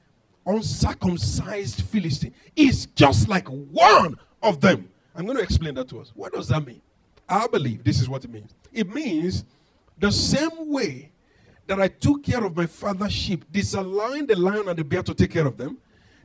uncircumcised 0.45 1.83
Philistine 1.83 2.33
is 2.55 2.87
just 2.87 3.29
like 3.29 3.47
one 3.47 4.17
of 4.43 4.59
them. 4.59 4.89
I'm 5.15 5.25
going 5.25 5.37
to 5.37 5.43
explain 5.43 5.73
that 5.75 5.87
to 5.89 6.01
us. 6.01 6.11
What 6.15 6.33
does 6.33 6.49
that 6.49 6.65
mean? 6.65 6.81
I 7.27 7.47
believe 7.47 7.83
this 7.83 7.99
is 7.99 8.07
what 8.09 8.23
it 8.23 8.31
means. 8.31 8.53
It 8.71 8.93
means 8.93 9.45
the 9.97 10.11
same 10.11 10.71
way 10.71 11.11
that 11.65 11.81
I 11.81 11.87
took 11.87 12.23
care 12.23 12.43
of 12.43 12.55
my 12.55 12.65
father's 12.65 13.11
sheep, 13.11 13.45
disallowing 13.51 14.25
the 14.25 14.35
lion 14.35 14.69
and 14.69 14.77
the 14.77 14.83
bear 14.83 15.03
to 15.03 15.13
take 15.13 15.31
care 15.31 15.45
of 15.45 15.57
them. 15.57 15.77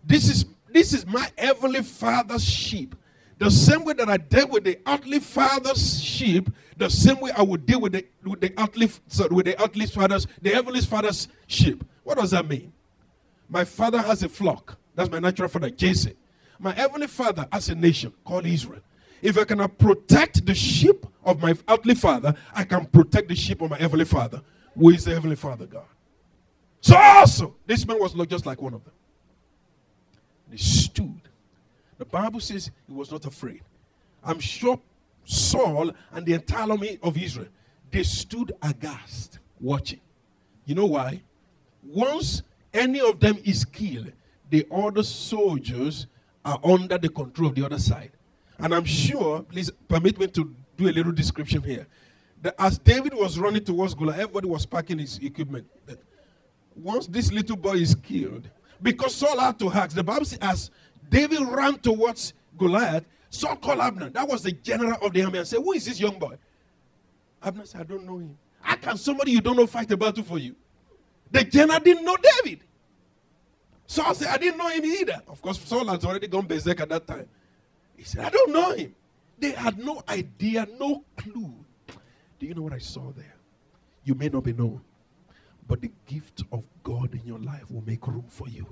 This 0.05 0.29
is 0.29 0.45
this 0.73 0.93
is 0.93 1.07
my 1.07 1.29
heavenly 1.37 1.83
father's 1.83 2.45
sheep. 2.45 2.95
The 3.39 3.51
same 3.51 3.85
way 3.85 3.95
that 3.95 4.09
I 4.09 4.18
dealt 4.18 4.51
with 4.51 4.64
the 4.64 4.79
earthly 4.87 5.18
father's 5.18 6.03
sheep, 6.03 6.51
the 6.77 6.89
same 6.89 7.20
way 7.20 7.33
I 7.37 7.43
would 7.43 7.66
deal 7.66 7.81
with 7.81 7.93
the 7.93 8.07
with 8.25 8.41
the 8.41 8.53
earthly 8.59 8.91
sorry, 9.09 9.35
with 9.35 9.47
the 9.47 9.61
earthly 9.62 9.87
father's 9.87 10.27
the 10.41 10.51
heavenly 10.51 10.81
father's 10.81 11.29
sheep. 11.47 11.85
What 12.05 12.18
does 12.18 12.31
that 12.31 12.49
mean? 12.49 12.73
My 13.49 13.64
father 13.64 14.01
has 14.01 14.23
a 14.23 14.29
flock. 14.29 14.79
That's 14.95 15.11
my 15.11 15.18
natural 15.18 15.49
father, 15.49 15.70
Jesse. 15.70 16.14
My 16.59 16.73
heavenly 16.73 17.09
father 17.09 17.47
has 17.51 17.68
a 17.68 17.75
nation 17.75 18.12
called 18.25 18.47
Israel. 18.47 18.81
If 19.20 19.39
I 19.39 19.45
cannot 19.45 19.79
protect 19.79 20.47
the 20.47 20.55
sheep 20.55 21.07
of 21.25 21.41
my 21.41 21.55
earthly 21.68 21.95
father, 21.95 22.35
I 22.55 22.64
can 22.64 22.87
protect 22.87 23.29
the 23.29 23.35
sheep 23.35 23.61
of 23.61 23.70
my 23.70 23.79
heavenly 23.79 24.05
father 24.05 24.43
who 24.77 24.91
is 24.91 25.05
the 25.05 25.12
Heavenly 25.12 25.37
Father 25.37 25.66
God. 25.66 25.85
So 26.81 26.97
also, 26.97 27.55
this 27.66 27.87
man 27.87 27.99
was 28.01 28.14
not 28.14 28.29
just 28.29 28.47
like 28.47 28.61
one 28.61 28.75
of 28.75 28.85
them. 28.85 28.93
He 30.53 30.59
stood. 30.59 31.20
The 31.98 32.05
Bible 32.05 32.40
says 32.40 32.70
he 32.86 32.92
was 32.92 33.11
not 33.11 33.24
afraid. 33.26 33.62
I'm 34.22 34.38
sure 34.38 34.78
Saul 35.24 35.92
and 36.12 36.26
the 36.26 36.34
entire 36.34 36.70
army 36.70 36.98
of 37.03 37.16
Israel, 37.16 37.48
they 37.90 38.03
stood 38.03 38.53
aghast, 38.62 39.38
watching. 39.61 40.00
You 40.64 40.74
know 40.74 40.86
why? 40.86 41.22
Once 41.82 42.42
any 42.72 43.00
of 43.00 43.18
them 43.18 43.38
is 43.44 43.64
killed, 43.64 44.12
the 44.50 44.66
other 44.70 45.03
soldiers 45.03 46.07
are 46.44 46.59
under 46.62 46.98
the 46.98 47.09
control 47.09 47.48
of 47.48 47.55
the 47.55 47.64
other 47.64 47.78
side. 47.78 48.12
And 48.59 48.74
I'm 48.74 48.84
sure, 48.84 49.42
please 49.42 49.70
permit 49.88 50.18
me 50.18 50.26
to 50.28 50.55
do 50.76 50.88
a 50.88 50.92
little 50.92 51.12
description 51.12 51.62
here 51.62 51.86
that 52.42 52.55
as 52.59 52.78
David 52.78 53.14
was 53.14 53.38
running 53.38 53.64
towards 53.64 53.94
Goliath, 53.94 54.20
everybody 54.20 54.48
was 54.48 54.66
packing 54.66 54.98
his 54.98 55.18
equipment. 55.18 55.66
Once 56.74 57.07
this 57.07 57.30
little 57.32 57.57
boy 57.57 57.74
is 57.74 57.94
killed, 57.94 58.48
because 58.83 59.14
Saul 59.14 59.39
had 59.39 59.59
to 59.61 59.70
ask, 59.70 59.95
the 59.95 60.03
Bible 60.03 60.24
says, 60.24 60.39
as 60.41 60.70
David 61.09 61.41
ran 61.41 61.78
towards 61.78 62.35
Goliath, 62.59 63.05
Saul 63.30 63.57
called 63.57 63.80
Abner. 63.80 64.11
That 64.11 64.28
was 64.28 64.43
the 64.43 64.53
general 64.53 64.99
of 65.01 65.12
the 65.12 65.22
army 65.22 65.39
and 65.39 65.49
said, 65.49 65.61
Who 65.61 65.72
is 65.72 65.87
this 65.87 65.99
young 65.99 66.18
boy? 66.18 66.37
Abner 67.43 67.64
said, 67.64 67.83
I 67.83 67.85
don't 67.85 68.05
know 68.05 68.18
him. 68.18 68.37
How 68.61 68.76
can 68.76 68.97
somebody 68.97 69.33
you 69.33 69.41
don't 69.41 69.57
know 69.57 69.66
fight 69.66 69.91
a 69.91 69.97
battle 69.97 70.22
for 70.22 70.39
you? 70.39 70.55
The 71.30 71.45
general 71.45 71.80
didn't 71.80 72.05
know 72.05 72.16
David. 72.16 72.61
Saul 73.87 74.14
said, 74.14 74.28
I 74.28 74.39
didn't 74.39 74.59
know 74.59 74.68
him 74.68 74.85
either. 74.85 75.22
Of 75.28 75.41
course, 75.41 75.59
Saul 75.61 75.87
had 75.87 76.05
already 76.05 76.28
gone 76.28 76.47
berserk 76.47 76.80
at 76.80 76.89
that 76.91 77.07
time. 77.07 77.28
He 77.97 78.05
said, 78.05 78.24
I 78.24 78.30
don't 78.30 78.53
know 78.53 78.74
him. 78.74 78.95
They 79.39 79.51
had 79.51 79.78
no 79.78 80.03
idea, 80.09 80.66
no 80.78 81.05
clue 81.16 81.53
do 82.43 82.49
you 82.49 82.55
know 82.55 82.62
what 82.62 82.72
I 82.72 82.78
saw 82.78 83.12
there? 83.12 83.37
You 84.03 84.16
may 84.16 84.28
not 84.28 84.43
be 84.43 84.53
known, 84.53 84.80
but 85.67 85.81
the 85.81 85.91
gift 86.07 86.43
of 86.53 86.65
God 86.83 87.15
in 87.15 87.25
your 87.25 87.39
life 87.39 87.71
will 87.71 87.85
make 87.87 88.07
room 88.07 88.25
for 88.29 88.49
you. 88.49 88.67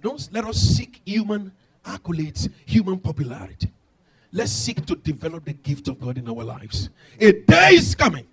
Don't 0.00 0.28
let 0.32 0.44
us 0.44 0.56
seek 0.56 1.00
human 1.04 1.52
accolades, 1.84 2.48
human 2.66 2.98
popularity. 2.98 3.72
Let's 4.32 4.52
seek 4.52 4.84
to 4.86 4.94
develop 4.94 5.44
the 5.44 5.54
gift 5.54 5.88
of 5.88 6.00
God 6.00 6.18
in 6.18 6.28
our 6.28 6.44
lives. 6.44 6.90
A 7.18 7.32
day 7.32 7.70
is 7.72 7.94
coming 7.94 8.26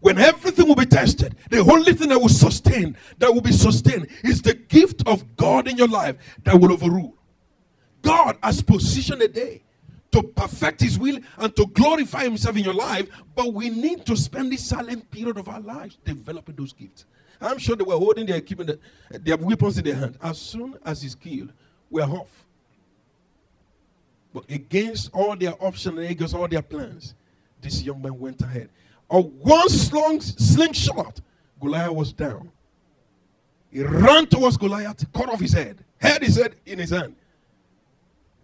when 0.00 0.18
everything 0.18 0.68
will 0.68 0.74
be 0.74 0.86
tested. 0.86 1.34
The 1.50 1.58
only 1.58 1.92
thing 1.94 2.08
that 2.10 2.18
will 2.18 2.28
sustain, 2.28 2.96
that 3.18 3.32
will 3.32 3.40
be 3.40 3.52
sustained, 3.52 4.08
is 4.22 4.42
the 4.42 4.54
gift 4.54 5.02
of 5.06 5.36
God 5.36 5.66
in 5.68 5.76
your 5.76 5.88
life 5.88 6.16
that 6.44 6.60
will 6.60 6.72
overrule. 6.72 7.14
God 8.02 8.36
has 8.42 8.62
positioned 8.62 9.22
a 9.22 9.28
day 9.28 9.62
to 10.12 10.22
perfect 10.22 10.80
His 10.80 10.98
will 10.98 11.18
and 11.38 11.54
to 11.56 11.66
glorify 11.66 12.24
Himself 12.24 12.56
in 12.56 12.64
your 12.64 12.74
life, 12.74 13.08
but 13.34 13.52
we 13.52 13.70
need 13.70 14.04
to 14.06 14.16
spend 14.16 14.52
this 14.52 14.64
silent 14.64 15.10
period 15.10 15.38
of 15.38 15.48
our 15.48 15.60
lives 15.60 15.98
developing 16.04 16.56
those 16.56 16.72
gifts. 16.72 17.04
I'm 17.40 17.58
sure 17.58 17.74
they 17.74 17.84
were 17.84 17.96
holding 17.96 18.26
their 18.26 18.36
equipment, 18.36 18.80
their 19.10 19.36
weapons 19.36 19.78
in 19.78 19.84
their 19.84 19.94
hand. 19.94 20.18
As 20.22 20.38
soon 20.38 20.76
as 20.84 21.02
he's 21.02 21.14
killed, 21.14 21.52
we're 21.88 22.04
off. 22.04 22.46
But 24.32 24.44
against 24.50 25.10
all 25.12 25.34
their 25.36 25.54
options 25.58 25.98
and 25.98 26.06
against 26.06 26.34
all 26.34 26.46
their 26.46 26.62
plans, 26.62 27.14
this 27.60 27.82
young 27.82 28.00
man 28.02 28.18
went 28.18 28.40
ahead. 28.42 28.68
A 29.10 29.20
one 29.20 29.68
slung 29.68 30.20
slingshot, 30.20 31.20
Goliath 31.60 31.92
was 31.92 32.12
down. 32.12 32.52
He 33.72 33.82
ran 33.82 34.26
towards 34.26 34.56
Goliath, 34.56 35.10
cut 35.12 35.28
off 35.28 35.40
his 35.40 35.52
head, 35.52 35.84
had 35.98 36.22
his 36.22 36.36
head 36.36 36.56
in 36.66 36.78
his 36.78 36.90
hand. 36.90 37.16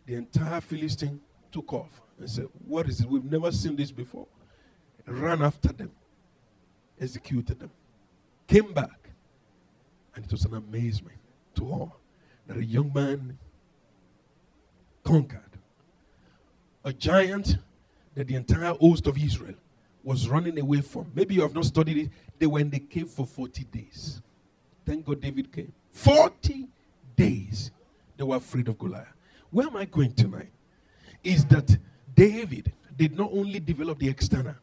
The 0.07 0.15
entire 0.15 0.61
Philistine 0.61 1.21
took 1.57 1.73
off 1.73 2.03
and 2.19 2.29
said, 2.29 2.49
What 2.67 2.87
is 2.87 3.01
it? 3.01 3.09
We've 3.09 3.25
never 3.25 3.51
seen 3.51 3.77
this 3.77 3.91
before. 3.91 4.27
Ran 5.07 5.41
after 5.41 5.73
them, 5.73 5.91
executed 7.01 7.61
them, 7.61 7.71
came 8.47 8.75
back, 8.75 9.11
and 10.15 10.25
it 10.25 10.31
was 10.31 10.45
an 10.45 10.55
amazement 10.55 11.17
to 11.55 11.65
all 11.65 11.97
that 12.47 12.59
a 12.59 12.65
young 12.65 12.93
man 12.93 13.39
conquered 15.05 15.41
a 16.85 16.93
giant 16.93 17.57
that 18.15 18.27
the 18.27 18.35
entire 18.35 18.75
host 18.75 19.07
of 19.07 19.17
Israel 19.17 19.55
was 20.05 20.29
running 20.29 20.59
away 20.59 20.81
from. 20.81 21.11
Maybe 21.15 21.37
you 21.37 21.43
have 21.43 21.55
not 21.55 21.65
studied 21.65 21.97
it. 21.97 22.11
They 22.39 22.47
were 22.47 22.61
in 22.61 22.71
the 22.71 22.81
cave 22.81 23.09
for 23.09 23.25
40 23.25 23.65
days. 23.65 24.21
Thank 24.85 25.07
God 25.07 25.21
David 25.21 25.51
came. 25.53 25.73
40 25.91 26.69
days 27.17 27.71
they 28.17 28.25
were 28.25 28.37
afraid 28.37 28.69
of 28.69 28.79
Goliath. 28.79 29.07
Where 29.51 29.67
am 29.67 29.77
I 29.77 29.85
going 29.87 30.13
tonight? 30.13 30.51
Is 31.27 31.45
that 31.47 31.77
David 32.15 32.73
did 32.97 33.17
not 33.17 33.31
only 33.33 33.61
develop 33.61 33.99
the 33.99 34.09
external, 34.09 34.55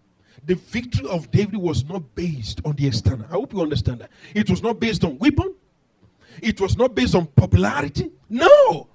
the 0.46 0.56
victory 0.56 1.08
of 1.08 1.30
David 1.30 1.58
was 1.58 1.86
not 1.86 2.16
based 2.16 2.62
on 2.66 2.76
the 2.76 2.88
external. 2.88 3.26
I 3.30 3.34
hope 3.34 3.54
you 3.54 3.62
understand 3.62 4.00
that. 4.00 4.10
It 4.34 4.50
was 4.50 4.64
not 4.64 4.80
based 4.80 5.04
on 5.04 5.18
weapon, 5.20 5.54
it 6.42 6.60
was 6.60 6.78
not 6.78 6.96
based 6.96 7.16
on 7.16 7.28
popularity. 7.28 8.12
No, 8.30 8.88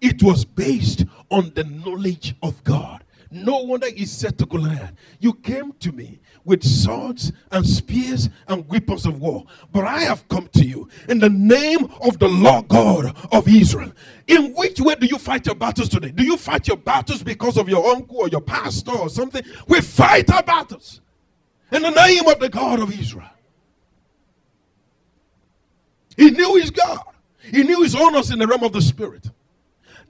it 0.00 0.22
was 0.22 0.44
based 0.44 1.04
on 1.30 1.52
the 1.54 1.64
knowledge 1.64 2.34
of 2.42 2.62
God. 2.64 3.04
No 3.30 3.58
wonder 3.58 3.88
he 3.88 4.06
said 4.06 4.36
to 4.38 4.46
Goliath, 4.46 4.92
You 5.20 5.34
came 5.34 5.72
to 5.74 5.92
me 5.92 6.18
with 6.44 6.64
swords 6.64 7.30
and 7.52 7.64
spears 7.64 8.28
and 8.48 8.68
weapons 8.68 9.06
of 9.06 9.20
war, 9.20 9.44
but 9.70 9.84
I 9.84 10.00
have 10.00 10.26
come 10.28 10.48
to 10.54 10.64
you 10.64 10.88
in 11.08 11.20
the 11.20 11.30
name 11.30 11.84
of 12.02 12.18
the 12.18 12.28
Lord 12.28 12.66
God 12.66 13.16
of 13.30 13.46
Israel. 13.46 13.92
In 14.26 14.52
which 14.54 14.80
way 14.80 14.96
do 14.96 15.06
you 15.06 15.18
fight 15.18 15.46
your 15.46 15.54
battles 15.54 15.88
today? 15.88 16.10
Do 16.10 16.24
you 16.24 16.36
fight 16.36 16.66
your 16.66 16.76
battles 16.76 17.22
because 17.22 17.56
of 17.56 17.68
your 17.68 17.86
uncle 17.94 18.16
or 18.16 18.28
your 18.28 18.40
pastor 18.40 18.92
or 18.92 19.08
something? 19.08 19.44
We 19.68 19.80
fight 19.80 20.28
our 20.32 20.42
battles 20.42 21.00
in 21.70 21.82
the 21.82 21.90
name 21.90 22.26
of 22.26 22.40
the 22.40 22.48
God 22.48 22.80
of 22.80 22.92
Israel. 22.98 23.30
He 26.16 26.30
knew 26.32 26.56
his 26.56 26.72
God, 26.72 27.04
he 27.42 27.62
knew 27.62 27.82
his 27.82 27.94
honors 27.94 28.32
in 28.32 28.40
the 28.40 28.46
realm 28.48 28.64
of 28.64 28.72
the 28.72 28.82
Spirit. 28.82 29.30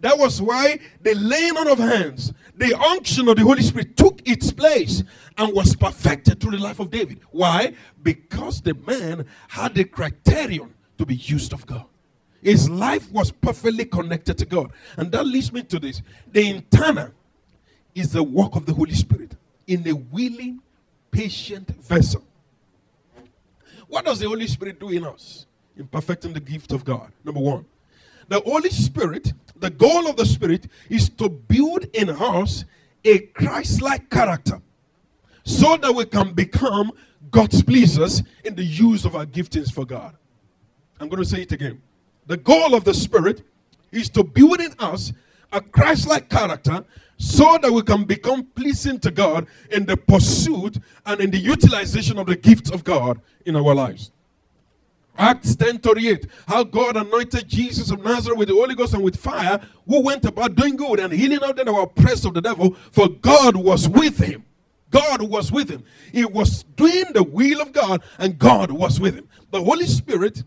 That 0.01 0.19
was 0.19 0.41
why 0.41 0.79
the 1.03 1.15
laying 1.15 1.57
on 1.57 1.69
of 1.69 1.79
hands, 1.79 2.33
the 2.57 2.75
unction 2.79 3.29
of 3.29 3.37
the 3.37 3.43
Holy 3.43 3.63
Spirit 3.63 3.97
took 3.97 4.27
its 4.27 4.51
place 4.51 5.03
and 5.37 5.55
was 5.55 5.77
perfected 5.77 6.41
through 6.41 6.53
the 6.53 6.63
life 6.63 6.81
of 6.81 6.91
David. 6.91 7.21
Why? 7.31 7.75
Because 8.03 8.61
the 8.61 8.75
man 8.87 9.27
had 9.49 9.75
the 9.75 9.85
criterion 9.85 10.75
to 10.99 11.07
be 11.07 11.17
used 11.17 11.53
of 11.53 11.67
God. 11.67 11.85
His 12.43 12.71
life 12.71 13.11
was 13.13 13.31
perfectly 13.31 13.85
connected 13.85 14.39
to 14.39 14.47
God. 14.47 14.73
And 14.97 15.13
that 15.13 15.27
leads 15.27 15.53
me 15.53 15.63
to 15.65 15.79
this. 15.79 16.03
The 16.33 16.49
internal 16.49 17.11
is 17.95 18.13
the 18.13 18.23
work 18.23 18.57
of 18.57 18.67
the 18.67 18.73
Holy 18.73 18.95
Spirit 18.95 19.37
in 19.67 19.87
a 19.87 19.93
willing, 19.93 20.61
patient 21.11 21.69
vessel. 21.83 22.25
What 23.89 24.05
does 24.05 24.21
the 24.21 24.29
Holy 24.29 24.47
Spirit 24.47 24.81
do 24.81 24.89
in 24.89 25.05
us 25.05 25.47
in 25.77 25.87
perfecting 25.87 26.33
the 26.33 26.41
gift 26.41 26.73
of 26.73 26.85
God? 26.85 27.13
Number 27.25 27.41
one, 27.41 27.67
the 28.29 28.41
Holy 28.41 28.71
Spirit 28.71 29.33
the 29.61 29.71
goal 29.71 30.09
of 30.09 30.17
the 30.17 30.27
Spirit 30.27 30.67
is 30.89 31.09
to 31.11 31.29
build 31.29 31.85
in 31.95 32.11
us 32.11 32.65
a 33.05 33.19
Christ 33.19 33.83
like 33.83 34.11
character 34.11 34.61
so 35.45 35.77
that 35.77 35.95
we 35.95 36.05
can 36.05 36.33
become 36.33 36.93
God's 37.31 37.63
pleasers 37.63 38.23
in 38.45 38.55
the 38.55 38.65
use 38.65 39.05
of 39.05 39.15
our 39.17 39.27
giftings 39.27 39.73
for 39.73 39.85
God. 39.85 40.17
I'm 40.99 41.09
going 41.09 41.23
to 41.23 41.29
say 41.29 41.43
it 41.43 41.53
again. 41.53 41.81
The 42.27 42.37
goal 42.37 42.75
of 42.75 42.85
the 42.85 42.95
Spirit 42.95 43.43
is 43.91 44.09
to 44.11 44.23
build 44.23 44.61
in 44.61 44.73
us 44.79 45.13
a 45.53 45.61
Christ 45.61 46.09
like 46.09 46.29
character 46.29 46.85
so 47.17 47.59
that 47.61 47.71
we 47.71 47.83
can 47.83 48.05
become 48.05 48.45
pleasing 48.45 48.99
to 49.01 49.11
God 49.11 49.47
in 49.71 49.85
the 49.85 49.97
pursuit 49.97 50.79
and 51.05 51.21
in 51.21 51.31
the 51.31 51.39
utilization 51.39 52.19
of 52.19 52.27
the 52.27 52.37
gifts 52.37 52.71
of 52.71 52.85
God 52.85 53.21
in 53.45 53.57
our 53.57 53.75
lives. 53.75 54.11
Acts 55.21 55.55
10 55.55 55.79
38. 55.81 56.27
How 56.49 56.65
God 56.65 56.97
anointed 56.97 57.47
Jesus 57.47 57.91
of 57.91 58.03
Nazareth 58.03 58.39
with 58.39 58.49
the 58.49 58.55
Holy 58.55 58.75
Ghost 58.75 58.95
and 58.95 59.03
with 59.03 59.17
fire, 59.17 59.61
who 59.87 60.01
went 60.01 60.25
about 60.25 60.55
doing 60.55 60.77
good 60.77 60.99
and 60.99 61.13
healing 61.13 61.41
all 61.41 61.53
that 61.53 61.67
were 61.67 61.83
oppressed 61.83 62.25
of 62.25 62.33
the 62.33 62.41
devil, 62.41 62.75
for 62.91 63.07
God 63.07 63.55
was 63.55 63.87
with 63.87 64.17
him. 64.19 64.45
God 64.91 65.21
was 65.23 65.53
with 65.53 65.69
him. 65.69 65.85
He 66.11 66.25
was 66.25 66.63
doing 66.75 67.05
the 67.13 67.23
will 67.23 67.61
of 67.61 67.73
God, 67.73 68.03
and 68.19 68.39
God 68.39 68.73
was 68.73 68.99
with 68.99 69.15
him. 69.15 69.29
The 69.51 69.63
Holy 69.63 69.87
Spirit 69.87 70.43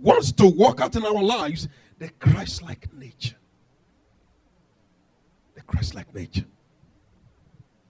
wants 0.00 0.32
to 0.32 0.46
work 0.46 0.80
out 0.80 0.96
in 0.96 1.04
our 1.04 1.22
lives 1.22 1.68
the 1.98 2.08
Christ 2.18 2.62
like 2.62 2.90
nature. 2.94 3.36
The 5.54 5.60
Christ 5.60 5.94
like 5.94 6.12
nature. 6.14 6.46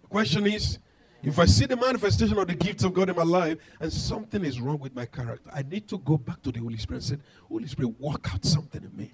The 0.03 0.09
question 0.09 0.49
is 0.49 0.81
if 1.29 1.39
I 1.39 1.47
see 1.47 1.67
the 1.67 1.77
manifestation 1.77 2.39
of 2.39 2.47
the 2.47 2.55
gifts 2.55 2.85
of 2.85 2.95
God 2.95 3.11
in 3.11 3.17
my 3.17 3.23
life 3.23 3.59
and 3.81 3.93
something 3.93 4.45
is 4.45 4.61
wrong 4.61 4.79
with 4.79 4.95
my 4.95 5.05
character, 5.07 5.51
I 5.53 5.63
need 5.63 5.89
to 5.89 5.99
go 5.99 6.17
back 6.17 6.43
to 6.43 6.53
the 6.53 6.61
Holy 6.61 6.77
Spirit 6.77 7.11
and 7.11 7.21
say, 7.21 7.25
Holy 7.49 7.67
Spirit, 7.67 8.01
work 8.01 8.33
out 8.33 8.45
something 8.45 8.83
in 8.83 8.97
me. 8.97 9.13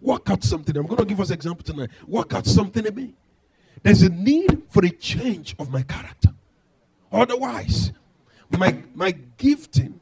Work 0.00 0.30
out 0.30 0.42
something. 0.42 0.76
I'm 0.76 0.86
going 0.86 0.98
to 0.98 1.04
give 1.04 1.20
us 1.20 1.28
an 1.28 1.34
example 1.34 1.62
tonight. 1.62 1.90
Work 2.06 2.34
out 2.34 2.46
something 2.46 2.84
in 2.84 2.94
me. 2.94 3.14
There's 3.82 4.02
a 4.02 4.08
need 4.08 4.62
for 4.68 4.84
a 4.84 4.90
change 4.90 5.54
of 5.58 5.70
my 5.70 5.82
character. 5.82 6.30
Otherwise, 7.12 7.92
my, 8.50 8.76
my 8.94 9.12
gifting 9.36 10.00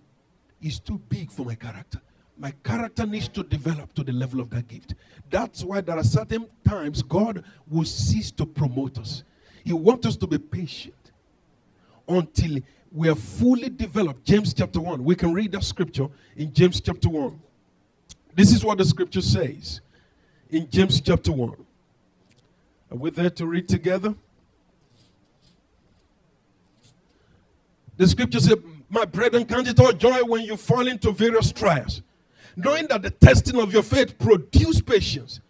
is 0.62 0.78
too 0.80 1.00
big 1.08 1.30
for 1.30 1.44
my 1.44 1.54
character. 1.54 2.00
My 2.36 2.52
character 2.62 3.04
needs 3.06 3.28
to 3.28 3.42
develop 3.42 3.92
to 3.94 4.04
the 4.04 4.12
level 4.12 4.40
of 4.40 4.50
that 4.50 4.68
gift. 4.68 4.94
That's 5.30 5.64
why 5.64 5.80
there 5.80 5.96
are 5.96 6.04
certain 6.04 6.46
times 6.66 7.02
God 7.02 7.44
will 7.68 7.84
cease 7.84 8.30
to 8.32 8.46
promote 8.46 8.98
us. 8.98 9.24
He 9.68 9.74
wants 9.74 10.06
us 10.06 10.16
to 10.16 10.26
be 10.26 10.38
patient 10.38 10.94
until 12.08 12.60
we 12.90 13.06
are 13.10 13.14
fully 13.14 13.68
developed. 13.68 14.24
James 14.24 14.54
chapter 14.54 14.80
1. 14.80 15.04
We 15.04 15.14
can 15.14 15.34
read 15.34 15.52
that 15.52 15.62
scripture 15.62 16.08
in 16.38 16.54
James 16.54 16.80
chapter 16.80 17.10
1. 17.10 17.38
This 18.34 18.50
is 18.54 18.64
what 18.64 18.78
the 18.78 18.86
scripture 18.86 19.20
says 19.20 19.82
in 20.48 20.70
James 20.70 21.02
chapter 21.02 21.32
1. 21.32 21.50
Are 21.50 22.96
we 22.96 23.10
there 23.10 23.28
to 23.28 23.44
read 23.44 23.68
together? 23.68 24.14
The 27.98 28.06
scripture 28.06 28.40
says, 28.40 28.56
My 28.88 29.04
brethren, 29.04 29.44
count 29.44 29.68
it 29.68 29.78
all 29.78 29.92
joy 29.92 30.24
when 30.24 30.46
you 30.46 30.56
fall 30.56 30.88
into 30.88 31.12
various 31.12 31.52
trials, 31.52 32.00
knowing 32.56 32.86
that 32.86 33.02
the 33.02 33.10
testing 33.10 33.60
of 33.60 33.70
your 33.70 33.82
faith 33.82 34.18
produce 34.18 34.80
patience. 34.80 35.40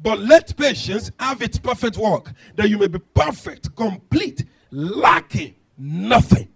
But 0.00 0.20
let 0.20 0.56
patience 0.56 1.10
have 1.18 1.42
its 1.42 1.58
perfect 1.58 1.96
work, 1.96 2.32
that 2.56 2.68
you 2.68 2.78
may 2.78 2.86
be 2.86 2.98
perfect, 2.98 3.74
complete, 3.74 4.44
lacking 4.70 5.54
nothing. 5.76 6.48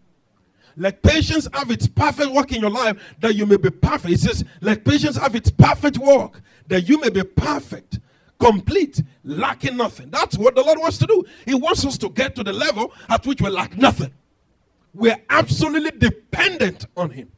Let 0.76 1.02
patience 1.02 1.48
have 1.52 1.70
its 1.70 1.86
perfect 1.86 2.30
work 2.30 2.52
in 2.52 2.60
your 2.60 2.70
life, 2.70 2.96
that 3.20 3.34
you 3.34 3.44
may 3.44 3.56
be 3.56 3.70
perfect. 3.70 4.14
It 4.14 4.20
says, 4.20 4.44
Let 4.60 4.84
patience 4.84 5.16
have 5.16 5.34
its 5.34 5.50
perfect 5.50 5.98
work, 5.98 6.40
that 6.68 6.88
you 6.88 7.00
may 7.00 7.10
be 7.10 7.22
perfect, 7.24 7.98
complete, 8.38 9.02
lacking 9.24 9.76
nothing. 9.76 10.10
That's 10.10 10.38
what 10.38 10.54
the 10.54 10.62
Lord 10.62 10.78
wants 10.78 10.98
to 10.98 11.06
do. 11.06 11.24
He 11.44 11.54
wants 11.54 11.84
us 11.84 11.98
to 11.98 12.08
get 12.08 12.34
to 12.36 12.44
the 12.44 12.52
level 12.52 12.92
at 13.08 13.26
which 13.26 13.42
we 13.42 13.50
lack 13.50 13.76
nothing. 13.76 14.12
We're 14.94 15.20
absolutely 15.28 15.90
dependent 15.98 16.86
on 16.96 17.10
Him. 17.10 17.30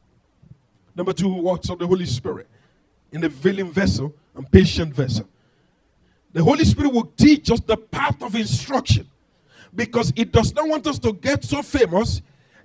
Number 0.95 1.13
two, 1.13 1.33
works 1.33 1.69
of 1.69 1.79
the 1.79 1.87
Holy 1.87 2.05
Spirit 2.05 2.47
in 3.11 3.21
the 3.21 3.33
willing 3.43 3.71
vessel 3.71 4.13
and 4.35 4.49
patient 4.49 4.93
vessel. 4.93 5.27
The 6.35 6.43
Holy 6.43 6.65
Spirit 6.65 6.91
will 6.91 7.13
teach 7.15 7.49
us 7.49 7.61
the 7.61 7.77
path 7.77 8.21
of 8.21 8.35
instruction 8.35 9.07
because 9.73 10.11
it 10.17 10.33
does 10.33 10.53
not 10.53 10.67
want 10.67 10.85
us 10.85 10.99
to 10.99 11.13
get 11.13 11.45
so 11.45 11.61
famous 11.61 12.21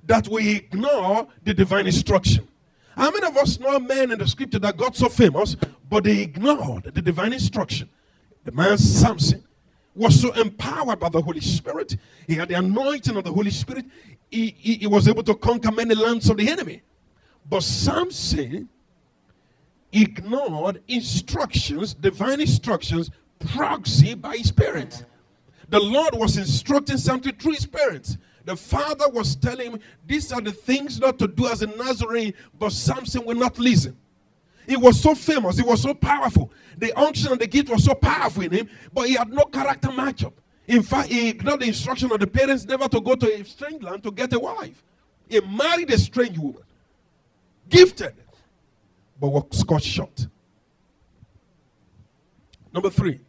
that 0.08 0.26
we 0.26 0.56
ignore 0.56 1.28
the 1.44 1.54
divine 1.54 1.86
instruction. 1.86 2.48
How 2.96 3.12
many 3.12 3.24
of 3.28 3.36
us 3.36 3.60
know 3.60 3.76
a 3.76 3.78
man 3.78 4.10
in 4.10 4.18
the 4.18 4.26
scripture 4.26 4.58
that 4.58 4.76
got 4.76 4.96
so 4.96 5.08
famous, 5.08 5.54
but 5.88 6.02
they 6.02 6.18
ignored 6.22 6.90
the 6.92 7.00
divine 7.00 7.32
instruction? 7.32 7.88
The 8.42 8.50
man 8.50 8.76
Samson 8.76 9.44
was 9.94 10.20
so 10.20 10.32
empowered 10.32 10.98
by 10.98 11.08
the 11.08 11.22
Holy 11.22 11.40
Spirit. 11.40 11.96
He 12.26 12.34
had 12.34 12.48
the 12.48 12.54
anointing 12.54 13.16
of 13.16 13.22
the 13.22 13.32
Holy 13.32 13.50
Spirit. 13.50 13.84
He, 14.32 14.52
he, 14.58 14.74
he 14.78 14.86
was 14.88 15.06
able 15.06 15.22
to 15.22 15.36
conquer 15.36 15.70
many 15.70 15.94
lands 15.94 16.28
of 16.28 16.38
the 16.38 16.48
enemy. 16.48 16.82
But 17.48 17.62
Samson 17.62 18.68
ignored 19.92 20.82
instructions, 20.88 21.94
divine 21.94 22.40
instructions 22.40 23.10
proxy 23.40 24.14
by 24.14 24.36
his 24.36 24.52
parents. 24.52 25.04
The 25.68 25.80
Lord 25.80 26.14
was 26.14 26.36
instructing 26.36 26.98
something 26.98 27.34
through 27.34 27.52
his 27.52 27.66
parents. 27.66 28.18
The 28.44 28.56
father 28.56 29.08
was 29.08 29.36
telling 29.36 29.72
him, 29.72 29.80
These 30.06 30.32
are 30.32 30.40
the 30.40 30.52
things 30.52 30.98
not 30.98 31.18
to 31.18 31.28
do 31.28 31.46
as 31.46 31.62
a 31.62 31.66
Nazarene, 31.66 32.34
but 32.58 32.72
Samson 32.72 33.24
will 33.24 33.36
not 33.36 33.58
listen. 33.58 33.96
He 34.66 34.76
was 34.76 35.00
so 35.00 35.14
famous, 35.14 35.56
he 35.56 35.62
was 35.62 35.82
so 35.82 35.94
powerful. 35.94 36.52
The 36.78 36.92
unction 36.98 37.32
and 37.32 37.40
the 37.40 37.46
gift 37.46 37.70
was 37.70 37.84
so 37.84 37.94
powerful 37.94 38.42
in 38.42 38.52
him, 38.52 38.70
but 38.92 39.08
he 39.08 39.14
had 39.14 39.30
no 39.30 39.44
character 39.44 39.88
matchup. 39.88 40.32
In 40.66 40.82
fact, 40.82 41.08
he 41.08 41.30
ignored 41.30 41.60
the 41.60 41.66
instruction 41.66 42.12
of 42.12 42.20
the 42.20 42.26
parents 42.26 42.64
never 42.64 42.88
to 42.88 43.00
go 43.00 43.14
to 43.14 43.26
a 43.32 43.44
strange 43.44 43.82
land 43.82 44.02
to 44.04 44.10
get 44.10 44.32
a 44.32 44.38
wife. 44.38 44.82
He 45.28 45.40
married 45.40 45.90
a 45.90 45.98
strange 45.98 46.38
woman, 46.38 46.62
gifted, 47.68 48.14
but 49.20 49.28
was 49.28 49.64
cut 49.64 49.82
short. 49.82 50.26
Number 52.72 52.90
three, 52.90 53.20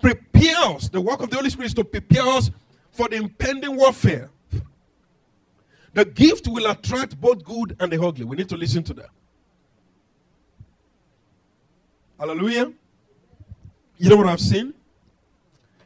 prepare 0.00 0.56
us. 0.56 0.88
The 0.88 1.00
work 1.00 1.20
of 1.20 1.30
the 1.30 1.36
Holy 1.36 1.50
Spirit 1.50 1.66
is 1.66 1.74
to 1.74 1.84
prepare 1.84 2.26
us 2.26 2.50
for 2.90 3.08
the 3.08 3.16
impending 3.16 3.76
warfare. 3.76 4.30
The 5.92 6.04
gift 6.04 6.46
will 6.46 6.70
attract 6.70 7.18
both 7.20 7.44
good 7.44 7.76
and 7.80 7.90
the 7.90 8.02
ugly. 8.02 8.24
We 8.24 8.36
need 8.36 8.48
to 8.50 8.56
listen 8.56 8.82
to 8.84 8.94
that. 8.94 9.08
Hallelujah. 12.18 12.72
You 13.98 14.10
know 14.10 14.16
what 14.16 14.26
I've 14.26 14.40
seen? 14.40 14.74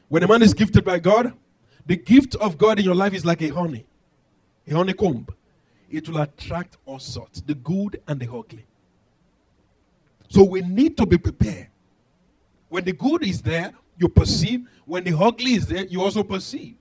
When 0.09 0.23
a 0.25 0.29
man 0.29 0.43
is 0.43 0.53
gifted 0.53 0.85
by 0.85 0.99
God, 0.99 1.33
the 1.87 1.97
gift 1.97 2.35
of 2.37 2.59
God 2.59 2.79
in 2.79 2.85
your 2.85 2.95
life 2.95 3.15
is 3.15 3.25
like 3.25 3.43
a 3.43 3.49
honey, 3.49 3.87
a 4.69 4.75
honeycomb. 4.75 5.27
It 5.91 6.09
will 6.09 6.21
attract 6.21 6.77
all 6.87 6.99
sorts, 6.99 7.41
the 7.41 7.55
good 7.55 8.01
and 8.07 8.21
the 8.21 8.27
ugly. 8.33 8.65
So 10.29 10.45
we 10.45 10.61
need 10.61 10.97
to 10.97 11.07
be 11.07 11.19
prepared. 11.19 11.69
When 12.69 12.85
the 12.85 12.93
good 12.93 13.25
is 13.25 13.43
there, 13.43 13.73
you 14.01 14.09
perceive. 14.09 14.67
When 14.87 15.05
the 15.05 15.17
ugly 15.17 15.55
is 15.55 15.67
there, 15.67 15.85
you 15.85 16.03
also 16.03 16.25
perceive. 16.25 16.75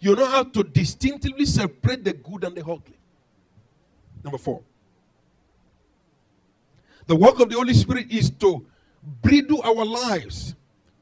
You 0.00 0.14
know 0.16 0.26
how 0.26 0.42
to 0.42 0.64
distinctively 0.64 1.46
separate 1.46 2.04
the 2.04 2.12
good 2.12 2.44
and 2.44 2.54
the 2.54 2.60
ugly. 2.60 2.98
Number 4.22 4.36
four. 4.36 4.60
The 7.06 7.16
work 7.16 7.40
of 7.40 7.48
the 7.48 7.54
Holy 7.54 7.74
Spirit 7.74 8.10
is 8.10 8.30
to 8.30 8.66
bridle 9.22 9.62
our 9.62 9.84
lives, 9.84 10.54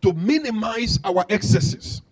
to 0.03 0.13
minimize 0.13 0.99
our 1.05 1.25
excesses. 1.31 2.03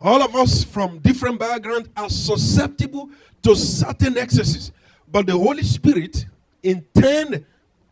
All 0.00 0.22
of 0.22 0.34
us 0.34 0.64
from 0.64 0.98
different 0.98 1.38
backgrounds 1.38 1.88
are 1.96 2.10
susceptible 2.10 3.10
to 3.42 3.54
certain 3.54 4.18
excesses. 4.18 4.72
But 5.10 5.26
the 5.26 5.32
Holy 5.32 5.62
Spirit 5.62 6.26
intend 6.62 7.44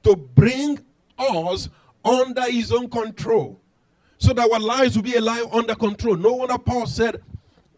to 0.02 0.16
bring 0.16 0.80
us 1.18 1.68
under 2.04 2.50
his 2.50 2.72
own 2.72 2.88
control. 2.88 3.60
So 4.18 4.32
that 4.32 4.50
our 4.50 4.58
lives 4.58 4.96
will 4.96 5.02
be 5.02 5.14
a 5.14 5.20
life 5.20 5.44
under 5.52 5.74
control. 5.74 6.16
No 6.16 6.32
wonder 6.32 6.58
Paul 6.58 6.86
said, 6.86 7.22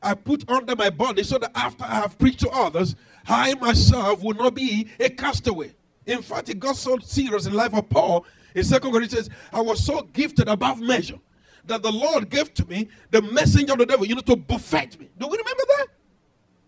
I 0.02 0.14
put 0.14 0.48
under 0.48 0.76
my 0.76 0.90
body 0.90 1.22
so 1.22 1.38
that 1.38 1.50
after 1.54 1.84
I 1.84 1.94
have 1.94 2.18
preached 2.18 2.40
to 2.40 2.50
others, 2.50 2.94
I 3.26 3.54
myself 3.54 4.22
will 4.22 4.34
not 4.34 4.54
be 4.54 4.88
a 5.00 5.10
castaway. 5.10 5.74
In 6.06 6.22
fact, 6.22 6.48
it 6.48 6.58
got 6.58 6.76
so 6.76 6.98
serious 6.98 7.46
in 7.46 7.52
the 7.52 7.58
life 7.58 7.74
of 7.74 7.88
Paul. 7.88 8.24
In 8.54 8.64
Second 8.64 8.92
Corinthians, 8.92 9.28
I 9.52 9.60
was 9.60 9.84
so 9.84 10.02
gifted 10.12 10.48
above 10.48 10.80
measure 10.80 11.18
that 11.66 11.82
the 11.82 11.92
Lord 11.92 12.30
gave 12.30 12.54
to 12.54 12.66
me 12.66 12.88
the 13.10 13.20
messenger 13.20 13.74
of 13.74 13.80
the 13.80 13.86
devil, 13.86 14.06
you 14.06 14.14
know, 14.14 14.22
to 14.22 14.36
buffet 14.36 14.98
me. 14.98 15.08
Do 15.18 15.26
we 15.26 15.36
remember 15.36 15.62
that? 15.78 15.86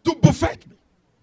To 0.05 0.15
buffet 0.17 0.67
me. 0.69 0.77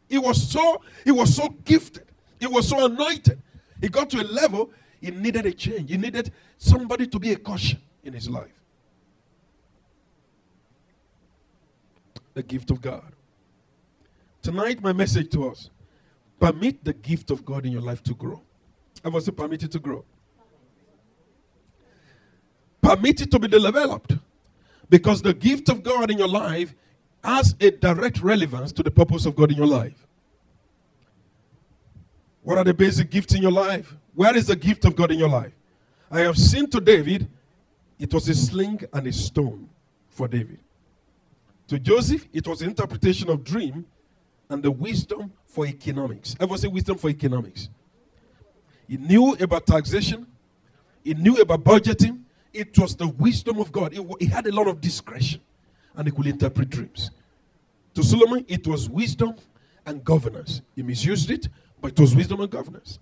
He 0.10 0.18
was 0.18 0.50
so, 0.50 0.82
he 1.04 1.12
was 1.12 1.36
so 1.36 1.50
gifted. 1.66 2.06
He 2.40 2.48
was 2.48 2.68
so 2.68 2.86
anointed. 2.86 3.40
He 3.82 3.90
got 3.90 4.10
to 4.12 4.22
a 4.22 4.24
level, 4.24 4.72
he 5.00 5.12
needed 5.12 5.46
a 5.46 5.52
change. 5.52 5.92
He 5.92 5.98
needed 5.98 6.32
somebody 6.58 7.06
to 7.08 7.20
be 7.20 7.34
a 7.34 7.36
caution 7.36 7.80
in 8.08 8.14
his 8.14 8.30
life. 8.30 8.62
The 12.34 12.44
gift 12.44 12.72
of 12.72 12.82
God. 12.82 13.12
Tonight, 14.42 14.82
my 14.82 14.94
message 14.94 15.30
to 15.32 15.50
us 15.50 15.70
permit 16.40 16.84
the 16.84 16.94
gift 16.94 17.32
of 17.32 17.44
God 17.44 17.66
in 17.66 17.72
your 17.72 17.82
life 17.82 18.02
to 18.04 18.14
grow. 18.14 18.42
I 19.04 19.10
was 19.10 19.30
permitted 19.30 19.72
to 19.74 19.80
grow. 19.80 20.06
Permit 22.82 23.22
it 23.22 23.32
to 23.32 23.40
be 23.40 23.48
developed 23.48 24.16
because 24.90 25.22
the 25.22 25.34
gift 25.34 25.68
of 25.70 25.84
God 25.84 26.10
in 26.10 26.18
your 26.18 26.28
life 26.28 26.74
has 27.24 27.56
a 27.60 27.72
direct 27.72 28.22
relevance 28.22 28.72
to 28.72 28.84
the 28.84 28.92
purpose 28.92 29.26
of 29.26 29.36
God 29.36 29.52
in 29.52 29.58
your 29.58 29.68
life. 29.68 30.08
What 32.44 32.58
are 32.58 32.64
the 32.64 32.74
basic 32.74 33.12
gifts 33.12 33.34
in 33.34 33.42
your 33.42 33.52
life? 33.52 33.94
Where 34.16 34.36
is 34.38 34.48
the 34.48 34.56
gift 34.56 34.86
of 34.86 34.96
God 34.96 35.12
in 35.12 35.20
your 35.20 35.28
life? 35.28 35.52
I 36.10 36.22
have 36.22 36.38
seen 36.38 36.70
to 36.70 36.80
David, 36.80 37.28
it 38.00 38.14
was 38.14 38.30
a 38.30 38.36
sling 38.36 38.82
and 38.94 39.08
a 39.08 39.14
stone 39.14 39.70
for 40.10 40.28
David. 40.28 40.60
To 41.68 41.80
Joseph, 41.80 42.28
it 42.32 42.48
was 42.48 42.62
interpretation 42.62 43.30
of 43.30 43.44
dream 43.44 43.86
and 44.50 44.64
the 44.64 44.72
wisdom 44.72 45.34
for 45.46 45.66
economics. 45.66 46.36
Ever 46.40 46.58
say 46.58 46.68
wisdom 46.68 46.98
for 46.98 47.10
economics? 47.10 47.70
He 48.88 48.98
knew 48.98 49.34
about 49.34 49.66
taxation, 49.68 50.28
he 51.04 51.14
knew 51.14 51.36
about 51.42 51.64
budgeting. 51.64 52.22
It 52.54 52.78
was 52.80 52.96
the 52.96 53.08
wisdom 53.08 53.60
of 53.60 53.72
God. 53.72 53.94
He 54.20 54.26
had 54.26 54.48
a 54.48 54.52
lot 54.52 54.68
of 54.68 54.82
discretion 54.82 55.42
and 55.96 56.08
he 56.08 56.12
could 56.12 56.26
interpret 56.26 56.70
dreams. 56.70 57.12
To 57.94 58.04
Solomon, 58.04 58.46
it 58.48 58.66
was 58.66 58.90
wisdom 58.90 59.36
and 59.86 60.04
governance. 60.04 60.62
He 60.76 60.82
misused 60.82 61.30
it, 61.30 61.50
but 61.82 61.92
it 61.92 62.00
was 62.00 62.16
wisdom 62.16 62.40
and 62.42 62.50
governance. 62.50 63.00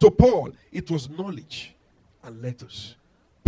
To 0.00 0.10
Paul, 0.10 0.52
it 0.72 0.90
was 0.90 1.08
knowledge 1.10 1.74
and 2.24 2.40
letters. 2.42 2.96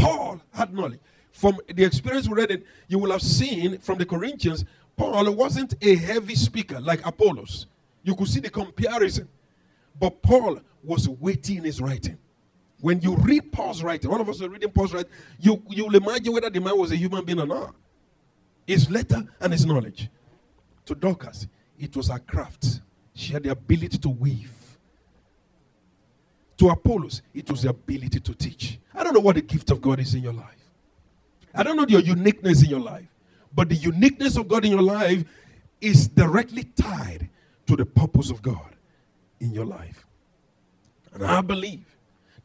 Paul 0.03 0.43
had 0.53 0.75
knowledge. 0.75 0.99
From 1.31 1.59
the 1.73 1.85
experience 1.85 2.29
we 2.29 2.35
read 2.35 2.51
it, 2.51 2.67
you 2.89 2.99
will 2.99 3.13
have 3.13 3.23
seen 3.23 3.79
from 3.79 3.99
the 3.99 4.05
Corinthians, 4.05 4.65
Paul 4.97 5.31
wasn't 5.33 5.75
a 5.81 5.95
heavy 5.95 6.35
speaker 6.35 6.81
like 6.81 7.07
Apollos. 7.07 7.67
You 8.03 8.15
could 8.17 8.29
see 8.29 8.41
the 8.41 8.51
comparison. 8.51 9.29
But 9.99 10.21
Paul 10.21 10.61
was 10.83 11.09
weighty 11.09 11.57
in 11.57 11.65
his 11.65 11.81
writing. 11.81 12.19
When 12.81 13.01
you 13.01 13.15
read 13.17 13.53
Paul's 13.53 13.83
writing, 13.83 14.11
one 14.11 14.21
of 14.21 14.29
us 14.29 14.43
are 14.43 14.49
reading 14.49 14.71
Paul's 14.71 14.93
writing, 14.93 15.11
you, 15.39 15.63
you'll 15.69 15.95
imagine 15.95 16.33
whether 16.33 16.51
the 16.51 16.61
man 16.61 16.77
was 16.77 16.91
a 16.91 16.97
human 16.97 17.25
being 17.25 17.39
or 17.39 17.47
not. 17.47 17.75
His 18.67 18.91
letter 18.91 19.23
and 19.41 19.53
his 19.53 19.65
knowledge. 19.65 20.11
To 20.87 20.97
Dorcas, 20.97 21.47
it 21.79 21.97
was 21.97 22.09
her 22.09 22.19
craft. 22.19 22.81
She 23.15 23.33
had 23.33 23.45
the 23.45 23.51
ability 23.51 23.99
to 23.99 24.09
weave. 24.09 24.53
To 26.59 26.71
Apollos, 26.71 27.23
it 27.33 27.49
was 27.49 27.63
the 27.63 27.71
ability 27.71 28.19
to 28.19 28.35
teach. 28.35 28.81
Don't 29.13 29.23
know 29.23 29.27
what 29.27 29.35
the 29.35 29.43
gift 29.43 29.71
of 29.71 29.83
God 29.83 30.01
is 30.01 30.15
in 30.15 30.23
your 30.23 30.33
life. 30.33 30.71
I 31.55 31.63
don't 31.63 31.77
know 31.77 31.85
your 31.87 32.01
uniqueness 32.01 32.63
in 32.63 32.71
your 32.71 32.81
life. 32.81 33.05
But 33.55 33.69
the 33.69 33.75
uniqueness 33.75 34.39
of 34.39 34.49
God 34.49 34.65
in 34.65 34.71
your 34.71 34.81
life 34.81 35.23
is 35.83 36.09
directly 36.09 36.65
tied 36.65 37.29
to 37.67 37.77
the 37.77 37.85
purpose 37.85 38.31
of 38.31 38.41
God 38.41 38.75
in 39.39 39.53
your 39.53 39.67
life. 39.67 40.07
And 41.13 41.25
I 41.25 41.43
believe 41.43 41.85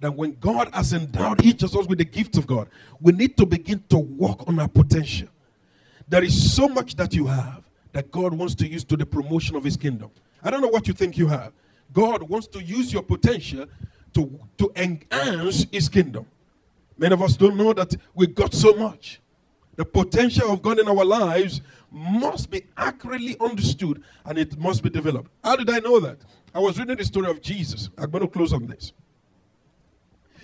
that 0.02 0.14
when 0.14 0.34
God 0.42 0.70
has 0.74 0.92
endowed 0.92 1.46
each 1.46 1.64
of 1.64 1.74
us 1.74 1.88
with 1.88 2.00
the 2.00 2.04
gift 2.04 2.36
of 2.36 2.46
God, 2.46 2.68
we 3.00 3.14
need 3.14 3.38
to 3.38 3.46
begin 3.46 3.82
to 3.88 4.00
work 4.00 4.46
on 4.46 4.60
our 4.60 4.68
potential. 4.68 5.30
There 6.10 6.22
is 6.22 6.54
so 6.54 6.68
much 6.68 6.98
that 6.98 7.14
you 7.14 7.28
have 7.28 7.64
that 7.94 8.12
God 8.12 8.34
wants 8.34 8.56
to 8.56 8.68
use 8.68 8.84
to 8.84 8.98
the 8.98 9.06
promotion 9.06 9.56
of 9.56 9.64
His 9.64 9.78
kingdom. 9.78 10.12
I 10.44 10.52
don't 10.52 10.60
know 10.60 10.68
what 10.68 10.86
you 10.86 10.94
think 10.94 11.18
you 11.18 11.28
have. 11.28 11.54
God 11.94 12.24
wants 12.24 12.48
to 12.48 12.62
use 12.62 12.92
your 12.92 13.04
potential 13.04 13.68
to, 14.16 14.38
to 14.58 14.70
enhance 14.76 15.66
his 15.72 15.88
kingdom. 15.88 16.26
Many 16.98 17.14
of 17.14 17.22
us 17.22 17.38
don't 17.38 17.58
know 17.58 17.74
that 17.74 17.96
we 18.14 18.28
got 18.28 18.54
so 18.54 18.74
much. 18.74 19.22
The 19.76 19.86
potential 19.86 20.52
of 20.52 20.62
God 20.62 20.80
in 20.80 20.88
our 20.88 21.06
lives 21.06 21.62
must 21.92 22.50
be 22.50 22.64
accurately 22.76 23.38
understood 23.40 24.04
and 24.26 24.38
it 24.38 24.58
must 24.58 24.82
be 24.82 24.90
developed. 24.90 25.30
How 25.44 25.56
did 25.56 25.70
I 25.70 25.80
know 25.80 26.00
that? 26.00 26.18
I 26.54 26.60
was 26.60 26.80
reading 26.80 26.98
the 26.98 27.06
story 27.06 27.30
of 27.30 27.42
Jesus. 27.42 27.90
I'm 27.98 28.10
going 28.10 28.24
to 28.24 28.30
close 28.30 28.54
on 28.54 28.66
this. 28.66 28.94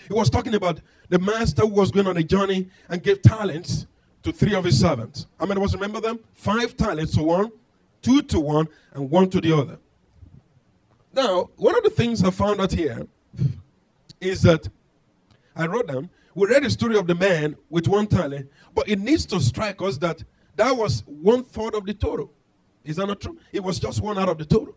He 0.07 0.13
was 0.13 0.29
talking 0.29 0.53
about 0.53 0.81
the 1.09 1.17
master 1.17 1.63
who 1.63 1.69
was 1.69 1.91
going 1.91 2.07
on 2.07 2.17
a 2.17 2.23
journey 2.23 2.69
and 2.89 3.01
gave 3.01 3.21
talents 3.21 3.87
to 4.21 4.31
three 4.31 4.53
of 4.53 4.63
his 4.63 4.79
servants. 4.79 5.27
How 5.39 5.45
many 5.45 5.59
of 5.59 5.65
us 5.65 5.73
remember 5.73 6.01
them? 6.01 6.19
Five 6.33 6.77
talents 6.77 7.15
to 7.15 7.23
one, 7.23 7.51
two 8.01 8.21
to 8.21 8.39
one, 8.39 8.67
and 8.93 9.09
one 9.09 9.29
to 9.29 9.41
the 9.41 9.53
other. 9.53 9.79
Now, 11.13 11.49
one 11.55 11.75
of 11.75 11.83
the 11.83 11.89
things 11.89 12.23
I 12.23 12.31
found 12.31 12.59
out 12.59 12.71
here 12.71 13.07
is 14.19 14.41
that 14.43 14.67
I 15.55 15.67
wrote 15.67 15.87
down, 15.87 16.09
we 16.35 16.47
read 16.47 16.63
the 16.63 16.69
story 16.69 16.97
of 16.97 17.07
the 17.07 17.15
man 17.15 17.55
with 17.69 17.87
one 17.87 18.07
talent, 18.07 18.49
but 18.73 18.89
it 18.89 18.99
needs 18.99 19.25
to 19.27 19.39
strike 19.39 19.81
us 19.81 19.97
that 19.99 20.23
that 20.55 20.75
was 20.75 21.03
one 21.05 21.43
third 21.43 21.75
of 21.75 21.85
the 21.85 21.93
total. 21.93 22.31
Is 22.83 22.97
that 22.97 23.07
not 23.07 23.21
true? 23.21 23.37
It 23.51 23.63
was 23.63 23.79
just 23.79 24.01
one 24.01 24.17
out 24.17 24.29
of 24.29 24.37
the 24.37 24.45
total. 24.45 24.75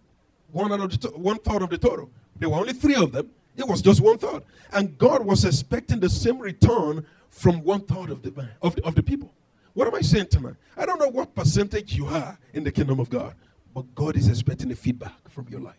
One 0.53 0.73
out 0.73 0.81
of 0.81 0.91
the 0.91 1.09
to- 1.09 1.17
one 1.17 1.39
third 1.39 1.63
of 1.63 1.71
the 1.71 1.79
total. 1.79 2.11
There 2.39 2.49
were 2.49 2.57
only 2.57 2.73
three 2.73 2.95
of 2.95 3.13
them. 3.13 3.31
It 3.57 3.67
was 3.67 3.83
just 3.83 4.01
one 4.01 4.19
third. 4.19 4.43
And 4.73 4.97
God 4.99 5.25
was 5.25 5.45
expecting 5.45 6.01
the 6.01 6.09
same 6.11 6.39
return 6.39 7.07
from 7.31 7.63
one 7.65 7.81
third 7.81 8.11
of 8.11 8.23
the 8.23 8.31
man, 8.33 8.51
of 8.63 8.77
the, 8.77 8.85
of 8.85 8.95
the 8.95 9.03
people. 9.03 9.33
What 9.75 9.89
am 9.89 9.95
I 9.95 10.01
saying 10.01 10.29
tonight? 10.29 10.55
I 10.77 10.87
don't 10.87 10.99
know 10.99 11.09
what 11.09 11.35
percentage 11.35 11.95
you 11.95 12.07
are 12.07 12.39
in 12.55 12.65
the 12.65 12.73
kingdom 12.73 13.01
of 13.01 13.11
God, 13.11 13.35
but 13.75 13.95
God 13.95 14.17
is 14.17 14.29
expecting 14.29 14.71
a 14.73 14.77
feedback 14.77 15.29
from 15.29 15.47
your 15.51 15.61
life. 15.61 15.75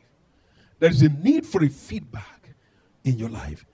There 0.79 0.89
is 0.89 1.01
a 1.01 1.09
need 1.09 1.45
for 1.45 1.63
a 1.63 1.69
feedback 1.69 2.49
in 3.03 3.17
your 3.17 3.29
life. 3.29 3.65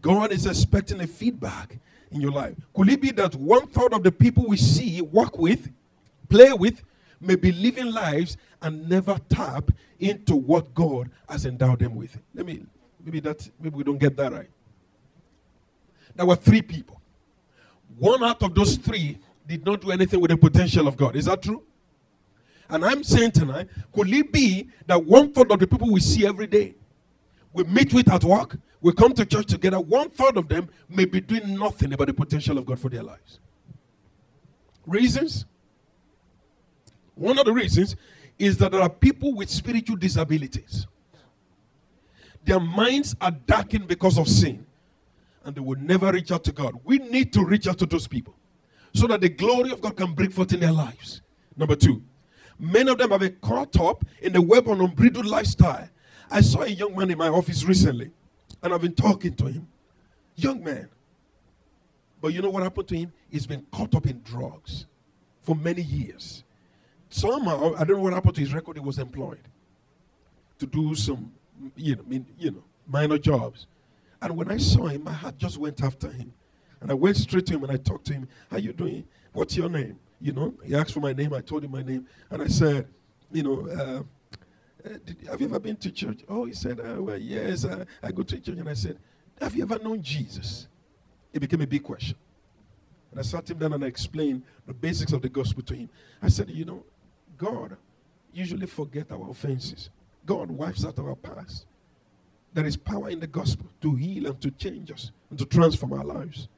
God 0.00 0.32
is 0.32 0.46
expecting 0.46 1.00
a 1.00 1.06
feedback 1.06 1.78
in 2.10 2.20
your 2.20 2.30
life. 2.30 2.54
Could 2.74 2.88
it 2.90 3.00
be 3.00 3.10
that 3.12 3.34
one 3.34 3.66
third 3.66 3.92
of 3.92 4.02
the 4.02 4.12
people 4.12 4.46
we 4.46 4.56
see, 4.56 5.02
work 5.02 5.38
with, 5.38 5.70
play 6.28 6.52
with, 6.52 6.82
may 7.20 7.34
be 7.34 7.52
living 7.52 7.92
lives 7.92 8.36
and 8.62 8.88
never 8.88 9.18
tap 9.28 9.70
into 9.98 10.36
what 10.36 10.74
God 10.74 11.10
has 11.28 11.46
endowed 11.46 11.80
them 11.80 11.96
with? 11.96 12.16
Let 12.34 12.46
me, 12.46 12.64
maybe 13.04 13.20
that, 13.20 13.48
maybe 13.60 13.76
we 13.76 13.84
don't 13.84 13.98
get 13.98 14.16
that 14.16 14.32
right. 14.32 14.48
There 16.14 16.26
were 16.26 16.36
three 16.36 16.62
people. 16.62 17.00
One 17.98 18.22
out 18.22 18.42
of 18.42 18.54
those 18.54 18.76
three 18.76 19.18
did 19.46 19.64
not 19.64 19.80
do 19.80 19.90
anything 19.90 20.20
with 20.20 20.30
the 20.30 20.36
potential 20.36 20.86
of 20.86 20.96
God. 20.96 21.16
Is 21.16 21.24
that 21.24 21.42
true? 21.42 21.62
And 22.68 22.84
I'm 22.84 23.02
saying 23.02 23.32
tonight, 23.32 23.68
could 23.92 24.12
it 24.12 24.30
be 24.30 24.68
that 24.86 25.02
one 25.02 25.32
third 25.32 25.50
of 25.50 25.58
the 25.58 25.66
people 25.66 25.90
we 25.90 26.00
see 26.00 26.26
every 26.26 26.46
day, 26.46 26.74
we 27.52 27.64
meet 27.64 27.92
with 27.92 28.10
at 28.10 28.24
work, 28.24 28.56
we 28.80 28.92
come 28.92 29.12
to 29.14 29.26
church 29.26 29.46
together, 29.46 29.80
one 29.80 30.10
third 30.10 30.36
of 30.36 30.48
them 30.48 30.68
may 30.88 31.04
be 31.04 31.20
doing 31.20 31.58
nothing 31.58 31.92
about 31.92 32.06
the 32.06 32.14
potential 32.14 32.58
of 32.58 32.66
God 32.66 32.78
for 32.78 32.88
their 32.88 33.02
lives? 33.02 33.40
Reasons? 34.86 35.46
One 37.14 37.38
of 37.38 37.46
the 37.46 37.52
reasons 37.52 37.96
is 38.38 38.56
that 38.58 38.72
there 38.72 38.80
are 38.80 38.88
people 38.88 39.34
with 39.34 39.50
spiritual 39.50 39.96
disabilities. 39.96 40.86
Their 42.44 42.60
minds 42.60 43.16
are 43.20 43.32
darkened 43.32 43.88
because 43.88 44.16
of 44.16 44.28
sin, 44.28 44.64
and 45.44 45.54
they 45.54 45.60
will 45.60 45.78
never 45.80 46.12
reach 46.12 46.30
out 46.30 46.44
to 46.44 46.52
God. 46.52 46.74
We 46.84 46.98
need 46.98 47.32
to 47.32 47.44
reach 47.44 47.66
out 47.66 47.78
to 47.78 47.86
those 47.86 48.06
people 48.06 48.34
so 48.94 49.06
that 49.08 49.20
the 49.20 49.28
glory 49.28 49.72
of 49.72 49.80
God 49.80 49.96
can 49.96 50.14
break 50.14 50.32
forth 50.32 50.52
in 50.52 50.60
their 50.60 50.72
lives. 50.72 51.20
Number 51.56 51.74
two, 51.74 52.02
Many 52.58 52.90
of 52.90 52.98
them 52.98 53.10
have 53.10 53.20
been 53.20 53.36
caught 53.40 53.78
up 53.80 54.04
in 54.20 54.32
the 54.32 54.42
web 54.42 54.68
on 54.68 54.80
unbridled 54.80 55.26
lifestyle. 55.26 55.88
I 56.30 56.40
saw 56.40 56.62
a 56.62 56.68
young 56.68 56.96
man 56.96 57.10
in 57.10 57.18
my 57.18 57.28
office 57.28 57.64
recently, 57.64 58.10
and 58.62 58.72
I've 58.72 58.82
been 58.82 58.94
talking 58.94 59.34
to 59.34 59.46
him. 59.46 59.68
Young 60.36 60.62
man. 60.62 60.88
But 62.20 62.34
you 62.34 62.42
know 62.42 62.50
what 62.50 62.62
happened 62.62 62.88
to 62.88 62.96
him? 62.96 63.12
He's 63.30 63.46
been 63.46 63.64
caught 63.72 63.94
up 63.94 64.06
in 64.06 64.20
drugs 64.22 64.86
for 65.42 65.54
many 65.54 65.82
years. 65.82 66.44
Somehow, 67.10 67.74
I 67.76 67.84
don't 67.84 67.96
know 67.96 68.02
what 68.02 68.12
happened 68.12 68.34
to 68.34 68.40
his 68.40 68.52
record. 68.52 68.76
He 68.76 68.82
was 68.82 68.98
employed 68.98 69.40
to 70.58 70.66
do 70.66 70.94
some, 70.94 71.32
you 71.76 71.96
know, 71.96 72.24
you 72.38 72.50
know, 72.50 72.62
minor 72.86 73.18
jobs. 73.18 73.66
And 74.20 74.36
when 74.36 74.50
I 74.50 74.56
saw 74.58 74.86
him, 74.86 75.04
my 75.04 75.12
heart 75.12 75.38
just 75.38 75.58
went 75.58 75.82
after 75.82 76.10
him. 76.10 76.32
And 76.80 76.90
I 76.90 76.94
went 76.94 77.16
straight 77.16 77.46
to 77.46 77.54
him 77.54 77.64
and 77.64 77.72
I 77.72 77.76
talked 77.76 78.06
to 78.06 78.12
him. 78.12 78.28
How 78.50 78.58
you 78.58 78.72
doing? 78.72 79.04
What's 79.32 79.56
your 79.56 79.68
name? 79.68 79.98
You 80.20 80.32
know, 80.32 80.54
he 80.64 80.74
asked 80.74 80.92
for 80.92 81.00
my 81.00 81.12
name. 81.12 81.32
I 81.32 81.40
told 81.40 81.64
him 81.64 81.70
my 81.70 81.82
name. 81.82 82.06
And 82.30 82.42
I 82.42 82.48
said, 82.48 82.88
you 83.32 83.42
know, 83.42 83.68
uh, 83.68 84.02
uh, 84.84 84.90
did, 85.04 85.16
have 85.28 85.40
you 85.40 85.46
ever 85.46 85.58
been 85.58 85.76
to 85.76 85.90
church? 85.90 86.20
Oh, 86.28 86.44
he 86.44 86.52
said, 86.52 86.80
oh, 86.82 87.02
well, 87.02 87.18
yes, 87.18 87.64
I, 87.64 87.84
I 88.02 88.12
go 88.12 88.22
to 88.22 88.40
church. 88.40 88.56
And 88.56 88.68
I 88.68 88.74
said, 88.74 88.98
have 89.40 89.54
you 89.54 89.62
ever 89.62 89.78
known 89.78 90.02
Jesus? 90.02 90.68
It 91.32 91.40
became 91.40 91.60
a 91.60 91.66
big 91.66 91.82
question. 91.82 92.16
And 93.10 93.20
I 93.20 93.22
sat 93.22 93.50
him 93.50 93.58
down 93.58 93.72
and 93.72 93.84
I 93.84 93.86
explained 93.86 94.42
the 94.66 94.74
basics 94.74 95.12
of 95.12 95.22
the 95.22 95.28
gospel 95.28 95.62
to 95.62 95.74
him. 95.74 95.88
I 96.22 96.28
said, 96.28 96.50
you 96.50 96.64
know, 96.64 96.84
God 97.36 97.76
usually 98.32 98.66
forget 98.66 99.10
our 99.10 99.30
offenses. 99.30 99.90
God 100.26 100.50
wipes 100.50 100.84
out 100.84 100.98
our 100.98 101.14
past. 101.14 101.66
There 102.52 102.66
is 102.66 102.76
power 102.76 103.08
in 103.08 103.20
the 103.20 103.26
gospel 103.26 103.66
to 103.82 103.94
heal 103.94 104.26
and 104.26 104.40
to 104.40 104.50
change 104.50 104.90
us 104.90 105.10
and 105.30 105.38
to 105.38 105.44
transform 105.44 105.92
our 105.92 106.04
lives. 106.04 106.48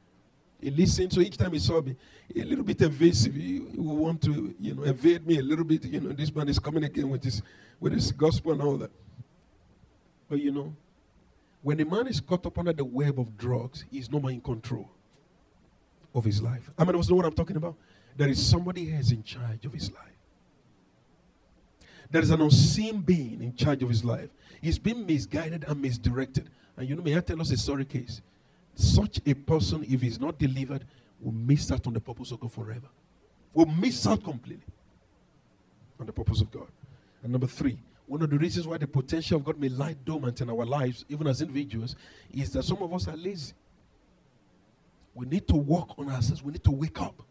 He 0.61 0.69
listened. 0.69 1.11
So 1.11 1.21
each 1.21 1.37
time 1.37 1.53
he 1.53 1.59
saw 1.59 1.81
me, 1.81 1.95
a 2.35 2.43
little 2.43 2.63
bit 2.63 2.81
evasive. 2.81 3.33
He, 3.33 3.59
would 3.59 3.97
want 3.97 4.21
to, 4.23 4.53
you 4.59 4.75
know, 4.75 4.83
evade 4.83 5.25
me 5.25 5.39
a 5.39 5.41
little 5.41 5.65
bit. 5.65 5.85
You 5.85 5.99
know, 5.99 6.13
this 6.13 6.33
man 6.33 6.47
is 6.47 6.59
coming 6.59 6.83
again 6.83 7.09
with 7.09 7.23
his 7.23 7.41
with 7.79 7.93
his 7.93 8.11
gospel 8.11 8.51
and 8.51 8.61
all 8.61 8.77
that. 8.77 8.91
But 10.29 10.39
you 10.39 10.51
know, 10.51 10.73
when 11.63 11.79
a 11.79 11.85
man 11.85 12.07
is 12.07 12.21
caught 12.21 12.45
up 12.45 12.57
under 12.57 12.73
the 12.73 12.85
web 12.85 13.19
of 13.19 13.37
drugs, 13.37 13.85
he's 13.91 14.09
no 14.09 14.19
more 14.19 14.31
in 14.31 14.41
control 14.41 14.89
of 16.13 16.23
his 16.23 16.41
life. 16.41 16.69
I 16.77 16.83
mean, 16.83 16.93
know 16.93 17.15
what 17.15 17.25
I'm 17.25 17.33
talking 17.33 17.57
about? 17.57 17.75
There 18.15 18.29
is 18.29 18.45
somebody 18.45 18.93
else 18.93 19.11
in 19.11 19.23
charge 19.23 19.65
of 19.65 19.73
his 19.73 19.91
life. 19.91 20.05
There 22.09 22.21
is 22.21 22.29
an 22.29 22.41
unseen 22.41 23.01
being 23.01 23.41
in 23.41 23.55
charge 23.55 23.81
of 23.83 23.89
his 23.89 24.03
life. 24.03 24.29
He's 24.61 24.77
been 24.77 25.05
misguided 25.05 25.63
and 25.67 25.81
misdirected. 25.81 26.49
And 26.75 26.87
you 26.87 26.95
know, 26.95 27.01
may 27.01 27.15
I 27.15 27.21
tell 27.21 27.39
us 27.41 27.51
a 27.51 27.57
story 27.57 27.85
case? 27.85 28.21
Such 28.75 29.19
a 29.25 29.33
person, 29.33 29.85
if 29.87 30.01
he's 30.01 30.19
not 30.19 30.37
delivered, 30.37 30.85
will 31.19 31.31
miss 31.31 31.71
out 31.71 31.85
on 31.87 31.93
the 31.93 31.99
purpose 31.99 32.31
of 32.31 32.39
God 32.39 32.51
forever. 32.51 32.87
Will 33.53 33.65
miss 33.65 34.07
out 34.07 34.23
completely 34.23 34.65
on 35.99 36.05
the 36.05 36.13
purpose 36.13 36.41
of 36.41 36.51
God. 36.51 36.67
And 37.23 37.31
number 37.31 37.47
three, 37.47 37.77
one 38.07 38.21
of 38.21 38.29
the 38.29 38.37
reasons 38.37 38.67
why 38.67 38.77
the 38.77 38.87
potential 38.87 39.37
of 39.37 39.45
God 39.45 39.59
may 39.59 39.69
lie 39.69 39.95
dormant 40.05 40.41
in 40.41 40.49
our 40.49 40.65
lives, 40.65 41.05
even 41.09 41.27
as 41.27 41.41
individuals, 41.41 41.95
is 42.33 42.51
that 42.53 42.63
some 42.63 42.81
of 42.81 42.93
us 42.93 43.07
are 43.07 43.15
lazy. 43.15 43.53
We 45.13 45.25
need 45.27 45.47
to 45.49 45.55
work 45.55 45.97
on 45.97 46.09
ourselves. 46.09 46.43
We 46.43 46.53
need 46.53 46.63
to 46.63 46.71
wake 46.71 47.01
up 47.01 47.21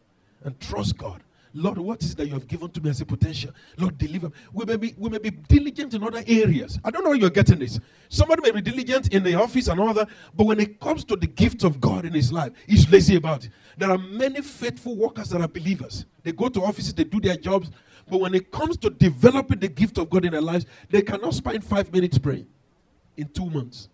and 0.45 0.59
trust 0.61 0.97
God 0.97 1.23
Lord, 1.53 1.79
what 1.79 2.03
is 2.03 2.15
that 2.15 2.27
you 2.27 2.35
have 2.35 2.47
given 2.47 2.71
to 2.71 2.81
me 2.81 2.91
as 2.91 3.01
a 3.01 3.05
potential? 3.05 3.51
Lord, 3.77 3.99
deliver. 3.99 4.31
We 4.53 4.65
may 4.65 4.77
be, 4.77 4.95
we 4.97 5.11
may 5.11 5.19
be 5.19 5.31
diligent 5.31 5.95
in 5.95 6.03
other 6.03 6.23
areas. 6.27 6.79
I 6.85 6.91
don't 6.91 7.03
know 7.05 7.13
you're 7.13 7.31
getting 7.31 7.59
this. 7.59 7.81
Somebody 8.09 8.43
may 8.43 8.53
be 8.53 8.61
diligent 8.61 9.13
in 9.13 9.25
the 9.25 9.35
office 9.35 9.67
and 9.67 9.81
all 9.81 9.93
that, 9.95 10.09
but 10.35 10.47
when 10.47 10.61
it 10.61 10.79
comes 10.79 11.05
to 11.05 11.17
the 11.17 11.27
gift 11.27 11.65
of 11.65 11.81
God 11.81 12.05
in 12.05 12.13
his 12.13 12.33
life, 12.33 12.53
he's 12.69 12.91
lazy 12.91 13.17
about 13.17 13.45
it. 13.45 13.51
There 13.77 13.91
are 13.91 13.99
many 13.99 14.43
faithful 14.43 14.95
workers 14.95 15.31
that 15.31 15.41
are 15.41 15.49
believers. 15.49 16.07
They 16.23 16.33
go 16.33 16.49
to 16.49 16.63
offices, 16.63 16.95
they 16.95 17.05
do 17.05 17.21
their 17.21 17.37
jobs, 17.37 17.71
but 18.09 18.21
when 18.21 18.35
it 18.35 18.53
comes 18.53 18.77
to 18.79 18.91
developing 18.91 19.59
the 19.59 19.69
gift 19.69 19.99
of 19.99 20.09
God 20.09 20.25
in 20.25 20.33
their 20.33 20.41
lives, 20.41 20.67
they 20.89 21.03
cannot 21.03 21.35
spend 21.35 21.65
five 21.65 21.93
minutes 21.93 22.19
praying 22.19 22.47
in 23.17 23.29
two 23.29 23.51
months. 23.51 23.89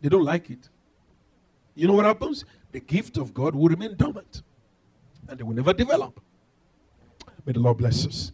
They 0.00 0.08
don't 0.08 0.24
like 0.24 0.48
it. 0.48 0.68
You 1.74 1.88
know 1.88 1.94
what 1.94 2.06
happens? 2.06 2.44
The 2.72 2.80
gift 2.80 3.18
of 3.18 3.34
God 3.34 3.54
will 3.54 3.68
remain 3.68 3.96
dormant 3.96 4.42
and 5.28 5.38
they 5.38 5.42
will 5.42 5.54
never 5.54 5.72
develop. 5.72 6.20
May 7.48 7.52
the 7.54 7.60
Lord 7.60 7.78
bless 7.78 8.06
us. 8.06 8.30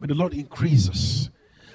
May 0.00 0.08
the 0.08 0.16
Lord 0.16 0.34
increase 0.34 0.88
us. 0.88 1.30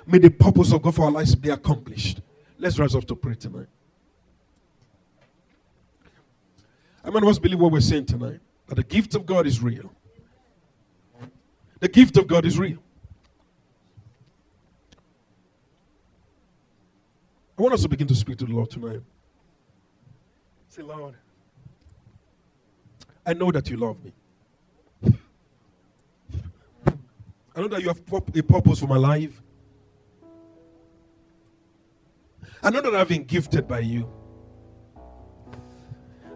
May 0.05 0.17
the 0.17 0.29
purpose 0.29 0.73
of 0.73 0.81
God 0.81 0.93
for 0.93 1.05
our 1.05 1.11
lives 1.11 1.33
be 1.33 1.49
accomplished. 1.49 2.19
Let's 2.59 2.77
rise 2.77 2.93
up 2.93 3.05
to 3.05 3.15
pray 3.15 3.35
tonight. 3.35 3.67
I 7.05 7.07
of 7.07 7.23
us 7.23 7.39
believe 7.39 7.61
what 7.61 7.71
we're 7.71 7.79
saying 7.79 8.07
tonight? 8.07 8.41
That 8.67 8.75
the 8.75 8.83
gift 8.83 9.15
of 9.15 9.25
God 9.25 9.47
is 9.47 9.63
real. 9.63 9.89
The 11.79 11.87
gift 11.87 12.17
of 12.17 12.27
God 12.27 12.43
is 12.43 12.59
real. 12.59 12.79
I 17.57 17.61
want 17.61 17.75
us 17.75 17.83
to 17.83 17.87
begin 17.87 18.07
to 18.07 18.15
speak 18.15 18.37
to 18.39 18.45
the 18.45 18.51
Lord 18.51 18.69
tonight. 18.69 18.99
Say, 20.67 20.81
Lord, 20.81 21.15
I 23.25 23.33
know 23.33 23.51
that 23.51 23.69
you 23.69 23.77
love 23.77 24.03
me. 24.03 24.11
I 27.57 27.61
know 27.61 27.67
that 27.69 27.81
you 27.81 27.87
have 27.87 28.01
a 28.07 28.43
purpose 28.43 28.79
for 28.79 28.85
my 28.85 28.97
life. 28.97 29.41
I 32.61 32.69
know 32.69 32.81
that 32.81 32.93
I've 32.93 33.07
been 33.07 33.23
gifted 33.23 33.67
by 33.67 33.79
you. 33.79 34.07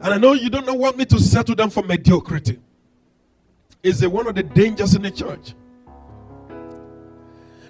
And 0.02 0.16
I 0.16 0.18
know 0.18 0.34
you 0.34 0.50
don't 0.50 0.80
want 0.80 0.98
me 0.98 1.06
to 1.06 1.20
settle 1.20 1.54
down 1.54 1.70
for 1.70 1.84
mediocrity. 1.84 2.60
Is 3.84 4.06
one 4.08 4.26
of 4.26 4.34
the 4.34 4.42
dangers 4.42 4.96
in 4.96 5.04
the 5.04 5.12
church. 5.12 5.54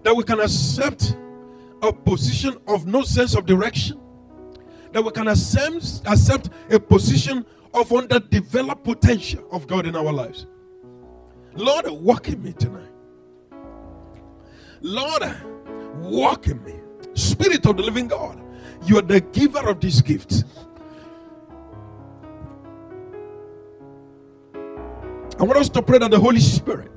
That 0.03 0.15
we 0.15 0.23
can 0.23 0.39
accept 0.39 1.17
a 1.81 1.91
position 1.91 2.57
of 2.67 2.87
no 2.87 3.01
sense 3.01 3.35
of 3.35 3.45
direction. 3.45 3.99
That 4.93 5.03
we 5.03 5.11
can 5.11 5.27
accept, 5.27 6.03
accept 6.05 6.49
a 6.69 6.79
position 6.79 7.45
of 7.73 7.91
underdeveloped 7.91 8.85
potential 8.85 9.45
of 9.51 9.67
God 9.67 9.85
in 9.87 9.97
our 9.97 10.13
lives. 10.13 10.47
Lord, 11.53 11.87
walk 11.89 12.29
in 12.29 12.41
me 12.41 12.53
tonight. 12.53 12.90
Lord, 14.81 15.23
walk 15.97 16.47
in 16.47 16.63
me. 16.63 16.75
Spirit 17.13 17.65
of 17.65 17.77
the 17.77 17.83
living 17.83 18.07
God, 18.07 18.41
you 18.85 18.97
are 18.97 19.03
the 19.03 19.21
giver 19.21 19.69
of 19.69 19.79
these 19.79 20.01
gifts. 20.01 20.43
I 24.53 25.43
want 25.43 25.57
us 25.57 25.69
to 25.69 25.81
pray 25.81 25.97
that 25.97 26.11
the 26.11 26.19
Holy 26.19 26.39
Spirit 26.39 26.91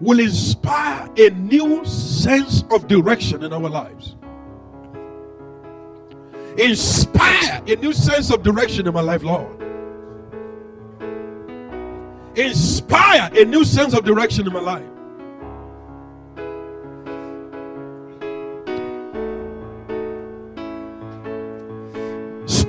will 0.00 0.18
inspire 0.20 1.08
a 1.16 1.30
new 1.30 1.84
sense 1.84 2.64
of 2.70 2.88
direction 2.88 3.44
in 3.44 3.52
our 3.52 3.68
lives. 3.68 4.16
Inspire 6.58 7.62
a 7.66 7.76
new 7.76 7.92
sense 7.92 8.30
of 8.30 8.42
direction 8.42 8.86
in 8.86 8.94
my 8.94 9.00
life, 9.00 9.22
Lord. 9.22 9.60
Inspire 12.36 13.30
a 13.34 13.44
new 13.44 13.64
sense 13.64 13.94
of 13.94 14.04
direction 14.04 14.46
in 14.46 14.52
my 14.52 14.60
life. 14.60 14.93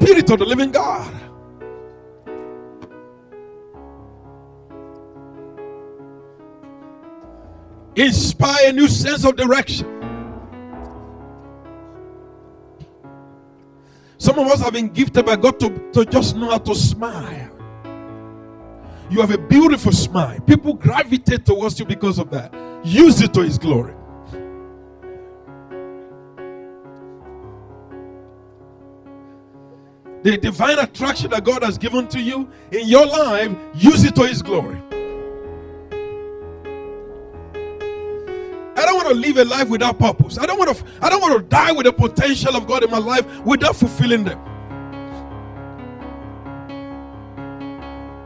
Spirit 0.05 0.29
of 0.29 0.37
the 0.37 0.45
living 0.45 0.69
God. 0.69 1.11
Inspire 7.95 8.69
a 8.69 8.71
new 8.71 8.87
sense 8.87 9.25
of 9.25 9.35
direction. 9.35 9.87
Some 14.19 14.37
of 14.37 14.47
us 14.47 14.61
have 14.61 14.73
been 14.73 14.89
gifted 14.89 15.25
by 15.25 15.37
God 15.37 15.59
to, 15.61 15.91
to 15.93 16.05
just 16.05 16.35
know 16.35 16.51
how 16.51 16.59
to 16.59 16.75
smile. 16.75 17.49
You 19.09 19.21
have 19.21 19.31
a 19.31 19.39
beautiful 19.39 19.91
smile. 19.91 20.39
People 20.41 20.75
gravitate 20.75 21.47
towards 21.47 21.79
you 21.79 21.85
because 21.85 22.19
of 22.19 22.29
that. 22.29 22.53
Use 22.83 23.21
it 23.21 23.33
to 23.33 23.41
His 23.41 23.57
glory. 23.57 23.95
The 30.25 30.35
divine 30.37 30.79
attraction 30.79 31.29
that 31.29 31.43
God 31.43 31.61
has 31.61 31.77
given 31.77 32.07
to 32.07 32.19
you 32.19 32.49
in 32.71 32.87
your 32.87 33.05
life, 33.05 33.55
use 33.75 34.03
it 34.03 34.15
to 34.15 34.25
His 34.25 34.41
glory. 34.41 34.81
I 38.75 38.85
don't 38.87 38.95
want 38.95 39.09
to 39.09 39.13
live 39.13 39.37
a 39.37 39.45
life 39.45 39.69
without 39.69 39.99
purpose. 39.99 40.39
I 40.39 40.47
don't 40.47 40.57
want 40.57 40.75
to. 40.75 40.83
I 40.99 41.09
don't 41.09 41.21
want 41.21 41.37
to 41.37 41.43
die 41.43 41.71
with 41.71 41.85
the 41.85 41.93
potential 41.93 42.55
of 42.55 42.65
God 42.65 42.83
in 42.83 42.89
my 42.89 42.97
life 42.97 43.23
without 43.41 43.75
fulfilling 43.75 44.23
them. 44.23 44.39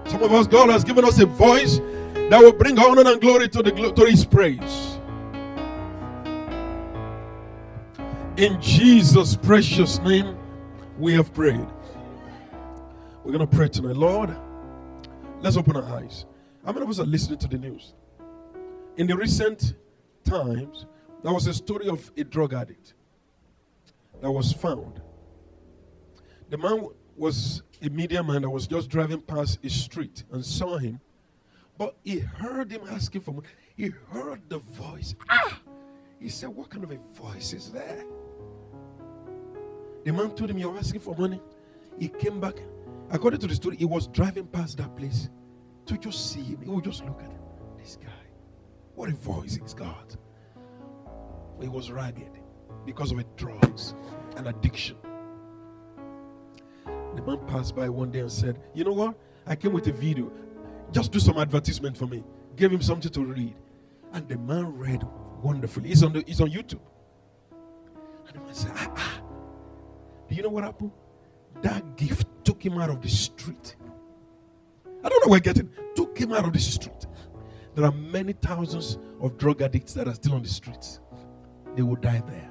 Some 0.08 0.24
of 0.24 0.32
us, 0.34 0.48
God 0.48 0.70
has 0.70 0.86
given 0.86 1.04
us 1.04 1.20
a 1.20 1.26
voice 1.26 1.80
that 2.30 2.40
will 2.40 2.54
bring 2.54 2.80
honor 2.80 3.12
and 3.12 3.20
glory 3.20 3.50
to 3.50 3.62
the 3.62 3.72
to 3.72 4.06
His 4.06 4.24
praise. 4.24 4.98
In 8.38 8.62
Jesus' 8.62 9.36
precious 9.36 10.00
name, 10.00 10.38
we 10.98 11.14
have 11.16 11.34
prayed. 11.34 11.68
We're 13.30 13.38
going 13.38 13.48
to 13.48 13.56
pray 13.56 13.68
tonight. 13.68 13.96
Lord, 13.96 14.36
let's 15.42 15.56
open 15.56 15.76
our 15.76 15.84
eyes. 15.84 16.26
How 16.66 16.72
many 16.72 16.84
of 16.84 16.90
us 16.90 17.00
are 17.00 17.06
listening 17.06 17.38
to 17.38 17.48
the 17.48 17.60
news? 17.60 17.94
In 18.98 19.06
the 19.06 19.16
recent 19.16 19.76
times, 20.24 20.88
there 21.22 21.32
was 21.32 21.46
a 21.46 21.54
story 21.54 21.90
of 21.90 22.12
a 22.18 22.24
drug 22.24 22.56
addict 22.56 22.96
that 24.20 24.32
was 24.32 24.52
found. 24.52 25.00
The 26.50 26.58
man 26.58 26.88
was 27.16 27.62
a 27.84 27.90
media 27.90 28.24
man 28.24 28.42
that 28.42 28.50
was 28.50 28.66
just 28.66 28.90
driving 28.90 29.22
past 29.22 29.60
a 29.64 29.70
street 29.70 30.24
and 30.32 30.44
saw 30.44 30.80
him, 30.80 31.00
but 31.78 31.98
he 32.04 32.18
heard 32.18 32.72
him 32.72 32.82
asking 32.90 33.22
for 33.22 33.34
money. 33.34 33.48
He 33.78 33.92
heard 34.10 34.42
the 34.50 34.58
voice. 34.58 35.14
Ah! 35.30 35.60
He 36.20 36.30
said, 36.30 36.50
What 36.50 36.72
kind 36.72 36.84
of 36.84 36.90
a 36.90 36.98
voice 37.14 37.54
is 37.54 37.70
that? 37.74 38.08
The 40.04 40.14
man 40.14 40.32
told 40.32 40.50
him, 40.50 40.58
You're 40.58 40.76
asking 40.76 41.02
for 41.02 41.16
money. 41.16 41.40
He 42.00 42.08
came 42.08 42.40
back 42.40 42.56
According 43.12 43.40
to 43.42 43.48
the 43.48 43.56
story, 43.56 43.76
he 43.78 43.86
was 43.86 44.08
driving 44.08 44.46
past 44.48 44.78
that 44.78 44.96
place 44.96 45.30
to 45.88 45.98
just 45.98 46.32
see 46.32 46.42
him. 46.42 46.62
He 46.62 46.70
would 46.70 46.84
just 46.84 47.04
look 47.06 47.22
at 47.24 47.32
him. 47.32 47.40
This 47.78 47.98
guy. 47.98 48.10
What 48.96 49.10
a 49.10 49.14
voice 49.14 49.58
he's 49.62 49.74
got. 49.74 50.16
He 51.62 51.68
was 51.68 51.92
ragged 51.92 52.40
because 52.86 53.12
of 53.12 53.36
drugs 53.36 53.96
and 54.38 54.48
addiction. 54.48 54.98
The 57.16 57.22
man 57.24 57.40
passed 57.48 57.76
by 57.76 57.90
one 57.90 58.12
day 58.12 58.20
and 58.20 58.32
said, 58.32 58.60
You 58.74 58.84
know 58.84 58.94
what? 58.94 59.16
I 59.48 59.56
came 59.56 59.74
with 59.74 59.88
a 59.88 59.92
video. 59.92 60.32
Just 60.92 61.12
do 61.12 61.20
some 61.20 61.38
advertisement 61.38 61.98
for 61.98 62.06
me. 62.06 62.24
Gave 62.56 62.72
him 62.72 62.82
something 62.82 63.12
to 63.12 63.22
read. 63.22 63.56
And 64.14 64.28
the 64.28 64.38
man 64.38 64.78
read 64.78 65.04
wonderfully. 65.42 65.90
He's 65.90 66.04
on, 66.04 66.14
the, 66.14 66.24
he's 66.26 66.42
on 66.42 66.50
YouTube. 66.50 66.82
And 68.28 68.36
the 68.36 68.40
man 68.40 68.54
said, 68.54 68.72
ah, 68.76 68.94
ah. 68.96 69.22
Do 70.28 70.36
you 70.36 70.44
know 70.44 70.50
what 70.50 70.64
happened? 70.64 70.92
That 71.62 71.98
gift 71.98 72.28
took 72.60 72.74
him 72.74 72.82
out 72.82 72.90
of 72.90 73.02
the 73.02 73.10
street. 73.10 73.78
I 75.02 75.08
don't 75.08 75.26
know 75.26 75.32
where 75.32 75.40
getting. 75.40 75.70
Took 75.96 76.18
him 76.18 76.34
out 76.34 76.44
of 76.44 76.52
the 76.52 76.60
street. 76.60 77.08
There 77.74 77.86
are 77.86 77.92
many 77.92 78.34
thousands 78.34 78.98
of 79.22 79.38
drug 79.38 79.62
addicts 79.62 79.94
that 79.94 80.10
are 80.10 80.14
still 80.14 80.34
on 80.34 80.44
the 80.44 80.50
streets. 80.50 81.00
They 81.76 81.84
will 81.84 81.96
die 81.96 82.22
there. 82.28 82.50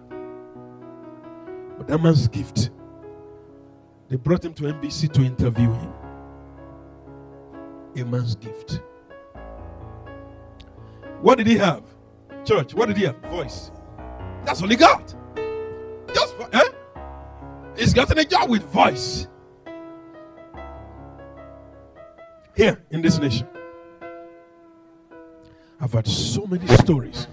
But 1.77 1.89
that 1.89 1.99
man's 1.99 2.27
gift, 2.27 2.71
they 4.09 4.17
brought 4.17 4.43
him 4.43 4.55
to 4.55 4.63
NBC 4.63 5.13
to 5.13 5.23
interview 5.23 5.71
him. 5.71 5.93
A 7.97 8.05
man's 8.07 8.35
gift. 8.35 8.81
What 11.21 11.37
did 11.37 11.49
he 11.49 11.59
have? 11.59 11.83
Church, 12.47 12.73
what 12.73 12.87
did 12.87 12.97
he 12.97 13.05
have? 13.05 13.17
Voice. 13.25 13.71
That's 14.47 14.63
all 14.63 14.69
he 14.69 14.77
got. 14.77 15.15
Just, 16.15 16.35
eh? 16.53 16.63
He's 17.77 17.93
gotten 17.93 18.19
a 18.19 18.25
job 18.25 18.49
with 18.49 18.63
voice. 18.63 19.29
Here 22.59 22.77
in 22.91 23.03
this 23.03 23.21
nation. 23.21 23.47
I've 25.81 25.93
had 25.93 26.09
so 26.09 26.45
many 26.45 26.67
stories 26.67 27.29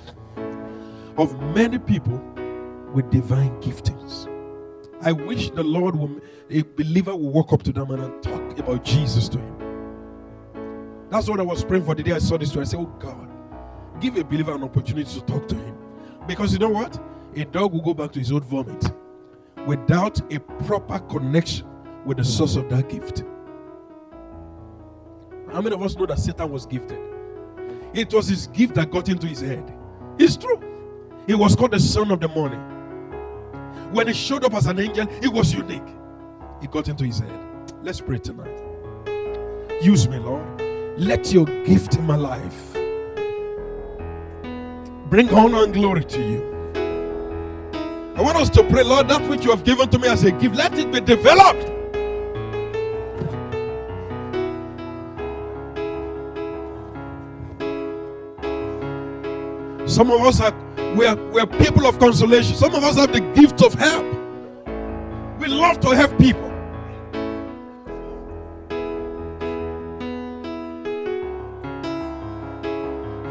of 1.18 1.42
many 1.56 1.80
people 1.80 2.22
with 2.94 3.10
divine 3.10 3.60
giftings. 3.60 4.30
I 5.02 5.14
wish 5.14 5.50
the 5.50 5.64
Lord, 5.64 5.96
will, 5.96 6.22
a 6.52 6.62
believer, 6.62 7.16
will 7.16 7.32
walk 7.32 7.54
up 7.54 7.64
to 7.64 7.74
them 7.74 7.90
and 7.90 8.22
talk 8.22 8.60
about 8.60 8.86
Jesus 8.86 9.28
to 9.30 9.40
him. 9.40 11.08
That's 11.10 11.28
what 11.28 11.40
I 11.40 11.44
was 11.44 11.64
praying 11.64 11.86
for 11.86 11.96
the 11.96 12.04
day 12.04 12.12
I 12.12 12.20
saw 12.20 12.38
this 12.38 12.50
story. 12.50 12.62
I 12.62 12.70
said, 12.70 12.82
Oh 12.82 12.96
God, 13.00 13.28
give 14.00 14.18
a 14.18 14.24
believer 14.24 14.54
an 14.54 14.64
opportunity 14.64 15.12
to 15.12 15.26
talk 15.26 15.48
to 15.48 15.56
him. 15.56 15.76
Because 16.28 16.54
you 16.54 16.60
know 16.60 16.70
what? 16.70 17.00
A 17.36 17.46
dog 17.46 17.74
will 17.74 17.82
go 17.82 17.96
back 17.96 18.12
to 18.12 18.20
his 18.20 18.32
own 18.32 18.42
vomit 18.42 18.92
without 19.66 20.22
a 20.32 20.40
proper 20.68 21.00
connection 21.00 21.66
with 22.06 22.18
the 22.18 22.24
source 22.24 22.58
of 22.58 22.70
that 22.70 22.90
gift. 22.90 23.24
How 25.56 25.62
many 25.62 25.74
of 25.74 25.82
us 25.82 25.96
know 25.96 26.06
that 26.06 26.20
Satan 26.20 26.52
was 26.52 26.66
gifted? 26.66 27.00
It 27.94 28.14
was 28.14 28.28
his 28.28 28.48
gift 28.48 28.76
that 28.76 28.92
got 28.92 29.08
into 29.08 29.26
his 29.26 29.40
head. 29.40 29.74
It's 30.20 30.36
true. 30.36 30.60
He 31.28 31.34
was 31.34 31.56
called 31.56 31.72
the 31.72 31.80
son 31.80 32.12
of 32.12 32.20
the 32.20 32.28
morning. 32.28 32.60
When 33.94 34.08
he 34.08 34.14
showed 34.14 34.44
up 34.44 34.54
as 34.54 34.66
an 34.66 34.82
angel, 34.82 35.08
he 35.22 35.30
was 35.30 35.54
unique. 35.54 35.88
It 36.62 36.72
got 36.72 36.90
into 36.90 37.06
his 37.06 37.20
head. 37.20 37.72
Let's 37.82 38.02
pray 38.02 38.18
tonight. 38.18 38.62
Use 39.82 40.10
me, 40.10 40.18
Lord. 40.18 40.44
Let 40.98 41.32
your 41.32 41.46
gift 41.46 41.96
in 41.96 42.06
my 42.06 42.18
life 42.18 42.74
bring 45.10 45.30
honor 45.30 45.64
and 45.64 45.74
glory 45.74 46.04
to 46.04 46.20
you. 46.20 46.52
I 48.18 48.22
want 48.22 48.36
us 48.36 48.50
to 48.50 48.64
pray, 48.66 48.84
Lord, 48.84 49.08
that 49.08 49.26
which 49.30 49.46
you 49.46 49.52
have 49.52 49.64
given 49.64 49.88
to 49.88 50.00
me 50.00 50.10
as 50.10 50.26
a 50.26 50.32
gift, 50.32 50.56
let 50.56 50.78
it 50.78 50.92
be 50.92 51.00
developed. 51.00 51.75
Some 59.96 60.12
of 60.12 60.20
us 60.24 60.42
are 60.42 60.54
we 60.98 61.06
are, 61.06 61.16
we 61.16 61.40
are 61.40 61.48
people 61.48 61.88
of 61.88 61.98
consolation. 62.00 62.58
Some 62.58 62.76
of 62.76 62.84
us 62.84 62.98
have 62.98 63.14
the 63.14 63.22
gift 63.34 63.64
of 63.64 63.74
help. 63.76 64.04
We 65.40 65.48
love 65.48 65.80
to 65.80 65.92
help 65.92 66.18
people. 66.20 66.50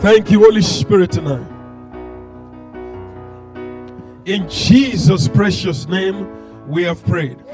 Thank 0.00 0.30
you, 0.30 0.40
Holy 0.40 0.62
Spirit, 0.62 1.12
tonight. 1.12 1.46
In 4.24 4.48
Jesus' 4.48 5.28
precious 5.28 5.86
name, 5.86 6.66
we 6.66 6.82
have 6.84 7.04
prayed. 7.04 7.44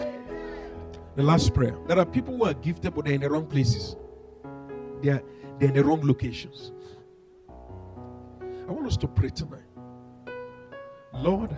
The 1.16 1.24
last 1.24 1.52
prayer. 1.52 1.76
There 1.88 1.98
are 1.98 2.06
people 2.06 2.36
who 2.36 2.44
are 2.44 2.54
gifted, 2.54 2.94
but 2.94 3.06
they're 3.06 3.14
in 3.14 3.22
the 3.22 3.30
wrong 3.30 3.46
places. 3.46 3.96
They 5.02 5.08
are, 5.08 5.22
they're 5.58 5.70
in 5.70 5.74
the 5.74 5.82
wrong 5.82 6.00
locations. 6.06 6.70
I 8.70 8.72
want 8.72 8.86
us 8.86 8.96
to 8.98 9.08
pray 9.08 9.30
tonight. 9.30 9.64
Lord, 11.12 11.56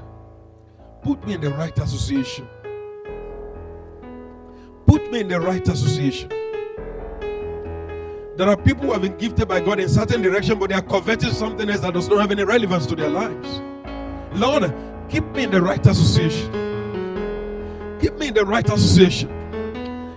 put 1.02 1.22
me 1.26 1.34
in 1.34 1.42
the 1.42 1.50
right 1.50 1.78
association. 1.78 2.48
Put 4.86 5.12
me 5.12 5.20
in 5.20 5.28
the 5.28 5.38
right 5.38 5.68
association. 5.68 6.30
There 8.38 8.48
are 8.48 8.56
people 8.56 8.86
who 8.86 8.92
have 8.92 9.02
been 9.02 9.18
gifted 9.18 9.46
by 9.46 9.60
God 9.60 9.78
in 9.78 9.90
certain 9.90 10.22
direction, 10.22 10.58
but 10.58 10.70
they 10.70 10.74
are 10.74 10.80
coveting 10.80 11.34
something 11.34 11.68
else 11.68 11.80
that 11.80 11.92
does 11.92 12.08
not 12.08 12.18
have 12.18 12.30
any 12.30 12.44
relevance 12.44 12.86
to 12.86 12.96
their 12.96 13.10
lives. 13.10 13.60
Lord, 14.32 14.72
keep 15.10 15.24
me 15.32 15.42
in 15.42 15.50
the 15.50 15.60
right 15.60 15.86
association. 15.86 16.50
Keep 18.00 18.14
me 18.14 18.28
in 18.28 18.34
the 18.34 18.46
right 18.46 18.66
association. 18.66 19.28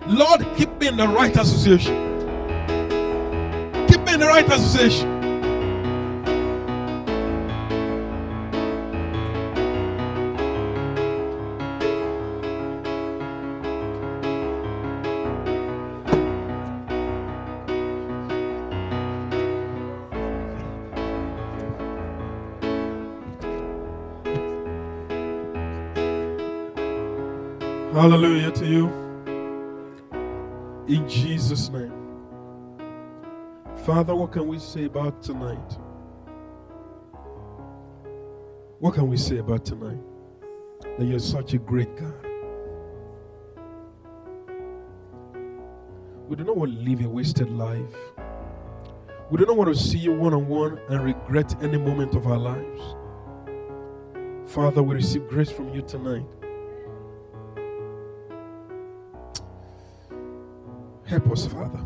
Lord, 0.08 0.48
keep 0.56 0.70
me 0.80 0.88
in 0.88 0.96
the 0.96 1.10
right 1.10 1.36
association. 1.36 1.94
Keep 3.90 4.00
me 4.06 4.14
in 4.14 4.22
the 4.22 4.28
right 4.28 4.48
association. 4.48 5.15
Hallelujah 27.96 28.52
to 28.52 28.66
you. 28.66 28.88
In 30.90 31.08
Jesus' 31.08 31.70
name. 31.70 31.94
Father, 33.86 34.14
what 34.14 34.34
can 34.34 34.50
we 34.50 34.60
say 34.60 34.84
about 34.84 35.24
tonight? 35.24 35.78
What 38.80 38.96
can 38.96 39.08
we 39.08 39.16
say 39.16 39.38
about 39.38 39.64
tonight? 39.64 40.02
That 41.00 41.06
you're 41.06 41.20
such 41.20 41.54
a 41.54 41.58
great 41.58 41.96
God. 41.96 42.14
We 46.28 46.36
do 46.36 46.44
not 46.44 46.58
want 46.58 46.74
to 46.74 46.80
live 46.82 47.00
a 47.00 47.08
wasted 47.08 47.50
life. 47.50 47.96
We 49.32 49.38
do 49.38 49.46
not 49.46 49.56
want 49.56 49.74
to 49.74 49.82
see 49.82 50.00
you 50.00 50.12
one 50.12 50.34
on 50.34 50.50
one 50.50 50.82
and 50.90 51.02
regret 51.02 51.56
any 51.64 51.78
moment 51.78 52.14
of 52.14 52.28
our 52.28 52.38
lives. 52.38 52.82
Father, 54.52 54.84
we 54.84 54.96
receive 54.96 55.30
grace 55.30 55.50
from 55.50 55.74
you 55.74 55.82
tonight 55.82 56.26
Help 61.06 61.32
us, 61.32 61.46
Father. 61.46 61.86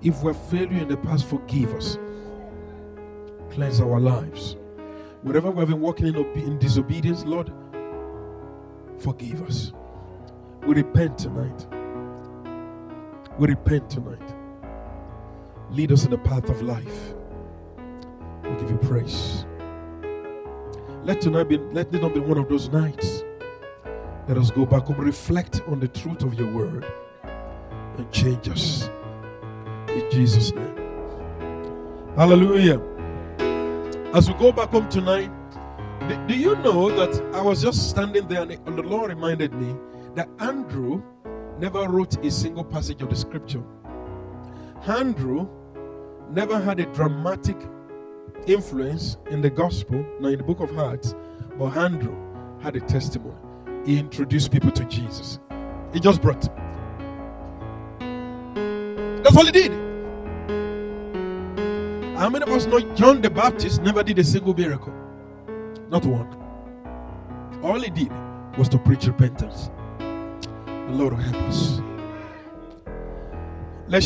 If 0.00 0.22
we've 0.22 0.36
failed 0.36 0.70
you 0.70 0.82
in 0.82 0.88
the 0.88 0.96
past, 0.96 1.26
forgive 1.26 1.74
us. 1.74 1.98
Cleanse 3.50 3.80
our 3.80 3.98
lives. 3.98 4.56
Whatever 5.22 5.50
we 5.50 5.60
have 5.60 5.68
been 5.68 5.80
walking 5.80 6.06
in, 6.06 6.16
in 6.36 6.58
disobedience, 6.58 7.24
Lord, 7.24 7.52
forgive 8.98 9.42
us. 9.42 9.72
We 10.64 10.74
repent 10.74 11.18
tonight. 11.18 11.66
We 13.38 13.48
repent 13.48 13.90
tonight. 13.90 14.34
Lead 15.70 15.90
us 15.90 16.04
in 16.04 16.12
the 16.12 16.18
path 16.18 16.48
of 16.48 16.62
life. 16.62 17.14
We 18.44 18.50
give 18.60 18.70
you 18.70 18.78
praise. 18.78 19.44
Let 21.02 21.20
tonight 21.20 21.44
be 21.44 21.58
let 21.58 21.92
it 21.92 22.02
not 22.02 22.14
be 22.14 22.20
one 22.20 22.38
of 22.38 22.48
those 22.48 22.68
nights 22.68 23.24
let 24.28 24.38
us 24.38 24.50
go 24.50 24.66
back 24.66 24.86
home, 24.86 24.98
reflect 24.98 25.62
on 25.68 25.78
the 25.78 25.86
truth 25.86 26.22
of 26.24 26.34
your 26.34 26.52
word, 26.52 26.84
and 27.96 28.10
change 28.10 28.48
us. 28.48 28.90
In 29.88 30.10
Jesus' 30.10 30.52
name. 30.52 30.76
Hallelujah. 32.16 32.80
As 34.12 34.28
we 34.28 34.34
go 34.34 34.50
back 34.50 34.70
home 34.70 34.88
tonight, 34.88 35.30
do 36.26 36.34
you 36.34 36.56
know 36.56 36.90
that 36.90 37.22
I 37.34 37.40
was 37.40 37.62
just 37.62 37.88
standing 37.90 38.26
there 38.26 38.42
and 38.42 38.76
the 38.76 38.82
Lord 38.82 39.10
reminded 39.10 39.52
me 39.54 39.76
that 40.16 40.28
Andrew 40.40 41.02
never 41.60 41.88
wrote 41.88 42.16
a 42.24 42.30
single 42.30 42.64
passage 42.64 43.02
of 43.02 43.10
the 43.10 43.16
scripture. 43.16 43.62
Andrew 44.88 45.48
never 46.30 46.60
had 46.60 46.80
a 46.80 46.86
dramatic 46.86 47.56
influence 48.46 49.18
in 49.30 49.40
the 49.40 49.50
gospel, 49.50 50.04
nor 50.20 50.32
in 50.32 50.38
the 50.38 50.44
book 50.44 50.60
of 50.60 50.76
Acts, 50.78 51.14
but 51.58 51.76
Andrew 51.76 52.16
had 52.60 52.74
a 52.74 52.80
testimony 52.80 53.36
he 53.86 53.98
introduced 53.98 54.50
people 54.50 54.72
to 54.72 54.84
Jesus. 54.84 55.38
He 55.92 56.00
just 56.00 56.20
brought. 56.20 56.42
That's 59.22 59.36
all 59.36 59.46
he 59.46 59.52
did. 59.52 59.70
How 62.18 62.28
many 62.28 62.42
of 62.42 62.48
us 62.48 62.66
know 62.66 62.80
John 62.94 63.22
the 63.22 63.30
Baptist 63.30 63.82
never 63.82 64.02
did 64.02 64.18
a 64.18 64.24
single 64.24 64.54
miracle? 64.54 64.92
Not 65.88 66.04
one. 66.04 66.26
All 67.62 67.80
he 67.80 67.90
did 67.90 68.10
was 68.58 68.68
to 68.70 68.78
preach 68.78 69.06
repentance. 69.06 69.70
The 69.98 70.92
Lord 70.92 71.12
will 71.12 71.20
help 71.20 71.36
us. 71.44 71.80
Let's 73.86 74.04